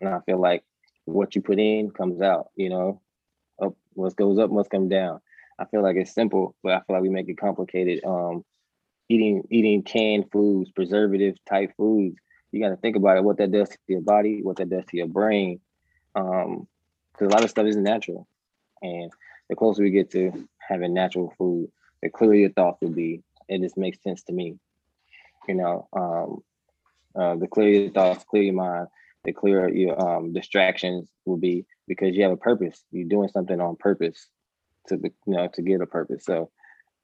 And 0.00 0.10
i 0.10 0.20
feel 0.26 0.40
like 0.40 0.62
what 1.06 1.34
you 1.34 1.42
put 1.42 1.58
in 1.58 1.90
comes 1.90 2.20
out 2.20 2.48
you 2.54 2.68
know? 2.68 3.00
Up 3.62 3.74
what 3.94 4.16
goes 4.16 4.38
up 4.38 4.50
must 4.50 4.70
come 4.70 4.88
down. 4.88 5.20
I 5.58 5.64
feel 5.66 5.82
like 5.82 5.96
it's 5.96 6.14
simple 6.14 6.54
but 6.62 6.72
i 6.72 6.80
feel 6.80 6.96
like 6.96 7.02
we 7.02 7.08
make 7.08 7.28
it 7.28 7.38
complicated 7.38 8.04
um 8.04 8.44
eating 9.08 9.46
eating 9.50 9.82
canned 9.82 10.30
foods, 10.30 10.70
preservative 10.70 11.36
type 11.44 11.72
foods, 11.76 12.16
you 12.50 12.60
got 12.60 12.70
to 12.70 12.76
think 12.76 12.96
about 12.96 13.16
it, 13.16 13.24
what 13.24 13.38
that 13.38 13.52
does 13.52 13.68
to 13.68 13.78
your 13.88 14.00
body, 14.00 14.42
what 14.42 14.56
that 14.56 14.70
does 14.70 14.84
to 14.86 14.96
your 14.96 15.08
brain, 15.08 15.60
um, 16.14 16.66
because 17.12 17.28
a 17.28 17.34
lot 17.34 17.44
of 17.44 17.50
stuff 17.50 17.66
isn't 17.66 17.82
natural, 17.82 18.26
and 18.82 19.10
the 19.48 19.56
closer 19.56 19.82
we 19.82 19.90
get 19.90 20.10
to 20.12 20.48
having 20.58 20.94
natural 20.94 21.32
food, 21.36 21.70
the 22.02 22.08
clearer 22.08 22.34
your 22.34 22.50
thoughts 22.50 22.80
will 22.80 22.90
be. 22.90 23.22
It 23.48 23.60
just 23.60 23.76
makes 23.76 24.02
sense 24.02 24.22
to 24.24 24.32
me, 24.32 24.58
you 25.48 25.54
know. 25.54 25.88
Um, 25.92 26.42
uh, 27.14 27.36
the 27.36 27.46
clearer 27.46 27.70
your 27.70 27.90
thoughts, 27.90 28.24
clear 28.24 28.42
your 28.42 28.54
mind, 28.54 28.88
the 29.24 29.32
clearer 29.32 29.68
your 29.68 30.00
um, 30.00 30.32
distractions 30.32 31.08
will 31.24 31.36
be 31.36 31.66
because 31.86 32.16
you 32.16 32.22
have 32.22 32.32
a 32.32 32.36
purpose. 32.36 32.84
You're 32.90 33.08
doing 33.08 33.28
something 33.28 33.60
on 33.60 33.76
purpose 33.76 34.28
to 34.88 34.96
you 34.96 35.12
know 35.26 35.48
to 35.54 35.62
get 35.62 35.80
a 35.80 35.86
purpose. 35.86 36.24
So 36.24 36.50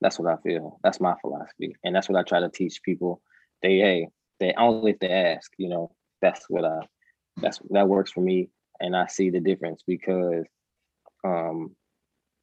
that's 0.00 0.18
what 0.18 0.32
I 0.32 0.36
feel. 0.42 0.78
That's 0.82 1.00
my 1.00 1.14
philosophy, 1.20 1.76
and 1.84 1.94
that's 1.94 2.08
what 2.08 2.18
I 2.18 2.22
try 2.22 2.40
to 2.40 2.48
teach 2.48 2.82
people. 2.82 3.20
They 3.62 3.78
hey, 3.78 4.08
they 4.38 4.54
only 4.56 4.92
if 4.92 4.98
they 4.98 5.10
ask. 5.10 5.52
You 5.58 5.68
know, 5.68 5.92
that's 6.22 6.46
what 6.48 6.64
I. 6.64 6.80
That's 7.36 7.60
that 7.70 7.88
works 7.88 8.10
for 8.10 8.20
me, 8.20 8.48
and 8.80 8.96
I 8.96 9.06
see 9.06 9.30
the 9.30 9.40
difference 9.40 9.82
because, 9.86 10.44
um, 11.24 11.74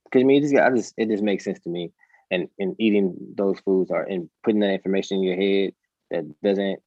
because 0.06 0.22
I 0.22 0.24
mean, 0.24 0.38
it 0.44 0.50
just, 0.50 0.56
I 0.56 0.70
just 0.70 0.94
it 0.98 1.10
just 1.10 1.24
makes 1.24 1.44
sense 1.44 1.60
to 1.62 1.70
me, 1.70 1.92
and 2.32 2.48
and 2.60 2.76
eating 2.80 3.16
those 3.36 3.60
foods 3.62 3.92
or 3.92 4.04
and 4.04 4.30
putting 4.44 4.62
that 4.62 4.74
information 4.74 5.18
in 5.18 5.24
your 5.24 5.36
head 5.36 5.74
that 6.12 6.42
doesn't 6.42 6.80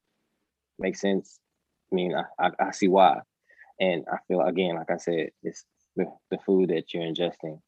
make 0.78 0.96
sense. 0.96 1.40
I 1.92 1.94
mean, 1.94 2.14
I 2.14 2.24
I, 2.46 2.50
I 2.68 2.70
see 2.70 2.88
why, 2.88 3.20
and 3.80 4.04
I 4.10 4.18
feel 4.28 4.40
again, 4.42 4.76
like 4.76 4.90
I 4.90 4.98
said, 4.98 5.30
it's 5.42 5.64
the, 5.96 6.06
the 6.30 6.38
food 6.46 6.70
that 6.70 6.94
you're 6.94 7.02
ingesting 7.02 7.60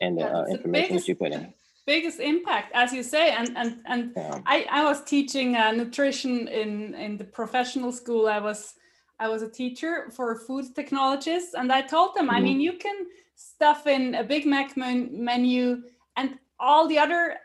and 0.00 0.18
the 0.18 0.26
uh, 0.26 0.46
information 0.46 0.96
that 0.96 1.08
you 1.08 1.14
put 1.14 1.32
in 1.32 1.52
biggest 1.86 2.18
impact 2.18 2.72
as 2.74 2.92
you 2.92 3.02
say 3.02 3.30
and 3.30 3.56
and 3.56 3.78
and 3.86 4.12
yeah. 4.16 4.40
I, 4.44 4.66
I 4.70 4.84
was 4.84 5.02
teaching 5.04 5.56
uh, 5.56 5.70
nutrition 5.70 6.48
in 6.48 6.94
in 6.94 7.16
the 7.16 7.24
professional 7.24 7.92
school 7.92 8.26
i 8.28 8.40
was 8.40 8.74
i 9.20 9.28
was 9.28 9.42
a 9.42 9.48
teacher 9.48 10.10
for 10.10 10.36
food 10.36 10.74
technologists 10.74 11.54
and 11.54 11.72
i 11.72 11.80
told 11.80 12.14
them 12.14 12.26
mm-hmm. 12.26 12.36
i 12.36 12.40
mean 12.40 12.60
you 12.60 12.74
can 12.74 13.06
stuff 13.36 13.86
in 13.86 14.16
a 14.16 14.24
big 14.24 14.46
mac 14.46 14.76
men- 14.76 15.10
menu 15.12 15.82
and 16.16 16.38
all 16.58 16.88
the 16.88 16.98
other 16.98 17.36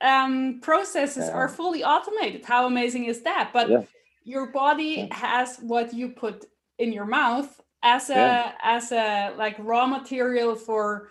um, 0.00 0.60
processes 0.62 1.26
yeah. 1.26 1.32
are 1.32 1.48
fully 1.48 1.82
automated 1.82 2.44
how 2.44 2.66
amazing 2.66 3.06
is 3.06 3.22
that 3.22 3.50
but 3.52 3.68
yeah. 3.68 3.82
your 4.24 4.46
body 4.52 5.08
has 5.10 5.58
what 5.58 5.92
you 5.92 6.08
put 6.08 6.44
in 6.78 6.92
your 6.92 7.04
mouth 7.04 7.60
as 7.82 8.10
a 8.10 8.54
as 8.62 8.92
a 8.92 9.34
like 9.36 9.56
raw 9.58 9.86
material 9.86 10.54
for 10.54 11.10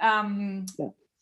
um 0.00 0.66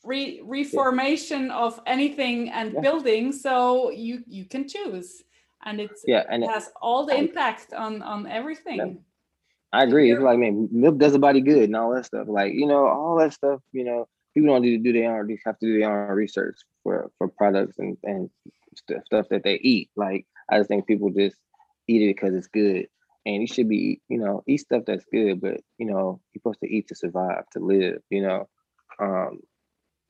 re- 0.04 0.40
reformation 0.44 1.46
yeah. 1.46 1.56
of 1.56 1.80
anything 1.86 2.50
and 2.50 2.72
yeah. 2.72 2.80
building 2.80 3.32
so 3.32 3.90
you 3.90 4.22
you 4.26 4.44
can 4.44 4.68
choose 4.68 5.22
and 5.64 5.80
it's 5.80 6.02
yeah 6.06 6.24
and 6.30 6.44
it 6.44 6.50
has 6.50 6.70
all 6.80 7.06
the 7.06 7.16
impact 7.16 7.72
on 7.72 8.02
on 8.02 8.26
everything 8.26 8.76
yeah. 8.76 9.78
i 9.78 9.82
agree 9.82 10.10
it's 10.10 10.20
like 10.20 10.38
man 10.38 10.68
milk 10.70 10.98
does 10.98 11.12
the 11.12 11.18
body 11.18 11.40
good 11.40 11.64
and 11.64 11.76
all 11.76 11.94
that 11.94 12.04
stuff 12.04 12.26
like 12.28 12.52
you 12.52 12.66
know 12.66 12.86
all 12.86 13.16
that 13.18 13.32
stuff 13.32 13.60
you 13.72 13.84
know 13.84 14.06
people 14.34 14.48
don't 14.48 14.62
do, 14.62 14.78
do 14.78 14.92
their 14.92 15.16
own 15.16 15.38
have 15.44 15.58
to 15.58 15.66
do 15.66 15.78
their 15.78 16.08
own 16.10 16.16
research 16.16 16.56
for 16.82 17.10
for 17.18 17.28
products 17.28 17.78
and 17.78 17.96
and 18.02 18.30
stuff, 18.76 19.02
stuff 19.06 19.26
that 19.30 19.42
they 19.42 19.54
eat 19.54 19.90
like 19.96 20.26
i 20.50 20.58
just 20.58 20.68
think 20.68 20.86
people 20.86 21.10
just 21.10 21.36
eat 21.86 22.02
it 22.02 22.14
because 22.14 22.34
it's 22.34 22.48
good 22.48 22.86
and 23.26 23.40
you 23.40 23.46
should 23.46 23.68
be, 23.68 24.00
you 24.08 24.18
know, 24.18 24.42
eat 24.46 24.58
stuff 24.58 24.82
that's 24.86 25.04
good, 25.10 25.40
but 25.40 25.60
you 25.78 25.86
know, 25.86 26.20
you're 26.32 26.40
supposed 26.40 26.60
to 26.60 26.70
eat 26.70 26.88
to 26.88 26.94
survive, 26.94 27.44
to 27.52 27.58
live, 27.58 28.02
you 28.10 28.22
know. 28.22 28.48
Um, 28.98 29.40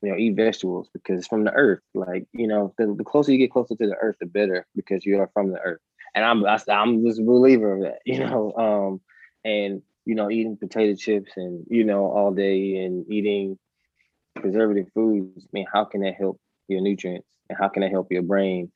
you 0.05 0.11
know, 0.11 0.19
eat 0.19 0.37
vegetables 0.37 0.89
because 0.93 1.19
it's 1.19 1.29
from 1.29 1.45
the 1.45 1.53
earth. 1.53 1.81
Like, 1.95 2.27
you 2.33 2.47
know, 2.47 2.75
the, 2.79 2.95
the 2.95 3.05
closer 3.05 3.33
you 3.33 3.39
get 3.39 3.53
closer 3.53 3.75
to 3.75 3.87
the 3.87 3.97
earth, 3.97 4.17
the 4.21 4.27
better 4.27 4.67
because 4.77 5.05
you 5.05 5.19
are 5.21 5.31
from 5.33 5.51
the 5.51 5.61
earth. 5.61 5.81
And 6.15 6.25
I'm 6.25 6.45
I, 6.45 6.59
I'm 6.69 7.05
just 7.05 7.21
a 7.21 7.25
believer 7.25 7.75
of 7.75 7.83
that, 7.83 7.99
you 8.05 8.19
know. 8.19 8.53
Um, 8.57 9.01
and 9.45 9.83
you 10.05 10.15
know, 10.15 10.31
eating 10.31 10.57
potato 10.57 10.95
chips 10.95 11.33
and 11.37 11.65
you 11.69 11.85
know 11.85 12.05
all 12.05 12.33
day 12.33 12.77
and 12.85 13.11
eating 13.11 13.59
preservative 14.37 14.87
foods. 14.95 15.45
I 15.45 15.49
mean, 15.53 15.67
how 15.73 15.85
can 15.85 16.03
that 16.03 16.15
help 16.15 16.41
your 16.69 16.81
nutrients 16.81 17.27
and 17.49 17.59
how 17.59 17.69
can 17.69 17.83
that 17.83 17.91
help 17.91 18.11
your 18.11 18.23
brain 18.23 18.71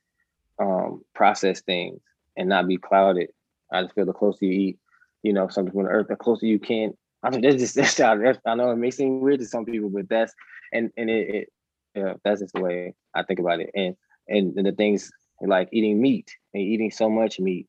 um, 0.59 1.03
process 1.13 1.61
things 1.61 2.01
and 2.35 2.49
not 2.49 2.67
be 2.67 2.77
clouded? 2.77 3.29
I 3.71 3.83
just 3.83 3.93
feel 3.93 4.05
the 4.05 4.13
closer 4.13 4.45
you 4.45 4.51
eat, 4.51 4.79
you 5.21 5.33
know, 5.33 5.47
something 5.47 5.73
from 5.73 5.83
the 5.83 5.89
earth, 5.89 6.07
the 6.07 6.15
closer 6.15 6.47
you 6.47 6.59
can. 6.59 6.93
I 7.21 7.29
mean, 7.29 7.41
that's 7.41 7.57
just 7.57 7.75
that's, 7.97 7.99
I 8.45 8.55
know 8.55 8.71
it 8.71 8.77
may 8.77 8.91
seem 8.91 9.21
weird 9.21 9.39
to 9.39 9.45
some 9.45 9.65
people, 9.65 9.89
but 9.89 10.09
that's 10.09 10.33
and 10.73 10.91
and 10.97 11.09
it, 11.09 11.35
it 11.35 11.49
yeah, 11.95 12.13
that's 12.23 12.41
just 12.41 12.53
the 12.53 12.61
way 12.61 12.95
I 13.15 13.23
think 13.23 13.39
about 13.39 13.59
it. 13.59 13.71
And 13.75 13.95
and, 14.27 14.55
and 14.57 14.65
the 14.65 14.71
things 14.71 15.11
like 15.41 15.69
eating 15.71 16.01
meat 16.01 16.29
and 16.53 16.61
eating 16.61 16.91
so 16.91 17.09
much 17.09 17.39
meat, 17.39 17.67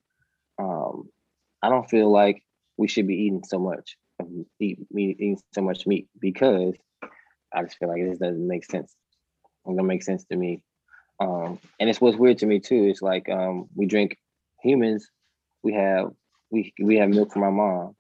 um, 0.59 1.09
I 1.62 1.68
don't 1.68 1.88
feel 1.88 2.11
like 2.11 2.42
we 2.76 2.88
should 2.88 3.07
be 3.07 3.14
eating 3.14 3.42
so 3.44 3.59
much 3.59 3.96
eat, 4.59 4.78
meat, 4.90 5.16
eating 5.20 5.38
so 5.55 5.62
much 5.62 5.86
meat 5.86 6.09
because 6.20 6.74
I 7.53 7.62
just 7.62 7.78
feel 7.78 7.88
like 7.88 8.03
this 8.03 8.18
doesn't 8.18 8.46
make 8.46 8.64
sense. 8.64 8.94
It 9.66 9.70
doesn't 9.70 9.86
make 9.86 10.03
sense 10.03 10.24
to 10.26 10.36
me. 10.36 10.62
Um, 11.20 11.59
and 11.78 11.90
it's 11.90 12.01
what's 12.01 12.16
weird 12.16 12.38
to 12.38 12.46
me 12.46 12.61
too. 12.61 12.84
It's 12.84 13.03
like 13.03 13.28
um, 13.28 13.68
we 13.74 13.86
drink 13.86 14.16
humans, 14.62 15.09
we 15.62 15.74
have 15.74 16.11
we 16.51 16.72
we 16.82 16.96
have 16.96 17.11
milk 17.11 17.32
from 17.32 17.42
our 17.42 17.53
mom, 17.53 17.94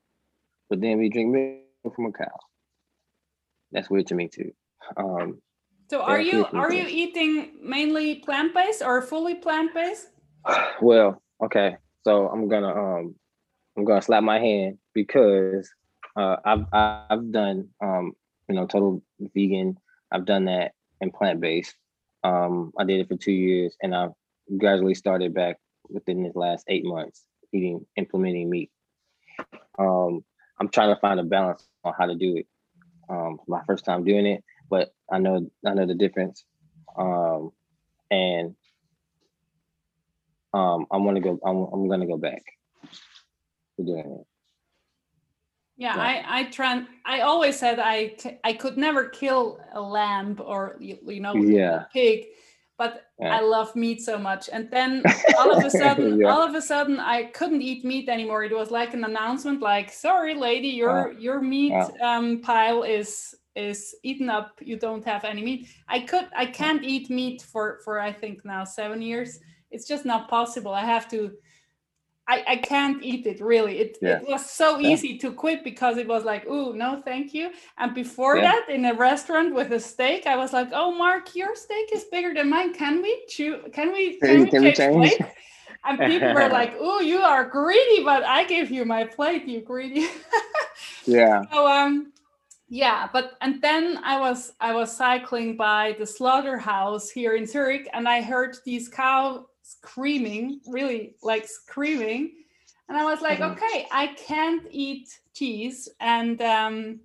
but 0.68 0.80
then 0.80 0.98
we 0.98 1.10
drink 1.10 1.30
milk 1.30 1.94
from 1.94 2.06
a 2.06 2.12
cow. 2.12 2.26
That's 3.72 3.90
weird 3.90 4.06
to 4.08 4.14
me 4.14 4.28
too. 4.28 4.52
Um, 4.96 5.40
so 5.88 6.02
are 6.02 6.20
you 6.20 6.46
are 6.54 6.72
you 6.72 6.86
eating 6.88 7.58
mainly 7.62 8.16
plant 8.16 8.54
based 8.54 8.82
or 8.82 9.02
fully 9.02 9.34
plant 9.34 9.74
based? 9.74 10.08
Well, 10.80 11.20
okay. 11.44 11.76
So 12.04 12.28
I'm 12.28 12.48
gonna 12.48 12.72
um 12.72 13.14
I'm 13.76 13.84
gonna 13.84 14.02
slap 14.02 14.22
my 14.22 14.38
hand 14.38 14.78
because 14.94 15.68
uh, 16.16 16.36
I've 16.44 16.64
I've 16.72 17.32
done 17.32 17.68
um 17.82 18.12
you 18.48 18.54
know 18.54 18.66
total 18.66 19.02
vegan. 19.34 19.76
I've 20.12 20.26
done 20.26 20.46
that 20.46 20.72
and 21.00 21.12
plant 21.12 21.40
based. 21.40 21.74
Um, 22.22 22.72
I 22.78 22.84
did 22.84 23.00
it 23.00 23.08
for 23.08 23.16
two 23.16 23.32
years, 23.32 23.76
and 23.82 23.94
I've 23.94 24.12
gradually 24.58 24.94
started 24.94 25.34
back 25.34 25.56
within 25.88 26.22
the 26.22 26.38
last 26.38 26.64
eight 26.68 26.84
months 26.84 27.24
eating 27.52 27.86
implementing 27.96 28.50
meat. 28.50 28.70
Um, 29.78 30.24
I'm 30.58 30.68
trying 30.68 30.94
to 30.94 31.00
find 31.00 31.18
a 31.20 31.24
balance 31.24 31.66
on 31.84 31.94
how 31.98 32.06
to 32.06 32.14
do 32.14 32.36
it. 32.36 32.46
Um, 33.08 33.38
my 33.48 33.62
first 33.66 33.84
time 33.84 34.04
doing 34.04 34.26
it, 34.26 34.44
but 34.70 34.94
I 35.10 35.18
know 35.18 35.50
I 35.66 35.74
know 35.74 35.86
the 35.86 35.94
difference, 35.94 36.44
um, 36.96 37.50
and 38.10 38.54
um, 40.54 40.86
I'm 40.90 41.04
gonna 41.04 41.20
go. 41.20 41.38
I'm, 41.44 41.56
I'm 41.72 41.88
gonna 41.88 42.06
go 42.06 42.16
back 42.16 42.42
to 43.76 43.84
doing 43.84 44.18
it. 44.20 44.26
Yeah, 45.76 45.94
I 45.96 46.40
I 46.40 46.44
try. 46.44 46.84
I 47.04 47.20
always 47.20 47.58
said 47.58 47.78
I 47.80 48.16
I 48.44 48.52
could 48.52 48.78
never 48.78 49.08
kill 49.08 49.60
a 49.72 49.80
lamb 49.80 50.40
or 50.44 50.76
you, 50.78 50.98
you 51.04 51.20
know 51.20 51.34
yeah. 51.34 51.82
a 51.82 51.86
pig, 51.92 52.26
but 52.80 53.12
yeah. 53.20 53.36
I 53.36 53.40
love 53.42 53.76
meat 53.76 54.00
so 54.00 54.16
much. 54.16 54.48
And 54.50 54.70
then 54.70 55.02
all 55.38 55.52
of 55.54 55.62
a 55.62 55.68
sudden, 55.68 56.18
yeah. 56.18 56.28
all 56.28 56.42
of 56.42 56.54
a 56.54 56.62
sudden, 56.62 56.98
I 56.98 57.24
couldn't 57.24 57.60
eat 57.60 57.84
meat 57.84 58.08
anymore. 58.08 58.42
It 58.42 58.56
was 58.56 58.70
like 58.70 58.94
an 58.94 59.04
announcement, 59.04 59.60
like, 59.60 59.92
"Sorry, 59.92 60.34
lady, 60.34 60.68
your 60.68 61.12
your 61.18 61.42
meat 61.42 61.74
um, 62.00 62.40
pile 62.40 62.82
is 62.82 63.34
is 63.54 63.94
eaten 64.02 64.30
up. 64.30 64.52
You 64.62 64.78
don't 64.78 65.04
have 65.04 65.24
any 65.24 65.42
meat." 65.42 65.68
I 65.88 66.00
could, 66.00 66.28
I 66.34 66.46
can't 66.46 66.82
eat 66.82 67.10
meat 67.10 67.42
for 67.42 67.80
for 67.84 68.00
I 68.00 68.14
think 68.14 68.46
now 68.46 68.64
seven 68.64 69.02
years. 69.02 69.38
It's 69.70 69.86
just 69.86 70.06
not 70.06 70.30
possible. 70.30 70.72
I 70.72 70.86
have 70.86 71.06
to. 71.10 71.32
I, 72.30 72.44
I 72.46 72.56
can't 72.56 73.02
eat 73.02 73.26
it 73.26 73.40
really. 73.40 73.78
It, 73.78 73.98
yeah. 74.00 74.20
it 74.20 74.28
was 74.28 74.48
so 74.48 74.78
easy 74.80 75.08
yeah. 75.08 75.20
to 75.22 75.32
quit 75.32 75.64
because 75.64 75.96
it 75.96 76.06
was 76.06 76.24
like, 76.24 76.44
oh 76.48 76.70
no, 76.70 77.02
thank 77.04 77.34
you. 77.34 77.50
And 77.78 77.92
before 77.92 78.36
yeah. 78.36 78.52
that, 78.52 78.70
in 78.70 78.84
a 78.84 78.94
restaurant 78.94 79.52
with 79.52 79.72
a 79.72 79.80
steak, 79.80 80.26
I 80.26 80.36
was 80.36 80.52
like, 80.52 80.70
oh 80.72 80.92
Mark, 80.96 81.34
your 81.34 81.56
steak 81.56 81.88
is 81.92 82.04
bigger 82.04 82.32
than 82.32 82.48
mine. 82.48 82.72
Can 82.72 83.02
we 83.02 83.24
chew? 83.28 83.58
Can 83.72 83.92
we? 83.92 84.18
Can, 84.20 84.46
can 84.46 84.62
we 84.62 84.72
change? 84.72 85.10
change? 85.10 85.30
and 85.84 85.98
people 85.98 86.32
were 86.32 86.48
like, 86.60 86.74
oh, 86.78 87.00
you 87.00 87.18
are 87.18 87.44
greedy, 87.48 88.04
but 88.04 88.22
I 88.22 88.44
gave 88.44 88.70
you 88.70 88.84
my 88.84 89.04
plate, 89.04 89.46
you 89.48 89.60
greedy. 89.60 90.06
yeah. 91.04 91.42
So 91.52 91.66
um, 91.66 92.12
yeah, 92.68 93.08
but 93.12 93.32
and 93.40 93.60
then 93.60 93.98
I 94.04 94.20
was 94.20 94.52
I 94.60 94.72
was 94.72 94.96
cycling 94.96 95.56
by 95.56 95.96
the 95.98 96.06
slaughterhouse 96.06 97.10
here 97.10 97.34
in 97.34 97.44
Zurich, 97.44 97.88
and 97.92 98.08
I 98.08 98.22
heard 98.22 98.56
these 98.64 98.88
cow 98.88 99.46
screaming, 99.70 100.60
really 100.66 101.14
like 101.22 101.46
screaming. 101.46 102.32
And 102.88 102.98
I 102.98 103.04
was 103.04 103.20
like, 103.20 103.38
mm-hmm. 103.38 103.52
okay, 103.52 103.86
I 103.92 104.08
can't 104.08 104.66
eat 104.70 105.08
cheese 105.32 105.88
and 106.00 106.40
um, 106.42 107.00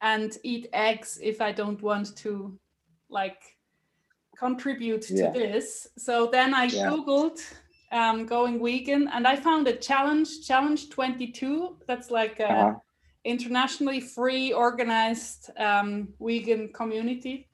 and 0.00 0.36
eat 0.44 0.68
eggs 0.72 1.18
if 1.22 1.40
I 1.40 1.52
don't 1.52 1.80
want 1.82 2.16
to 2.18 2.58
like 3.08 3.42
contribute 4.38 5.10
yeah. 5.10 5.32
to 5.32 5.38
this. 5.38 5.88
So 5.98 6.28
then 6.30 6.54
I 6.54 6.64
yeah. 6.64 6.88
googled 6.88 7.40
um, 7.92 8.24
going 8.24 8.62
vegan, 8.64 9.08
and 9.12 9.26
I 9.26 9.36
found 9.36 9.66
a 9.68 9.76
challenge, 9.76 10.46
challenge 10.46 10.90
22. 10.90 11.76
That's 11.86 12.10
like 12.10 12.38
a 12.40 12.52
uh-huh. 12.52 12.74
internationally 13.24 14.00
free 14.00 14.52
organized 14.52 15.50
um, 15.58 16.08
vegan 16.20 16.72
community. 16.72 17.48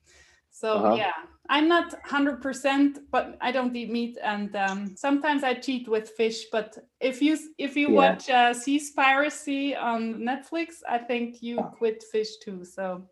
So 0.51 0.73
uh-huh. 0.75 0.95
yeah, 0.95 1.13
I'm 1.49 1.69
not 1.69 1.95
100%, 2.05 2.99
but 3.11 3.37
I 3.41 3.53
don't 3.53 3.75
eat 3.75 3.91
meat, 3.91 4.19
and 4.23 4.55
um, 4.57 4.97
sometimes 4.97 5.45
I 5.45 5.55
cheat 5.55 5.89
with 5.89 6.11
fish. 6.11 6.47
But 6.51 6.77
if 7.01 7.23
you 7.23 7.39
if 7.59 7.77
you 7.77 7.89
yeah. 7.89 7.95
watch 7.95 8.31
uh, 8.31 8.53
Seaspiracy 8.53 9.81
on 9.81 10.15
Netflix, 10.15 10.83
I 10.89 10.99
think 10.99 11.43
you 11.43 11.59
quit 11.79 12.05
fish 12.11 12.37
too. 12.39 12.65
So. 12.65 13.03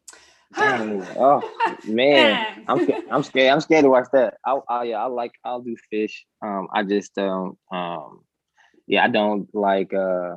oh 0.57 1.43
man, 1.85 2.65
I'm 2.69 2.89
I'm 3.11 3.23
scared. 3.25 3.53
I'm 3.53 3.61
scared 3.61 3.83
to 3.85 3.91
watch 3.91 4.07
that. 4.13 4.35
I, 4.47 4.59
I 4.69 4.85
yeah, 4.85 5.03
I 5.03 5.07
like 5.07 5.33
I'll 5.45 5.61
do 5.61 5.77
fish. 5.91 6.25
Um, 6.43 6.69
I 6.73 6.85
just 6.85 7.13
don't. 7.17 7.59
Um, 7.73 8.21
yeah, 8.87 9.05
I 9.05 9.09
don't 9.09 9.53
like. 9.53 9.93
Uh, 9.93 10.37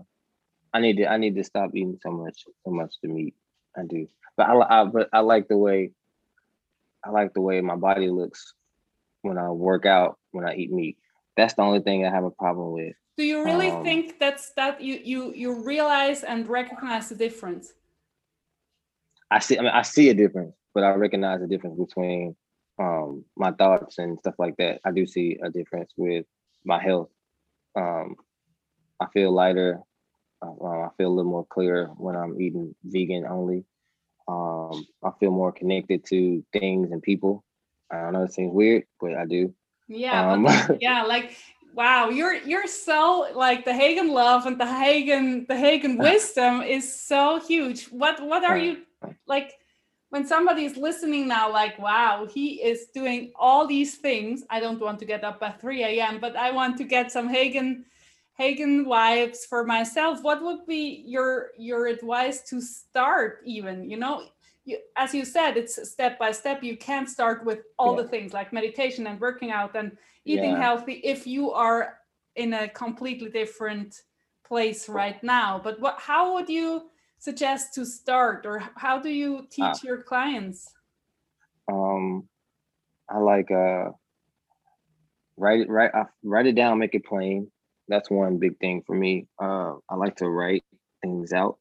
I 0.74 0.80
need 0.80 0.98
to 0.98 1.06
I 1.08 1.18
need 1.18 1.36
to 1.36 1.43
stop 1.43 1.70
eating 1.76 2.00
so 2.02 2.10
much 2.10 2.45
so 2.66 2.72
much 2.72 2.95
the 3.04 3.10
meat. 3.10 3.36
I 3.78 3.84
do, 3.86 4.08
but 4.36 4.50
I, 4.50 4.82
I 4.82 4.84
but 4.86 5.10
I 5.14 5.20
like 5.20 5.50
the 5.50 5.58
way 5.58 5.91
I 7.08 7.12
like 7.12 7.34
the 7.34 7.41
way 7.41 7.62
my 7.62 7.76
body 7.76 8.10
looks 8.10 8.53
when 9.22 9.38
I 9.38 9.49
work 9.49 9.86
out, 9.86 10.18
when 10.32 10.45
I 10.45 10.55
eat 10.55 10.72
meat. 10.72 10.97
That's 11.38 11.53
the 11.53 11.62
only 11.62 11.80
thing 11.80 12.05
I 12.05 12.10
have 12.10 12.26
a 12.26 12.32
problem 12.32 12.72
with. 12.74 12.93
Do 13.18 13.24
you 13.24 13.43
really 13.43 13.70
um, 13.70 13.84
think 13.84 14.20
that's 14.20 14.51
that 14.53 14.82
you 14.82 14.99
you 15.03 15.34
you 15.34 15.64
realize 15.64 16.24
and 16.24 16.47
recognize 16.47 17.10
the 17.10 17.16
difference? 17.16 17.74
I 19.32 19.39
see. 19.39 19.58
I 19.58 19.62
mean, 19.62 19.72
I 19.72 19.84
see 19.84 20.10
a 20.10 20.14
difference, 20.14 20.55
but 20.74 20.84
I 20.84 20.91
recognize 20.91 21.39
the 21.39 21.47
difference 21.47 21.80
between 21.80 22.36
um, 22.80 23.24
my 23.36 23.51
thoughts 23.51 23.97
and 23.97 24.20
stuff 24.20 24.36
like 24.38 24.58
that. 24.58 24.82
I 24.86 24.91
do 24.91 25.08
see 25.08 25.39
a 25.43 25.49
difference 25.49 25.91
with 25.97 26.26
my 26.66 26.82
health. 26.82 27.10
Um, 27.76 28.16
I 28.99 29.08
feel 29.14 29.32
lighter. 29.32 29.80
Uh, 30.41 30.51
I 30.68 30.89
feel 30.97 31.08
a 31.08 31.16
little 31.16 31.32
more 31.32 31.45
clear 31.45 31.88
when 31.97 32.16
I'm 32.16 32.39
eating 32.39 32.76
vegan 32.84 33.26
only. 33.26 33.66
Um, 34.28 34.86
I 35.04 35.12
feel 35.20 35.32
more 35.32 35.52
connected 35.52 36.06
to 36.08 36.44
things 36.54 36.92
and 36.92 37.02
people. 37.02 37.44
I 37.92 38.02
don't 38.02 38.14
know, 38.14 38.24
it 38.24 38.34
seems 38.34 38.54
weird, 38.54 38.84
but 39.00 39.16
I 39.16 39.26
do. 39.26 39.54
Yeah, 39.88 40.34
um, 40.34 40.48
yeah, 40.82 41.04
like 41.04 41.38
wow, 41.74 42.10
you're 42.10 42.34
you're 42.34 42.68
so 42.68 43.28
like 43.36 43.64
the 43.64 43.74
Hagan 43.74 44.10
love 44.10 44.46
and 44.46 44.60
the 44.60 44.66
Hagan 44.66 45.46
the 45.48 45.56
Hagan 45.56 45.98
wisdom 46.10 46.62
is 46.62 46.94
so 46.94 47.40
huge. 47.40 47.86
What 47.86 48.22
what 48.22 48.44
are 48.44 48.58
you 48.58 48.78
like 49.28 49.54
when 50.10 50.26
somebody 50.26 50.66
is 50.66 50.76
listening 50.76 51.28
now, 51.28 51.52
like 51.52 51.80
wow, 51.80 52.28
he 52.30 52.62
is 52.62 52.88
doing 52.94 53.32
all 53.36 53.68
these 53.68 53.96
things. 53.96 54.44
I 54.50 54.60
don't 54.60 54.80
want 54.80 55.00
to 55.00 55.06
get 55.06 55.24
up 55.24 55.42
at 55.42 55.62
3 55.62 55.84
a.m., 55.84 56.20
but 56.20 56.36
I 56.36 56.52
want 56.52 56.78
to 56.78 56.84
get 56.84 57.12
some 57.12 57.30
Hagan 57.30 57.86
Hagan 58.38 58.86
vibes 58.86 59.48
for 59.50 59.64
myself, 59.64 60.22
what 60.22 60.44
would 60.44 60.66
be 60.68 61.04
your 61.08 61.50
your 61.58 61.88
advice 61.88 62.42
to 62.50 62.62
start 62.62 63.40
even? 63.46 63.90
You 63.90 63.98
know, 63.98 64.28
you, 64.64 64.78
as 64.96 65.12
you 65.12 65.26
said, 65.26 65.58
it's 65.58 65.90
step 65.90 66.20
by 66.20 66.32
step. 66.32 66.62
You 66.62 66.78
can't 66.78 67.10
start 67.10 67.44
with 67.44 67.64
all 67.80 67.96
yeah. 67.96 68.04
the 68.04 68.08
things 68.10 68.34
like 68.34 68.54
meditation 68.54 69.08
and 69.08 69.20
working 69.20 69.50
out 69.50 69.76
and 69.76 69.98
eating 70.24 70.52
yeah. 70.52 70.62
healthy 70.62 71.02
if 71.04 71.26
you 71.26 71.52
are 71.52 71.98
in 72.36 72.54
a 72.54 72.70
completely 72.70 73.30
different 73.30 74.04
place 74.46 74.88
right 74.88 75.22
now. 75.24 75.60
But 75.64 75.80
what 75.80 76.00
how 76.00 76.36
would 76.36 76.48
you 76.48 76.92
suggest 77.18 77.74
to 77.74 77.86
start 77.86 78.46
or 78.46 78.62
how 78.76 79.00
do 79.00 79.10
you 79.10 79.48
teach 79.50 79.64
uh, 79.64 79.84
your 79.84 80.04
clients? 80.04 80.76
Um 81.68 82.30
I 83.10 83.18
like 83.18 83.50
uh 83.50 83.90
write 85.38 85.62
it 85.62 85.70
write 85.70 85.96
uh, 85.96 86.06
write 86.22 86.46
it 86.46 86.54
down, 86.54 86.78
make 86.78 86.94
it 86.94 87.04
plain 87.04 87.50
that's 87.88 88.10
one 88.10 88.38
big 88.38 88.58
thing 88.60 88.84
for 88.86 88.96
me. 88.96 89.28
Uh, 89.42 89.76
I 89.90 89.96
like 89.96 90.18
to 90.18 90.30
write 90.30 90.64
things 91.02 91.34
out, 91.34 91.58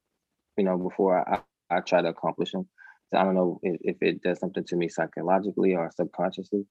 you 0.57 0.65
know, 0.65 0.77
before 0.77 1.19
I, 1.29 1.41
I, 1.71 1.81
try 1.81 2.03
to 2.03 2.09
accomplish 2.09 2.53
them. 2.53 2.69
So 3.11 3.19
I 3.19 3.25
don't 3.25 3.35
know 3.35 3.61
if, 3.63 3.79
if, 3.83 3.97
it 4.01 4.23
does 4.23 4.41
something 4.41 4.65
to 4.65 4.77
me 4.77 4.89
psychologically 4.89 5.75
or 5.75 5.91
subconsciously. 5.95 6.67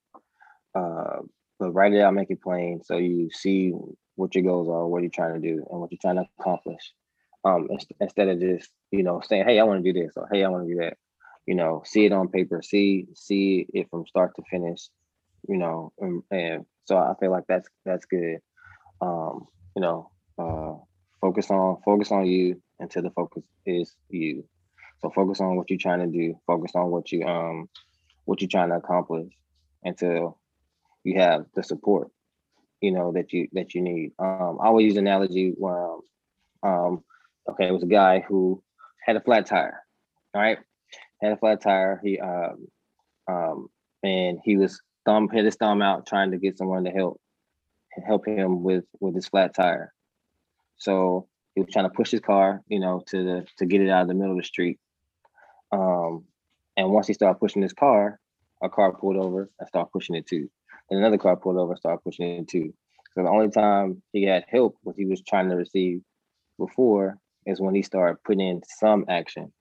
Uh, 0.73 1.21
but 1.59 1.71
write 1.71 1.93
it 1.93 2.01
out, 2.01 2.13
make 2.13 2.29
it 2.29 2.41
plain, 2.41 2.81
so 2.83 2.97
you 2.97 3.29
see 3.31 3.71
what 4.15 4.35
your 4.35 4.43
goals 4.43 4.67
are, 4.67 4.87
what 4.87 5.01
you're 5.01 5.11
trying 5.11 5.41
to 5.41 5.47
do, 5.47 5.65
and 5.69 5.79
what 5.79 5.91
you're 5.91 5.99
trying 6.01 6.17
to 6.17 6.25
accomplish. 6.39 6.93
Um, 7.45 7.69
instead 8.01 8.27
of 8.27 8.39
just 8.39 8.69
you 8.91 9.03
know 9.03 9.21
saying, 9.25 9.45
"Hey, 9.45 9.59
I 9.59 9.63
want 9.63 9.83
to 9.83 9.93
do 9.93 9.97
this," 9.97 10.13
or 10.17 10.27
"Hey, 10.31 10.43
I 10.43 10.49
want 10.49 10.67
to 10.67 10.73
do 10.73 10.79
that." 10.81 10.97
You 11.45 11.55
know, 11.55 11.83
see 11.85 12.05
it 12.05 12.11
on 12.11 12.29
paper, 12.29 12.61
see 12.61 13.07
see 13.13 13.67
it 13.73 13.89
from 13.89 14.05
start 14.07 14.35
to 14.35 14.43
finish. 14.49 14.89
You 15.47 15.57
know, 15.57 15.93
and, 15.99 16.23
and 16.31 16.65
so 16.85 16.97
I 16.97 17.13
feel 17.19 17.31
like 17.31 17.45
that's 17.47 17.69
that's 17.85 18.05
good. 18.05 18.39
Um, 19.01 19.47
you 19.75 19.81
know, 19.81 20.11
uh, 20.37 20.73
focus 21.21 21.49
on 21.51 21.81
focus 21.83 22.11
on 22.11 22.25
you 22.25 22.61
until 22.79 23.03
the 23.03 23.11
focus 23.11 23.43
is 23.65 23.95
you. 24.09 24.45
So 25.01 25.09
focus 25.09 25.41
on 25.41 25.55
what 25.55 25.69
you're 25.69 25.79
trying 25.79 25.99
to 25.99 26.07
do. 26.07 26.39
Focus 26.47 26.71
on 26.75 26.91
what 26.91 27.11
you 27.11 27.23
um 27.25 27.69
what 28.25 28.41
you're 28.41 28.49
trying 28.49 28.69
to 28.69 28.75
accomplish 28.75 29.31
until 29.83 30.39
you 31.03 31.19
have 31.19 31.45
the 31.55 31.63
support, 31.63 32.09
you 32.81 32.91
know, 32.91 33.11
that 33.13 33.31
you 33.31 33.47
that 33.53 33.73
you 33.73 33.81
need. 33.81 34.11
Um, 34.19 34.57
I 34.61 34.67
always 34.67 34.85
use 34.85 34.97
an 34.97 35.07
analogy 35.07 35.53
where, 35.57 35.85
um, 35.85 36.01
um, 36.63 37.03
okay, 37.49 37.67
it 37.67 37.73
was 37.73 37.83
a 37.83 37.87
guy 37.87 38.23
who 38.27 38.61
had 39.05 39.15
a 39.15 39.21
flat 39.21 39.45
tire, 39.45 39.79
all 40.33 40.41
right, 40.41 40.57
had 41.21 41.33
a 41.33 41.37
flat 41.37 41.61
tire. 41.61 42.01
He 42.03 42.19
um, 42.19 42.67
um, 43.27 43.67
and 44.03 44.39
he 44.43 44.57
was 44.57 44.81
thumb 45.05 45.29
hit 45.29 45.45
his 45.45 45.55
thumb 45.55 45.81
out 45.81 46.07
trying 46.07 46.31
to 46.31 46.37
get 46.37 46.57
someone 46.57 46.83
to 46.83 46.91
help 46.91 47.21
help 48.01 48.27
him 48.27 48.63
with 48.63 48.85
with 48.99 49.15
his 49.15 49.27
flat 49.27 49.55
tire. 49.55 49.93
So 50.77 51.27
he 51.53 51.61
was 51.61 51.71
trying 51.71 51.85
to 51.85 51.95
push 51.95 52.11
his 52.11 52.19
car, 52.19 52.61
you 52.67 52.79
know, 52.79 53.03
to 53.07 53.23
the 53.23 53.45
to 53.57 53.65
get 53.65 53.81
it 53.81 53.89
out 53.89 54.03
of 54.03 54.07
the 54.07 54.13
middle 54.13 54.31
of 54.31 54.37
the 54.37 54.43
street. 54.43 54.79
Um, 55.71 56.25
and 56.77 56.91
once 56.91 57.07
he 57.07 57.13
started 57.13 57.39
pushing 57.39 57.61
his 57.61 57.73
car, 57.73 58.19
a 58.61 58.69
car 58.69 58.93
pulled 58.93 59.17
over 59.17 59.49
and 59.59 59.67
started 59.67 59.91
pushing 59.91 60.15
it 60.15 60.27
too. 60.27 60.49
And 60.89 60.99
another 60.99 61.17
car 61.17 61.35
pulled 61.35 61.57
over 61.57 61.71
and 61.71 61.79
started 61.79 62.03
pushing 62.03 62.27
it 62.27 62.47
too. 62.47 62.73
So 63.13 63.23
the 63.23 63.29
only 63.29 63.49
time 63.49 64.01
he 64.11 64.25
got 64.25 64.43
help 64.47 64.77
what 64.83 64.95
he 64.97 65.05
was 65.05 65.21
trying 65.21 65.49
to 65.49 65.55
receive 65.55 66.01
before 66.59 67.17
is 67.45 67.61
when 67.61 67.75
he 67.75 67.81
started 67.81 68.21
putting 68.23 68.47
in 68.47 68.61
some 68.67 69.05
action 69.07 69.51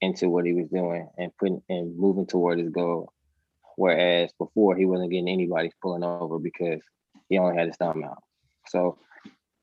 into 0.00 0.28
what 0.28 0.46
he 0.46 0.52
was 0.52 0.68
doing 0.68 1.08
and 1.18 1.36
putting 1.38 1.62
and 1.68 1.96
moving 1.98 2.26
toward 2.26 2.58
his 2.58 2.70
goal. 2.70 3.12
Whereas 3.76 4.30
before 4.38 4.76
he 4.76 4.86
wasn't 4.86 5.10
getting 5.10 5.28
anybody 5.28 5.70
pulling 5.82 6.04
over 6.04 6.38
because 6.38 6.80
he 7.28 7.38
only 7.38 7.56
had 7.56 7.68
his 7.68 7.76
thumb 7.76 8.04
out. 8.04 8.22
So 8.68 8.98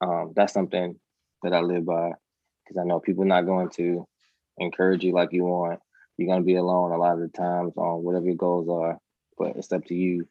um, 0.01 0.33
that's 0.35 0.53
something 0.53 0.99
that 1.43 1.53
I 1.53 1.61
live 1.61 1.85
by 1.85 2.11
because 2.63 2.77
I 2.79 2.85
know 2.85 2.99
people 2.99 3.25
not 3.25 3.45
going 3.45 3.69
to 3.71 4.05
encourage 4.57 5.03
you 5.03 5.13
like 5.13 5.33
you 5.33 5.45
want. 5.45 5.79
You're 6.17 6.27
gonna 6.27 6.43
be 6.43 6.55
alone 6.55 6.91
a 6.91 6.97
lot 6.97 7.13
of 7.13 7.19
the 7.19 7.29
times 7.29 7.73
on 7.77 8.03
whatever 8.03 8.25
your 8.25 8.35
goals 8.35 8.69
are, 8.69 8.99
but 9.37 9.55
it's 9.55 9.71
up 9.71 9.85
to 9.85 9.95
you 9.95 10.27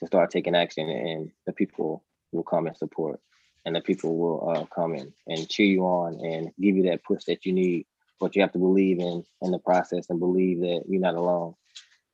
to 0.00 0.06
start 0.06 0.30
taking 0.30 0.54
action, 0.54 0.88
and 0.88 1.30
the 1.46 1.52
people 1.52 2.04
will 2.32 2.42
come 2.42 2.66
and 2.66 2.76
support, 2.76 3.20
and 3.64 3.76
the 3.76 3.80
people 3.80 4.16
will 4.16 4.50
uh, 4.50 4.64
come 4.74 4.94
in 4.94 5.12
and 5.26 5.48
cheer 5.48 5.66
you 5.66 5.82
on 5.82 6.14
and 6.24 6.50
give 6.60 6.76
you 6.76 6.84
that 6.84 7.04
push 7.04 7.24
that 7.24 7.44
you 7.44 7.52
need. 7.52 7.86
But 8.18 8.34
you 8.34 8.42
have 8.42 8.52
to 8.52 8.58
believe 8.58 8.98
in 8.98 9.24
in 9.42 9.50
the 9.50 9.58
process 9.58 10.06
and 10.08 10.18
believe 10.18 10.60
that 10.60 10.84
you're 10.88 11.00
not 11.00 11.14
alone, 11.14 11.54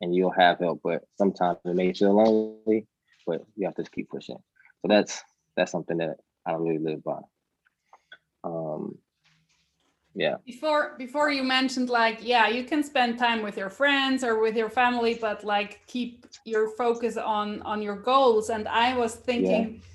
and 0.00 0.14
you'll 0.14 0.32
have 0.32 0.58
help. 0.58 0.80
But 0.82 1.04
sometimes 1.16 1.58
it 1.64 1.74
may 1.74 1.92
feel 1.92 2.14
lonely, 2.14 2.86
but 3.26 3.42
you 3.56 3.66
have 3.66 3.76
to 3.76 3.84
keep 3.84 4.10
pushing. 4.10 4.42
So 4.82 4.88
that's 4.88 5.22
that's 5.56 5.72
something 5.72 5.98
that 5.98 6.16
I 6.46 6.52
really 6.54 6.78
live 6.78 7.02
by. 7.04 7.20
Um, 8.44 8.98
yeah. 10.14 10.36
Before 10.44 10.96
before 10.98 11.30
you 11.30 11.42
mentioned 11.42 11.88
like 11.88 12.18
yeah, 12.20 12.48
you 12.48 12.64
can 12.64 12.82
spend 12.82 13.18
time 13.18 13.42
with 13.42 13.56
your 13.56 13.70
friends 13.70 14.24
or 14.24 14.40
with 14.40 14.56
your 14.56 14.70
family, 14.70 15.18
but 15.20 15.44
like 15.44 15.80
keep 15.86 16.26
your 16.44 16.76
focus 16.76 17.16
on 17.16 17.62
on 17.62 17.80
your 17.80 17.96
goals. 17.96 18.50
And 18.50 18.68
I 18.68 18.96
was 18.96 19.14
thinking. 19.14 19.74
Yeah 19.74 19.88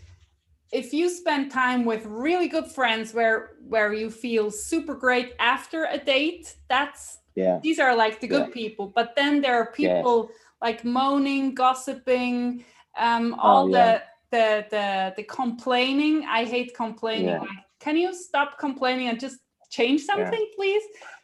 if 0.72 0.94
you 0.94 1.10
spend 1.10 1.52
time 1.52 1.86
with 1.86 2.06
really 2.06 2.48
good 2.48 2.68
friends 2.68 3.14
where 3.14 3.52
where 3.68 3.94
you 3.94 4.10
feel 4.10 4.52
super 4.52 4.96
great 4.96 5.34
after 5.40 5.86
a 5.86 5.98
date 5.98 6.56
that's 6.68 7.20
yeah 7.36 7.60
these 7.64 7.80
are 7.80 7.96
like 7.96 8.20
the 8.20 8.28
good 8.28 8.48
yeah. 8.48 8.54
people 8.54 8.88
but 8.88 9.16
then 9.16 9.42
there 9.42 9.56
are 9.56 9.72
people 9.72 10.30
yeah. 10.30 10.68
like 10.68 10.84
moaning 10.84 11.56
gossiping 11.56 12.64
um 12.98 13.34
oh, 13.36 13.42
all 13.42 13.66
oh, 13.66 13.78
yeah. 13.78 14.02
The 14.32 14.66
the 14.70 15.14
the 15.18 15.24
complaining 15.24 16.26
i 16.28 16.44
hate 16.44 16.76
complaining 16.76 17.38
like 17.38 17.50
can 17.80 17.96
you 17.96 18.14
stop 18.14 18.58
complaining 18.60 19.08
and 19.08 19.20
just 19.20 19.38
change 19.70 20.02
something 20.02 20.48
yeah. 20.48 20.56
please 20.56 20.84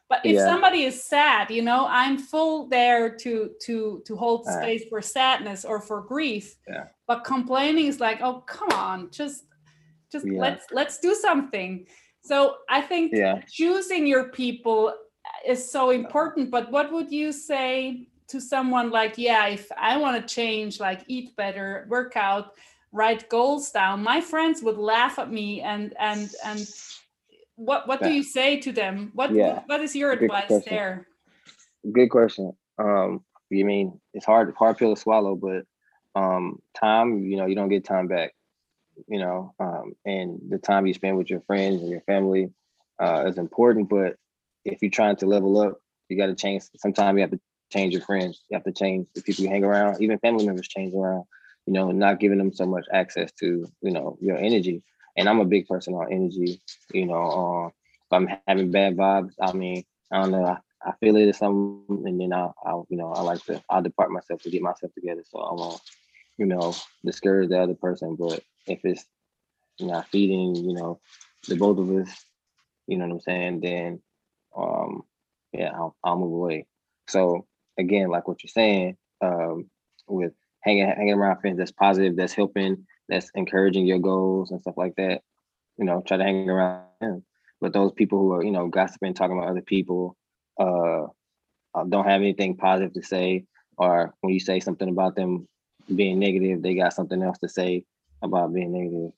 but 0.10 0.26
if 0.26 0.36
yeah. 0.36 0.45
somebody 0.45 0.84
is 0.84 1.04
sad 1.04 1.49
you 1.49 1.62
know 1.62 1.86
i'm 1.89 2.18
full 2.18 2.68
there 2.68 3.16
to 3.16 3.49
to 3.62 4.01
to 4.06 4.16
hold 4.16 4.45
space 4.45 4.84
for 4.89 5.01
sadness 5.01 5.66
or 5.66 5.82
for 5.82 6.01
grief 6.01 6.56
yeah. 6.68 6.86
but 7.08 7.24
complaining 7.24 7.88
is 7.88 7.99
like 7.99 8.20
oh 8.22 8.41
come 8.41 8.70
on 8.72 9.10
just 9.12 9.45
just 10.12 10.26
yeah. 10.26 10.39
let's 10.39 10.66
let's 10.72 10.99
do 10.99 11.16
something 11.16 11.86
so 12.24 12.58
i 12.70 12.80
think 12.80 13.12
yeah. 13.14 13.41
choosing 13.51 14.06
your 14.06 14.30
people 14.30 14.89
uh, 14.89 15.51
is 15.51 15.72
so 15.72 15.89
important 15.89 16.51
but 16.51 16.72
what 16.72 16.91
would 16.91 17.12
you 17.12 17.32
say 17.32 18.08
to 18.28 18.39
someone 18.39 18.89
like 18.91 19.18
yeah 19.18 19.47
if 19.47 19.68
i 19.78 19.97
want 19.97 20.16
to 20.16 20.36
change 20.36 20.80
like 20.80 21.01
eat 21.08 21.36
better 21.36 21.86
work 21.89 22.16
out 22.16 22.51
write 22.93 23.27
goals 23.27 23.71
down 23.71 24.01
my 24.01 24.21
friends 24.21 24.63
would 24.63 24.77
laugh 24.77 25.19
at 25.19 25.29
me 25.29 25.61
and 25.61 25.93
and 25.99 26.29
and 26.45 26.67
what 27.55 27.87
what 27.87 28.01
do 28.01 28.09
you 28.11 28.23
say 28.23 28.59
to 28.59 28.71
them 28.71 29.11
what 29.13 29.33
yeah. 29.33 29.61
what 29.65 29.81
is 29.81 29.95
your 29.95 30.15
Good 30.15 30.25
advice 30.25 30.47
question. 30.47 30.73
there 30.73 31.07
Good 31.91 32.09
question. 32.09 32.53
Um, 32.77 33.23
you 33.49 33.65
mean 33.65 33.99
it's 34.13 34.25
hard 34.25 34.53
hard 34.57 34.77
pill 34.77 34.95
to 34.95 34.99
swallow, 34.99 35.35
but 35.35 35.65
um, 36.15 36.59
time, 36.79 37.23
you 37.25 37.37
know, 37.37 37.45
you 37.45 37.55
don't 37.55 37.69
get 37.69 37.83
time 37.83 38.07
back. 38.07 38.33
You 39.07 39.19
know, 39.19 39.53
um, 39.59 39.93
and 40.05 40.39
the 40.49 40.59
time 40.59 40.85
you 40.85 40.93
spend 40.93 41.17
with 41.17 41.29
your 41.29 41.41
friends 41.41 41.81
and 41.81 41.89
your 41.89 42.01
family 42.01 42.51
uh, 43.01 43.25
is 43.27 43.37
important. 43.37 43.89
But 43.89 44.15
if 44.65 44.81
you're 44.81 44.91
trying 44.91 45.17
to 45.17 45.25
level 45.25 45.59
up, 45.59 45.79
you 46.09 46.17
got 46.17 46.27
to 46.27 46.35
change. 46.35 46.63
Sometimes 46.77 47.15
you 47.17 47.21
have 47.21 47.31
to 47.31 47.39
change 47.71 47.93
your 47.93 48.03
friends. 48.03 48.41
You 48.49 48.55
have 48.55 48.63
to 48.65 48.71
change 48.71 49.07
the 49.15 49.21
people 49.21 49.43
you 49.43 49.49
hang 49.49 49.63
around. 49.63 50.01
Even 50.01 50.19
family 50.19 50.45
members 50.45 50.67
change 50.67 50.93
around. 50.93 51.25
You 51.66 51.74
know, 51.74 51.91
not 51.91 52.20
giving 52.20 52.38
them 52.38 52.53
so 52.53 52.66
much 52.66 52.86
access 52.91 53.32
to 53.39 53.68
you 53.82 53.91
know 53.91 54.18
your 54.22 54.38
energy 54.38 54.84
and 55.18 55.30
I'm 55.30 55.39
a 55.39 55.45
big 55.45 55.68
person 55.68 55.93
on 55.93 56.11
energy. 56.11 56.61
You 56.93 57.05
know, 57.05 57.24
uh, 57.24 57.68
if 57.68 58.11
I'm 58.11 58.30
having 58.47 58.72
bad 58.72 58.97
vibes, 58.97 59.34
I 59.41 59.53
mean, 59.53 59.84
I 60.11 60.22
don't 60.22 60.32
know, 60.32 60.45
I, 60.45 60.57
I 60.86 60.93
feel 60.99 61.16
it 61.16 61.30
or 61.30 61.34
something, 61.34 62.03
and 62.05 62.20
then 62.20 62.34
I'll, 62.34 62.55
I'll, 62.66 62.88
you 62.89 62.97
know, 62.97 63.11
I 63.14 63.22
like 63.22 63.43
to, 63.45 63.61
I'll 63.70 63.82
depart 63.82 64.11
myself 64.11 64.41
to 64.43 64.49
get 64.49 64.61
myself 64.61 64.93
together, 64.93 65.24
so 65.30 65.39
I 65.39 65.53
won't, 65.53 65.82
you 66.38 66.45
know, 66.45 66.76
discourage 67.05 67.49
the 67.49 67.61
other 67.61 67.76
person. 67.76 68.16
But 68.16 68.41
if 68.68 68.80
it's 68.84 69.05
not 69.80 70.07
feeding, 70.09 70.55
you 70.55 70.74
know, 70.74 70.99
the 71.47 71.55
both 71.55 71.78
of 71.78 71.89
us, 71.91 72.26
you 72.88 72.97
know 72.97 73.05
what 73.07 73.14
I'm 73.14 73.22
saying, 73.22 73.59
then, 73.61 74.01
um, 74.55 75.03
yeah, 75.53 75.72
I'll, 75.74 75.95
I'll 76.03 76.18
move 76.20 76.34
away. 76.34 76.68
So 77.07 77.45
again, 77.78 78.09
like 78.09 78.28
what 78.28 78.43
you're 78.43 78.49
saying, 78.49 78.97
um, 79.22 79.70
with 80.07 80.34
hanging 80.64 80.88
hanging 80.88 81.14
around 81.14 81.39
friends 81.39 81.57
that's 81.57 81.72
positive, 81.72 82.16
that's 82.16 82.34
helping 82.34 82.86
that's 83.09 83.30
encouraging 83.36 83.86
your 83.86 83.99
goals 83.99 84.51
and 84.51 84.61
stuff 84.61 84.76
like 84.78 84.95
that. 84.95 85.22
You 85.78 85.86
know, 85.86 86.01
try 86.05 86.18
to 86.18 86.24
hang 86.24 86.49
around 86.49 86.86
him. 87.01 87.24
But 87.61 87.74
those 87.74 87.91
people 87.93 88.20
who 88.20 88.34
are, 88.34 88.43
you 88.43 88.51
know, 88.51 88.68
gossiping, 88.68 89.14
talking 89.14 89.38
about 89.38 89.49
other 89.49 89.61
people, 89.61 90.18
uh, 90.59 91.03
uh, 91.76 91.84
don't 91.88 92.05
have 92.05 92.22
anything 92.22 92.57
positive 92.57 92.93
to 92.93 93.03
say, 93.03 93.45
or 93.78 94.14
when 94.22 94.34
you 94.34 94.39
say 94.39 94.59
something 94.59 94.89
about 94.89 95.16
them 95.16 95.47
being 95.93 96.20
negative, 96.20 96.61
they 96.61 96.76
got 96.76 96.93
something 96.93 97.22
else 97.22 97.38
to 97.39 97.49
say 97.49 97.84
about 98.22 98.53
being 98.53 98.72
negative. 98.72 99.11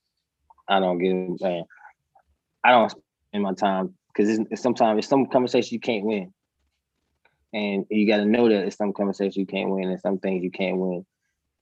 I 0.67 0.79
don't 0.79 0.97
give, 0.97 1.41
man. 1.41 1.63
I 2.63 2.71
don't 2.71 2.89
spend 2.89 3.43
my 3.43 3.53
time 3.53 3.95
because 4.07 4.29
it's, 4.29 4.49
it's 4.51 4.61
sometimes 4.61 4.99
it's 4.99 5.07
some 5.07 5.27
conversation 5.27 5.73
you 5.73 5.79
can't 5.79 6.05
win, 6.05 6.33
and 7.53 7.85
you 7.89 8.07
got 8.07 8.17
to 8.17 8.25
know 8.25 8.49
that 8.49 8.65
it's 8.65 8.77
some 8.77 8.93
conversation 8.93 9.41
you 9.41 9.45
can't 9.45 9.69
win, 9.69 9.89
and 9.89 9.99
some 10.01 10.19
things 10.19 10.43
you 10.43 10.51
can't 10.51 10.77
win, 10.77 11.05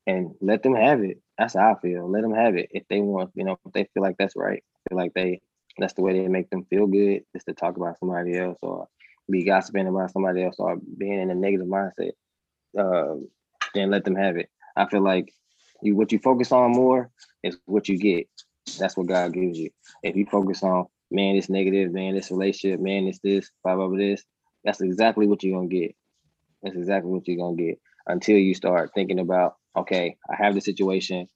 and 0.08 0.36
let 0.41 0.64
them 0.64 0.76
have 0.76 1.01
it 1.01 1.24
that's 1.38 1.56
how 1.56 1.74
I 1.74 1.80
feel. 1.80 2.10
Let 2.10 2.22
them 2.22 2.34
have 2.34 2.56
it 2.56 2.70
if 2.72 2.88
they 2.89 2.99
want. 2.99 3.32
You 3.36 3.45
know, 3.45 3.58
if 3.66 3.74
they 3.74 3.88
feel 3.93 4.04
like 4.04 4.18
that's 4.18 4.36
right, 4.36 4.64
feel 4.89 4.97
like 4.97 5.14
they 5.14 5.41
that's 5.78 5.93
the 5.93 6.01
way 6.01 6.14
they 6.14 6.28
make 6.28 6.49
them 6.49 6.66
feel 6.66 6.86
good 6.86 7.24
is 7.34 7.43
to 7.45 7.54
talk 7.54 7.78
about 7.78 7.97
somebody 7.99 8.38
else 8.38 8.58
or 8.62 8.88
be 9.30 9.43
gossiping 9.43 9.88
about 9.88 10.12
somebody 10.12 10.43
else 10.43 10.58
or 10.60 10.78
being 10.97 11.20
in 11.20 11.32
a 11.32 11.36
negative 11.36 11.68
mindset. 11.68 12.12
Uh, 12.78 13.16
then 13.74 13.89
let 13.89 14.04
them 14.04 14.16
have 14.16 14.38
it. 14.38 14.49
I 14.76 14.86
feel 14.86 15.01
like 15.01 15.34
you 15.82 15.95
what 15.95 16.12
you 16.12 16.20
focus 16.20 16.51
on 16.51 16.72
more 16.72 17.10
is 17.41 17.58
what 17.66 17.89
you 17.89 17.97
get. 17.97 18.28
That's 18.78 18.95
what 18.95 19.08
God 19.08 19.34
gives 19.34 19.58
you. 19.58 19.72
If 20.04 20.16
you 20.16 20.26
focus 20.28 20.62
on 20.62 20.86
man, 21.10 21.36
it's 21.36 21.49
negative, 21.49 21.91
man, 21.91 22.16
this 22.16 22.32
relationship, 22.32 22.80
man, 22.80 23.08
it's 23.08 23.20
this, 23.20 23.49
blah 23.64 23.76
blah 23.76 23.88
blah 23.88 23.97
this. 23.97 24.24
That's 24.64 24.82
exactly 24.82 25.26
what 25.26 25.43
you're 25.43 25.58
gonna 25.58 25.68
get. 25.68 25.95
That's 26.62 26.76
exactly 26.76 27.12
what 27.12 27.28
you're 27.28 27.38
gonna 27.38 27.58
get 27.58 27.80
until 28.06 28.38
you 28.38 28.54
start 28.54 28.91
thinking 28.93 29.20
about 29.20 29.56
okay, 29.76 30.18
I 30.30 30.36
have 30.36 30.56
the 30.56 30.62
situation. 30.62 31.28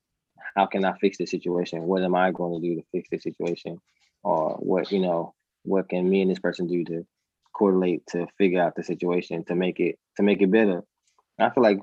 how 0.55 0.65
can 0.65 0.85
I 0.85 0.93
fix 0.97 1.17
the 1.17 1.25
situation? 1.25 1.83
What 1.83 2.03
am 2.03 2.15
I 2.15 2.31
going 2.31 2.61
to 2.61 2.67
do 2.67 2.75
to 2.75 2.87
fix 2.91 3.09
the 3.09 3.19
situation? 3.19 3.79
Or 4.23 4.55
what, 4.55 4.91
you 4.91 4.99
know, 4.99 5.33
what 5.63 5.89
can 5.89 6.09
me 6.09 6.21
and 6.21 6.31
this 6.31 6.39
person 6.39 6.67
do 6.67 6.83
to 6.85 7.05
correlate 7.53 8.05
to 8.07 8.27
figure 8.37 8.61
out 8.61 8.75
the 8.75 8.83
situation 8.83 9.43
to 9.45 9.55
make 9.55 9.79
it 9.79 9.97
to 10.17 10.23
make 10.23 10.41
it 10.41 10.51
better? 10.51 10.83
I 11.39 11.49
feel 11.49 11.63
like 11.63 11.79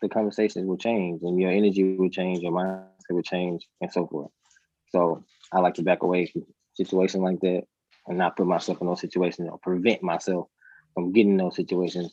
the 0.00 0.08
conversations 0.08 0.66
will 0.66 0.76
change 0.76 1.22
and 1.22 1.38
your 1.38 1.50
energy 1.50 1.96
will 1.96 2.10
change, 2.10 2.40
your 2.40 2.52
mindset 2.52 3.10
will 3.10 3.22
change, 3.22 3.66
and 3.80 3.92
so 3.92 4.06
forth. 4.06 4.30
So 4.88 5.24
I 5.52 5.60
like 5.60 5.74
to 5.74 5.82
back 5.82 6.02
away 6.02 6.26
from 6.26 6.44
situations 6.74 7.22
like 7.22 7.40
that 7.40 7.64
and 8.06 8.18
not 8.18 8.36
put 8.36 8.46
myself 8.46 8.80
in 8.80 8.86
those 8.86 9.00
situations 9.00 9.48
or 9.50 9.58
prevent 9.58 10.02
myself 10.02 10.48
from 10.94 11.12
getting 11.12 11.36
those 11.36 11.56
situations 11.56 12.12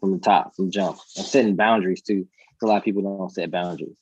from 0.00 0.12
the 0.12 0.18
top, 0.18 0.54
from 0.54 0.70
jump, 0.70 0.98
and 1.16 1.26
setting 1.26 1.56
boundaries 1.56 2.02
too. 2.02 2.26
A 2.62 2.66
lot 2.66 2.78
of 2.78 2.84
people 2.84 3.02
don't 3.02 3.30
set 3.30 3.50
boundaries. 3.50 3.96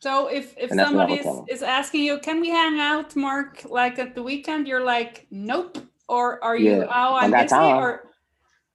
So 0.00 0.28
if 0.28 0.56
if 0.56 0.70
somebody 0.70 1.14
is, 1.14 1.26
is 1.48 1.62
asking 1.62 2.04
you, 2.04 2.18
can 2.18 2.40
we 2.40 2.48
hang 2.48 2.80
out, 2.80 3.14
Mark, 3.16 3.64
like 3.68 3.98
at 3.98 4.14
the 4.14 4.22
weekend? 4.22 4.66
You're 4.66 4.84
like, 4.84 5.26
nope. 5.30 5.78
Or 6.08 6.42
are 6.42 6.56
you? 6.56 6.78
Yeah, 6.78 6.86
oh, 6.88 7.16
I'm 7.16 7.30
busy. 7.30 7.48
Time. 7.48 7.82
Or 7.82 8.02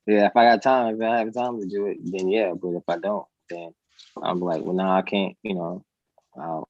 yeah, 0.06 0.28
if 0.28 0.36
I 0.36 0.46
got 0.46 0.62
time, 0.62 0.96
if 0.96 1.02
I 1.02 1.18
have 1.18 1.34
time 1.34 1.60
to 1.60 1.68
do 1.68 1.88
it, 1.88 1.98
then 2.04 2.30
yeah. 2.30 2.54
But 2.54 2.76
if 2.76 2.84
I 2.88 3.00
don't, 3.00 3.26
then 3.50 3.74
I'm 4.22 4.40
like, 4.40 4.62
well, 4.62 4.76
no, 4.76 4.88
I 4.88 5.02
can't. 5.02 5.36
You 5.42 5.56
know, 5.56 5.86
I'll 6.38 6.70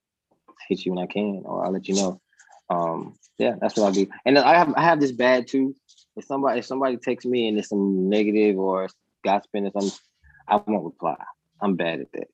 hit 0.70 0.86
you 0.86 0.94
when 0.94 1.04
I 1.04 1.08
can, 1.08 1.42
or 1.44 1.66
I'll 1.66 1.74
let 1.74 1.88
you 1.90 1.96
know. 1.96 2.22
Um, 2.70 3.16
yeah, 3.38 3.56
that's 3.60 3.76
what 3.76 3.90
I 3.90 3.92
do. 3.92 4.08
And 4.26 4.40
I 4.40 4.56
have 4.58 4.74
I 4.76 4.82
have 4.84 5.02
this 5.02 5.12
bad 5.12 5.48
too. 5.48 5.76
If 6.16 6.26
somebody 6.26 6.60
if 6.60 6.66
somebody 6.66 6.96
takes 6.96 7.26
me 7.26 7.50
and 7.50 7.58
it's 7.58 7.70
some 7.70 8.10
negative 8.10 8.58
or 8.58 8.88
gossiping 9.24 9.68
or 9.68 9.72
something, 9.72 10.00
I 10.48 10.62
won't 10.66 10.86
reply. 10.86 11.16
I'm 11.62 11.76
bad 11.76 12.02
at 12.02 12.12
that. 12.14 12.28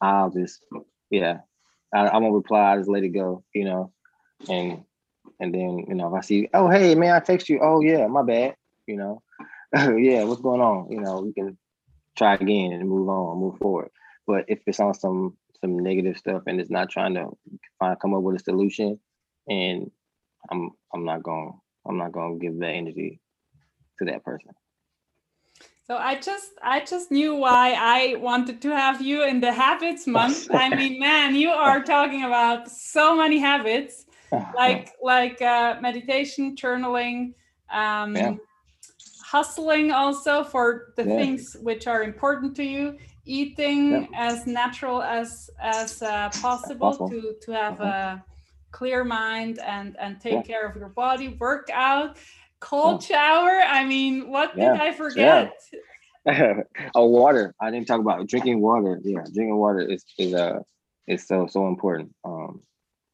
I'll 0.00 0.30
just 0.30 0.64
yeah, 1.10 1.38
I, 1.94 2.06
I 2.06 2.16
won't 2.18 2.34
reply. 2.34 2.72
I 2.72 2.76
just 2.76 2.88
let 2.88 3.04
it 3.04 3.10
go. 3.10 3.44
You 3.54 3.64
know, 3.64 3.92
and 4.48 4.84
and 5.40 5.54
then 5.54 5.84
you 5.88 5.94
know 5.94 6.08
if 6.08 6.14
I 6.14 6.20
see 6.20 6.48
oh 6.54 6.68
hey 6.68 6.94
man 6.94 7.14
I 7.14 7.20
text 7.20 7.48
you 7.48 7.60
oh 7.62 7.80
yeah 7.80 8.06
my 8.06 8.22
bad 8.22 8.54
you 8.86 8.96
know 8.96 9.22
yeah 9.74 10.24
what's 10.24 10.40
going 10.40 10.60
on 10.60 10.90
you 10.90 11.00
know 11.00 11.20
we 11.20 11.32
can 11.32 11.58
try 12.16 12.34
again 12.34 12.72
and 12.72 12.88
move 12.88 13.08
on 13.08 13.38
move 13.38 13.58
forward. 13.58 13.90
But 14.26 14.44
if 14.48 14.60
it's 14.66 14.80
on 14.80 14.94
some 14.94 15.36
some 15.60 15.78
negative 15.78 16.18
stuff 16.18 16.42
and 16.46 16.60
it's 16.60 16.70
not 16.70 16.90
trying 16.90 17.14
to 17.14 17.30
find 17.78 17.98
come 18.00 18.14
up 18.14 18.22
with 18.22 18.40
a 18.40 18.44
solution 18.44 18.98
and 19.48 19.90
I'm 20.50 20.70
I'm 20.94 21.04
not 21.04 21.22
going 21.22 21.52
I'm 21.86 21.98
not 21.98 22.12
going 22.12 22.38
to 22.38 22.44
give 22.44 22.58
that 22.60 22.70
energy 22.70 23.20
to 23.98 24.04
that 24.06 24.24
person. 24.24 24.50
So 25.86 25.96
I 25.96 26.16
just 26.16 26.50
I 26.62 26.84
just 26.84 27.12
knew 27.12 27.36
why 27.36 27.76
I 27.78 28.16
wanted 28.16 28.60
to 28.62 28.70
have 28.74 29.00
you 29.00 29.22
in 29.24 29.40
the 29.40 29.52
habits 29.52 30.06
month. 30.18 30.48
I 30.52 30.74
mean, 30.74 30.98
man, 30.98 31.36
you 31.36 31.50
are 31.50 31.80
talking 31.80 32.24
about 32.24 32.68
so 32.68 33.14
many 33.16 33.38
habits, 33.38 34.06
like 34.54 34.94
like 35.00 35.40
uh, 35.40 35.76
meditation, 35.80 36.56
journaling, 36.56 37.34
um, 37.70 38.16
yeah. 38.16 38.34
hustling, 39.24 39.92
also 39.92 40.42
for 40.42 40.92
the 40.96 41.04
yeah. 41.04 41.16
things 41.16 41.56
which 41.62 41.86
are 41.86 42.02
important 42.02 42.56
to 42.56 42.64
you, 42.64 42.98
eating 43.24 43.92
yeah. 43.92 44.06
as 44.16 44.44
natural 44.44 45.02
as 45.02 45.50
as 45.60 46.02
uh, 46.02 46.30
possible, 46.30 46.90
possible, 46.90 47.08
to 47.10 47.36
to 47.42 47.52
have 47.52 47.80
uh-huh. 47.80 48.16
a 48.18 48.24
clear 48.72 49.04
mind 49.04 49.60
and 49.60 49.96
and 50.00 50.20
take 50.20 50.44
care 50.44 50.66
of 50.66 50.74
your 50.74 50.88
body 50.88 51.28
workout 51.38 52.16
cold 52.60 53.02
shower? 53.02 53.60
I 53.66 53.84
mean 53.84 54.30
what 54.30 54.54
did 54.56 54.68
i 54.68 54.92
forget? 54.92 55.52
oh 56.94 57.06
water. 57.06 57.54
I 57.60 57.70
didn't 57.70 57.86
talk 57.86 58.00
about 58.00 58.26
drinking 58.26 58.60
water. 58.60 59.00
Yeah 59.04 59.22
drinking 59.22 59.56
water 59.56 59.80
is 59.80 60.04
is 60.18 60.34
uh 60.34 60.60
is 61.06 61.26
so 61.26 61.46
so 61.46 61.68
important. 61.68 62.14
Um 62.24 62.62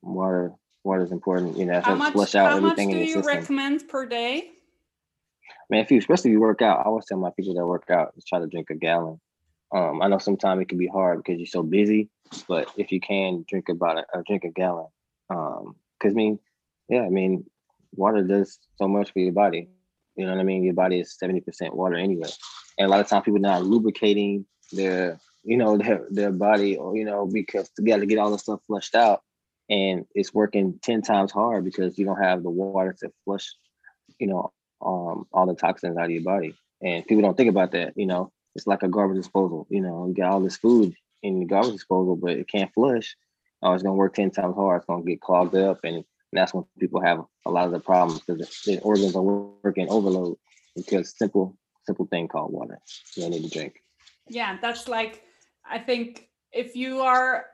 water 0.03 0.53
water 0.85 1.05
is 1.05 1.13
important 1.13 1.57
you 1.57 1.65
know 1.65 1.81
how 1.81 1.95
much, 1.95 2.13
flush 2.13 2.35
out 2.35 2.51
how 2.51 2.57
everything 2.57 2.89
much 2.89 2.97
do 2.97 3.05
you 3.05 3.15
system. 3.15 3.37
recommend 3.37 3.89
per 3.89 4.07
day? 4.07 4.51
Man 5.71 5.81
if 5.81 5.91
you 5.91 5.99
especially 5.99 6.31
if 6.31 6.35
you 6.35 6.41
work 6.41 6.61
out 6.61 6.81
i 6.81 6.83
always 6.83 7.07
tell 7.07 7.19
my 7.19 7.31
people 7.37 7.55
that 7.55 7.65
work 7.65 7.85
out 7.91 8.13
try 8.27 8.39
to 8.39 8.47
drink 8.47 8.71
a 8.71 8.75
gallon. 8.75 9.21
Um, 9.73 10.03
I 10.03 10.09
know 10.09 10.19
sometimes 10.19 10.61
it 10.61 10.69
can 10.69 10.79
be 10.79 10.87
hard 10.87 11.19
because 11.19 11.39
you're 11.39 11.47
so 11.47 11.63
busy, 11.63 12.11
but 12.47 12.69
if 12.77 12.93
you 12.93 13.01
can 13.01 13.45
drink 13.49 13.71
about 13.71 13.99
a, 13.99 14.23
drink 14.27 14.45
a 14.45 14.51
gallon, 14.51 14.89
um, 15.31 15.77
cause 16.01 16.13
I 16.13 16.15
mean, 16.15 16.39
yeah, 16.91 17.03
I 17.03 17.09
mean, 17.09 17.47
water 17.95 18.23
does 18.23 18.59
so 18.77 18.89
much 18.89 19.13
for 19.13 19.21
your 19.21 19.33
body. 19.33 19.69
You 20.17 20.27
know 20.27 20.33
what 20.33 20.41
I 20.41 20.45
mean? 20.45 20.65
Your 20.65 20.75
body 20.75 21.01
is 21.01 21.17
70% 21.23 21.75
water 21.75 21.97
anyway. 21.97 22.29
And 22.79 22.87
a 22.87 22.91
lot 22.91 23.01
of 23.01 23.09
times 23.09 23.25
people 23.25 23.41
not 23.41 23.65
lubricating 23.65 24.47
their, 24.73 25.19
you 25.43 25.57
know, 25.57 25.77
their 25.83 26.07
their 26.11 26.33
body 26.33 26.77
or, 26.77 26.97
you 26.97 27.05
know, 27.05 27.27
because 27.27 27.71
they 27.77 27.85
got 27.85 27.99
to 27.99 28.07
get 28.07 28.19
all 28.19 28.31
the 28.31 28.39
stuff 28.39 28.61
flushed 28.67 28.95
out. 28.95 29.23
And 29.71 30.05
it's 30.15 30.35
working 30.35 30.79
10 30.83 31.03
times 31.03 31.33
hard 31.33 31.65
because 31.65 31.99
you 31.99 32.05
don't 32.05 32.23
have 32.23 32.43
the 32.43 32.51
water 32.51 32.95
to 33.01 33.13
flush, 33.25 33.55
you 34.19 34.27
know, 34.27 34.53
um, 34.85 35.27
all 35.33 35.47
the 35.47 35.55
toxins 35.55 35.97
out 35.97 36.07
of 36.07 36.11
your 36.11 36.23
body. 36.23 36.55
And 36.83 37.07
people 37.07 37.23
don't 37.23 37.37
think 37.37 37.49
about 37.49 37.73
that, 37.73 37.95
you 37.97 38.07
know. 38.07 38.33
It's 38.55 38.67
like 38.67 38.83
a 38.83 38.89
garbage 38.89 39.17
disposal. 39.17 39.67
You 39.71 39.81
know, 39.81 40.07
you 40.07 40.15
got 40.15 40.31
all 40.31 40.41
this 40.41 40.59
food 40.59 40.95
in 41.23 41.41
the 41.41 41.47
garbage 41.47 41.73
disposal, 41.73 42.17
but 42.17 42.33
it 42.33 42.49
can't 42.49 42.73
flush 42.75 43.17
oh, 43.63 43.73
it's 43.73 43.83
going 43.83 43.95
to 43.95 43.99
work 43.99 44.15
10 44.15 44.31
times 44.31 44.57
hard. 44.57 44.79
It's 44.79 44.87
going 44.87 45.03
to 45.03 45.09
get 45.09 45.21
clogged 45.21 45.57
up. 45.57 45.81
And 45.85 46.05
that's 46.33 46.55
when 46.55 46.65
people 46.79 47.01
have 47.01 47.25
a 47.47 47.51
lot 47.51 47.67
of 47.67 47.73
the 47.73 47.81
problems 47.81 48.21
because 48.21 48.63
the 48.65 48.79
organs 48.81 49.15
are 49.15 49.23
working 49.23 49.89
overload 49.91 50.37
because 50.75 51.15
simple, 51.17 51.57
simple 51.85 52.07
thing 52.07 52.29
called 52.29 52.53
water. 52.53 52.79
You 53.17 53.29
need 53.29 53.45
to 53.45 53.51
drink. 53.51 53.83
Yeah, 54.29 54.57
that's 54.61 54.89
like, 54.89 55.23
I 55.69 55.79
think 55.79 56.29
if 56.53 56.75
you 56.75 57.01
are 57.01 57.47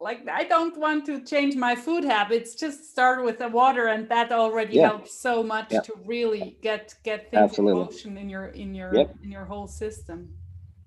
like, 0.00 0.28
I 0.28 0.44
don't 0.44 0.76
want 0.78 1.06
to 1.06 1.24
change 1.24 1.56
my 1.56 1.74
food 1.74 2.04
habits, 2.04 2.54
just 2.54 2.90
start 2.90 3.24
with 3.24 3.38
the 3.38 3.48
water. 3.48 3.88
And 3.88 4.08
that 4.08 4.32
already 4.32 4.76
yeah. 4.76 4.88
helps 4.88 5.18
so 5.18 5.42
much 5.42 5.68
yeah. 5.70 5.80
to 5.80 5.94
really 6.04 6.56
get, 6.62 6.94
get 7.02 7.30
things 7.30 7.50
Absolutely. 7.50 7.80
in 7.80 7.86
motion 7.86 8.18
in 8.18 8.28
your, 8.28 8.46
in 8.46 8.74
your, 8.74 8.94
yep. 8.94 9.14
in 9.22 9.30
your 9.30 9.44
whole 9.44 9.66
system. 9.66 10.34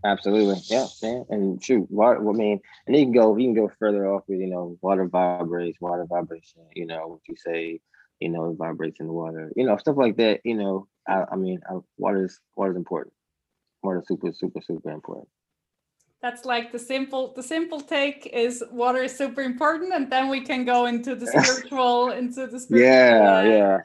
Absolutely, 0.06 0.62
yeah, 0.66 0.86
man. 1.02 1.26
And 1.30 1.64
shoot, 1.64 1.90
water. 1.90 2.30
I 2.30 2.32
mean, 2.32 2.62
and 2.86 2.96
you 2.96 3.06
can 3.06 3.12
go, 3.12 3.36
you 3.38 3.48
can 3.48 3.56
go 3.56 3.72
further 3.80 4.06
off 4.08 4.22
with, 4.28 4.40
you 4.40 4.46
know, 4.46 4.78
water 4.82 5.08
vibrates, 5.08 5.82
water 5.82 6.06
vibration. 6.08 6.62
You 6.76 6.86
know, 6.86 7.08
what 7.08 7.22
you 7.28 7.36
say, 7.36 7.80
you 8.20 8.30
know, 8.30 8.52
it 8.52 8.58
vibrates 8.58 9.00
in 9.00 9.08
the 9.08 9.14
water. 9.14 9.52
You 9.56 9.66
know, 9.66 9.78
stuff 9.78 9.98
like 9.98 10.16
that. 10.18 10.42
You 10.44 10.58
know, 10.58 10.88
I, 11.08 11.24
I 11.32 11.36
mean, 11.36 11.60
I, 11.68 11.80
water 11.98 12.26
is 12.26 12.40
water 12.56 12.72
is 12.72 12.78
important. 12.78 13.16
Water 13.82 14.00
is 14.02 14.08
super, 14.08 14.32
super, 14.32 14.62
super 14.62 14.92
important. 14.92 15.28
That's 16.22 16.46
like 16.46 16.72
the 16.72 16.80
simple, 16.80 17.34
the 17.36 17.44
simple 17.44 17.82
take 17.82 18.28
is 18.28 18.64
water 18.72 19.02
is 19.02 19.18
super 19.18 19.42
important, 19.42 19.92
and 19.92 20.12
then 20.12 20.30
we 20.30 20.42
can 20.42 20.66
go 20.66 20.86
into 20.86 21.16
the 21.16 21.26
spiritual, 21.28 22.12
into 22.12 22.46
the 22.46 22.60
spiritual. 22.60 22.92
Yeah, 22.92 23.44
yeah, 23.44 23.78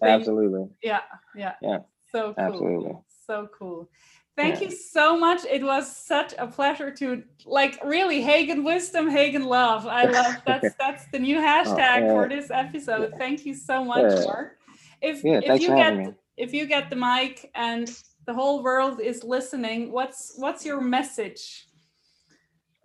thing. 0.00 0.10
absolutely. 0.10 0.68
Yeah, 0.82 1.00
yeah, 1.34 1.54
yeah. 1.62 1.78
So 2.10 2.34
cool. 2.34 2.44
Absolutely. 2.44 2.92
So 3.26 3.48
cool. 3.58 3.88
Thank 4.34 4.60
yeah. 4.60 4.68
you 4.68 4.70
so 4.70 5.18
much. 5.18 5.44
It 5.44 5.62
was 5.62 5.94
such 5.94 6.34
a 6.38 6.46
pleasure 6.46 6.90
to 6.90 7.22
like 7.44 7.78
really 7.84 8.22
Hagan 8.22 8.64
wisdom, 8.64 9.10
Hagan 9.10 9.44
love. 9.44 9.86
I 9.86 10.04
love 10.04 10.36
that's 10.46 10.74
that's 10.78 11.04
the 11.12 11.18
new 11.18 11.36
hashtag 11.36 12.10
oh, 12.10 12.14
for 12.14 12.28
this 12.28 12.50
episode. 12.50 13.12
Thank 13.18 13.44
you 13.44 13.54
so 13.54 13.84
much, 13.84 14.10
yeah. 14.10 14.24
Mark. 14.24 14.58
If 15.02 15.22
yeah, 15.22 15.40
if 15.42 15.60
you 15.60 15.68
get 15.68 15.96
me. 15.96 16.14
if 16.38 16.54
you 16.54 16.66
get 16.66 16.88
the 16.88 16.96
mic 16.96 17.50
and 17.54 17.90
the 18.26 18.32
whole 18.32 18.62
world 18.62 19.00
is 19.00 19.22
listening, 19.22 19.92
what's 19.92 20.32
what's 20.36 20.64
your 20.64 20.80
message? 20.80 21.66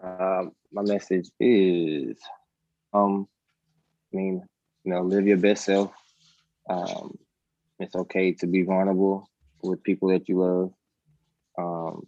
Um, 0.04 0.52
my 0.72 0.82
message 0.82 1.30
is, 1.40 2.20
um, 2.94 3.28
I 4.14 4.18
mean, 4.18 4.44
you 4.84 4.92
know, 4.92 5.02
live 5.02 5.26
your 5.26 5.38
best 5.38 5.64
self. 5.64 5.94
Um, 6.70 7.18
it's 7.80 7.96
okay 7.96 8.34
to 8.34 8.48
be 8.48 8.64
vulnerable 8.64 9.30
with 9.64 9.82
people 9.82 10.10
that 10.10 10.28
you 10.28 10.40
love 10.40 10.74
um, 11.58 12.08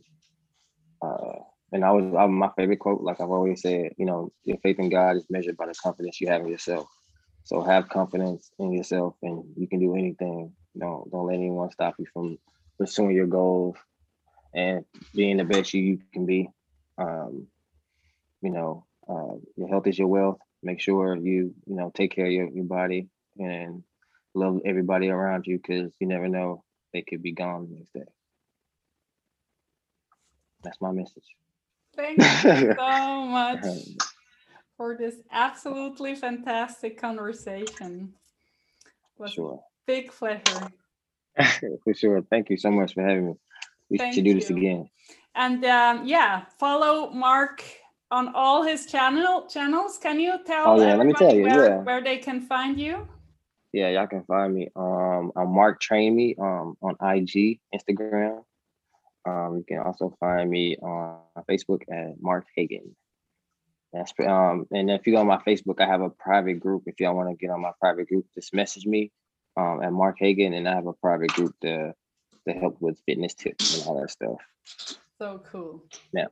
uh, 1.01 1.39
and 1.71 1.85
I 1.85 1.91
was 1.91 2.13
I, 2.15 2.25
my 2.27 2.49
favorite 2.57 2.79
quote, 2.79 3.01
like 3.01 3.21
I've 3.21 3.29
always 3.29 3.61
said, 3.61 3.91
you 3.97 4.05
know, 4.05 4.31
your 4.43 4.57
faith 4.57 4.79
in 4.79 4.89
God 4.89 5.17
is 5.17 5.25
measured 5.29 5.57
by 5.57 5.67
the 5.67 5.75
confidence 5.75 6.19
you 6.19 6.27
have 6.27 6.41
in 6.41 6.47
yourself. 6.47 6.87
So 7.43 7.61
have 7.63 7.89
confidence 7.89 8.51
in 8.59 8.71
yourself, 8.71 9.15
and 9.21 9.43
you 9.55 9.67
can 9.67 9.79
do 9.79 9.95
anything. 9.95 10.53
Don't 10.77 11.09
don't 11.11 11.27
let 11.27 11.35
anyone 11.35 11.71
stop 11.71 11.95
you 11.99 12.05
from 12.13 12.37
pursuing 12.77 13.15
your 13.15 13.27
goals 13.27 13.77
and 14.53 14.85
being 15.13 15.37
the 15.37 15.43
best 15.43 15.73
you, 15.73 15.81
you 15.81 15.99
can 16.13 16.25
be. 16.25 16.49
Um, 16.97 17.47
you 18.41 18.51
know, 18.51 18.85
uh, 19.07 19.35
your 19.55 19.67
health 19.69 19.87
is 19.87 19.97
your 19.97 20.07
wealth. 20.07 20.39
Make 20.63 20.81
sure 20.81 21.15
you 21.15 21.53
you 21.65 21.75
know 21.75 21.91
take 21.93 22.15
care 22.15 22.25
of 22.25 22.31
your, 22.31 22.49
your 22.49 22.65
body 22.65 23.09
and 23.37 23.83
love 24.33 24.59
everybody 24.65 25.09
around 25.09 25.45
you 25.47 25.57
because 25.57 25.91
you 25.99 26.07
never 26.07 26.27
know 26.27 26.63
they 26.93 27.01
could 27.01 27.21
be 27.21 27.31
gone 27.31 27.67
the 27.69 27.75
next 27.77 27.93
day. 27.93 28.11
That's 30.63 30.79
my 30.81 30.91
message. 30.91 31.23
Thank 31.95 32.17
you 32.43 32.73
so 32.75 33.25
much 33.25 33.65
for 34.77 34.95
this 34.95 35.15
absolutely 35.31 36.15
fantastic 36.15 36.99
conversation. 36.99 38.13
It 38.85 39.21
was 39.21 39.31
sure. 39.31 39.61
big 39.85 40.11
pleasure. 40.11 40.71
for 41.83 41.93
sure. 41.93 42.21
Thank 42.29 42.49
you 42.49 42.57
so 42.57 42.71
much 42.71 42.93
for 42.93 43.03
having 43.03 43.27
me. 43.27 43.33
We 43.89 43.97
Thank 43.97 44.15
should 44.15 44.23
do 44.23 44.31
you. 44.31 44.35
this 44.35 44.49
again. 44.49 44.89
And 45.35 45.63
um, 45.65 46.05
yeah, 46.05 46.45
follow 46.59 47.09
Mark 47.11 47.63
on 48.11 48.33
all 48.35 48.63
his 48.63 48.85
channel 48.85 49.47
channels. 49.47 49.97
Can 50.01 50.19
you 50.19 50.39
tell? 50.45 50.67
Oh 50.67 50.81
yeah, 50.81 50.95
let 50.95 51.07
me 51.07 51.13
tell 51.13 51.33
you. 51.33 51.43
Where, 51.43 51.69
yeah, 51.69 51.77
where 51.77 52.03
they 52.03 52.17
can 52.17 52.41
find 52.41 52.79
you. 52.79 53.07
Yeah, 53.71 53.89
y'all 53.89 54.07
can 54.07 54.23
find 54.23 54.53
me. 54.53 54.69
Um, 54.75 55.31
I'm 55.35 55.53
Mark 55.53 55.79
Train 55.79 56.15
Me 56.15 56.35
um 56.39 56.75
on 56.81 56.95
IG, 57.01 57.59
Instagram. 57.73 58.43
Um, 59.25 59.57
you 59.57 59.65
can 59.67 59.79
also 59.79 60.15
find 60.19 60.49
me 60.49 60.77
on 60.77 61.19
Facebook 61.49 61.81
at 61.91 62.21
Mark 62.21 62.45
Hagan. 62.55 62.95
That's 63.91 64.13
um, 64.25 64.67
and 64.71 64.89
if 64.91 65.07
you 65.07 65.13
go 65.13 65.19
on 65.19 65.27
my 65.27 65.37
Facebook, 65.37 65.81
I 65.81 65.87
have 65.87 66.01
a 66.01 66.09
private 66.09 66.59
group. 66.59 66.83
If 66.85 66.99
y'all 66.99 67.15
want 67.15 67.29
to 67.29 67.35
get 67.35 67.51
on 67.51 67.61
my 67.61 67.71
private 67.79 68.07
group, 68.07 68.25
just 68.35 68.53
message 68.53 68.85
me 68.85 69.11
um 69.57 69.81
at 69.81 69.91
Mark 69.91 70.17
Hagan, 70.19 70.53
and 70.53 70.67
I 70.67 70.75
have 70.75 70.87
a 70.87 70.93
private 70.93 71.33
group 71.33 71.55
to 71.61 71.93
to 72.47 72.53
help 72.53 72.77
with 72.79 72.99
fitness 73.05 73.33
tips 73.33 73.77
and 73.77 73.87
all 73.87 73.99
that 73.99 74.11
stuff. 74.11 74.37
So 75.17 75.41
cool. 75.51 75.83
Yeah. 76.13 76.27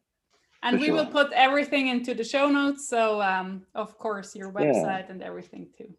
And 0.64 0.80
we 0.80 0.88
sure. 0.88 0.96
will 0.96 1.06
put 1.06 1.32
everything 1.34 1.88
into 1.88 2.14
the 2.14 2.24
show 2.24 2.50
notes. 2.50 2.88
So 2.88 3.22
um, 3.22 3.64
of 3.76 3.98
course 3.98 4.36
your 4.36 4.52
website 4.52 5.06
yeah. 5.06 5.12
and 5.12 5.22
everything 5.22 5.68
too. 5.78 5.94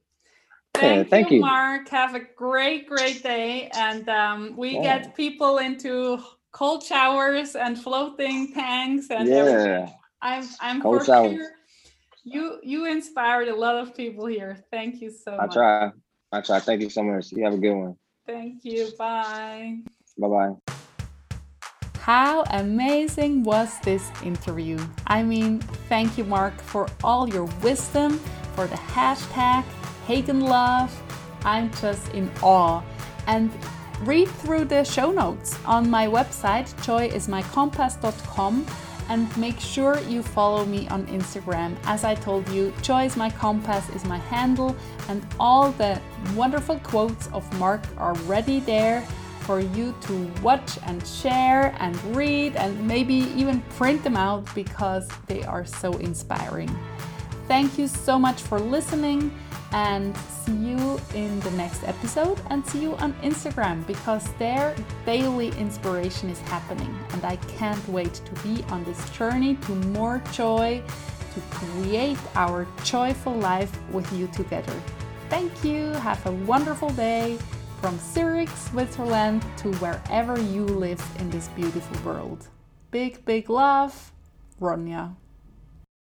Thank, 0.75 0.97
yeah, 0.97 1.11
thank 1.11 1.31
you, 1.31 1.37
you, 1.37 1.41
Mark. 1.43 1.89
Have 1.89 2.15
a 2.15 2.21
great, 2.37 2.89
great 2.89 3.23
day. 3.23 3.69
And 3.75 4.09
um, 4.09 4.57
we 4.57 4.75
yeah. 4.75 4.99
get 4.99 5.17
people 5.17 5.59
into 5.59 6.19
cold 6.53 6.83
showers 6.83 7.55
and 7.55 7.79
floating 7.79 8.53
tanks 8.53 9.09
and 9.11 9.29
yeah. 9.29 9.35
everything. 9.37 9.95
I'm 10.21 10.49
I'm 10.61 10.83
cold 10.83 11.01
for 11.01 11.05
showers. 11.05 11.37
sure. 11.37 11.51
You 12.25 12.59
you 12.63 12.87
inspired 12.87 13.49
a 13.49 13.57
lot 13.57 13.77
of 13.77 13.95
people 13.95 14.27
here. 14.27 14.59
Thank 14.71 15.01
you 15.01 15.11
so 15.11 15.33
I 15.33 15.47
much. 15.47 15.51
I 15.51 15.55
try. 15.55 15.91
I 16.33 16.41
try. 16.41 16.61
Thank 16.61 16.83
you 16.83 16.91
so 16.91 17.03
much. 17.03 17.33
You 17.33 17.45
have 17.45 17.55
a 17.55 17.59
good 17.59 17.75
one. 17.75 17.97
Thank 18.27 18.65
you. 18.65 18.91
Bye. 18.99 19.79
Bye 20.19 20.29
bye. 20.29 20.75
How 22.09 22.43
amazing 22.51 23.43
was 23.43 23.79
this 23.81 24.11
interview? 24.25 24.79
I 25.07 25.23
mean, 25.23 25.61
thank 25.89 26.17
you, 26.17 26.25
Mark, 26.25 26.59
for 26.59 26.89
all 27.05 27.29
your 27.29 27.45
wisdom, 27.63 28.19
for 28.55 28.67
the 28.67 28.77
hashtag 28.77 29.63
Hagan 30.07 30.41
Love. 30.41 30.91
I'm 31.45 31.71
just 31.75 32.09
in 32.15 32.31
awe. 32.43 32.83
And 33.27 33.53
read 34.03 34.29
through 34.29 34.65
the 34.67 34.85
show 34.85 35.11
notes 35.11 35.59
on 35.65 35.91
my 35.91 36.07
website, 36.07 36.73
joyismycompass.com, 36.85 38.67
and 39.09 39.37
make 39.39 39.59
sure 39.59 39.99
you 40.01 40.23
follow 40.23 40.65
me 40.65 40.87
on 40.89 41.07
Instagram. 41.07 41.77
As 41.85 42.05
I 42.05 42.15
told 42.15 42.49
you, 42.51 42.73
Joy 42.83 43.07
is 43.07 43.17
my 43.17 43.31
compass 43.31 43.89
is 43.91 44.05
my 44.05 44.19
handle, 44.19 44.77
and 45.09 45.27
all 45.41 45.73
the 45.73 46.01
wonderful 46.35 46.79
quotes 46.81 47.29
of 47.29 47.51
Mark 47.59 47.83
are 47.97 48.15
ready 48.27 48.61
there 48.61 49.03
for 49.41 49.61
you 49.61 49.95
to 50.03 50.31
watch 50.43 50.79
and 50.85 51.05
share 51.07 51.75
and 51.79 51.97
read 52.15 52.55
and 52.57 52.87
maybe 52.87 53.15
even 53.15 53.63
print 53.77 54.05
them 54.05 54.15
out 54.17 54.45
because 54.55 55.09
they 55.27 55.43
are 55.45 55.65
so 55.65 55.93
inspiring. 55.95 56.69
Thank 57.47 57.79
you 57.79 57.89
so 57.89 58.19
much 58.19 58.43
for 58.43 58.61
listening 58.61 59.33
and 59.73 60.17
see 60.17 60.53
you 60.53 61.01
in 61.15 61.41
the 61.41 61.51
next 61.53 61.85
episode 61.85 62.41
and 62.51 62.67
see 62.67 62.81
you 62.81 62.95
on 62.97 63.13
Instagram 63.23 63.87
because 63.87 64.27
there 64.39 64.75
daily 65.05 65.49
inspiration 65.59 66.31
is 66.31 66.41
happening 66.41 66.97
and 67.11 67.25
I 67.25 67.37
can't 67.59 67.87
wait 67.89 68.15
to 68.15 68.33
be 68.43 68.65
on 68.71 68.85
this 68.85 69.11
journey 69.11 69.57
to 69.57 69.75
more 69.75 70.23
joy 70.33 70.83
to 71.35 71.41
create 71.51 72.19
our 72.35 72.67
joyful 72.85 73.35
life 73.35 73.73
with 73.93 74.11
you 74.13 74.27
together. 74.29 74.75
Thank 75.29 75.63
you. 75.63 75.93
Have 75.93 76.25
a 76.27 76.33
wonderful 76.33 76.91
day 76.91 77.39
from 77.81 77.99
Zurich, 77.99 78.49
Switzerland 78.49 79.45
to 79.59 79.73
wherever 79.75 80.41
you 80.41 80.65
live 80.65 81.03
in 81.19 81.31
this 81.31 81.49
beautiful 81.49 82.13
world. 82.13 82.49
Big, 82.91 83.25
big 83.25 83.51
love, 83.51 84.13
Ronja. 84.61 85.15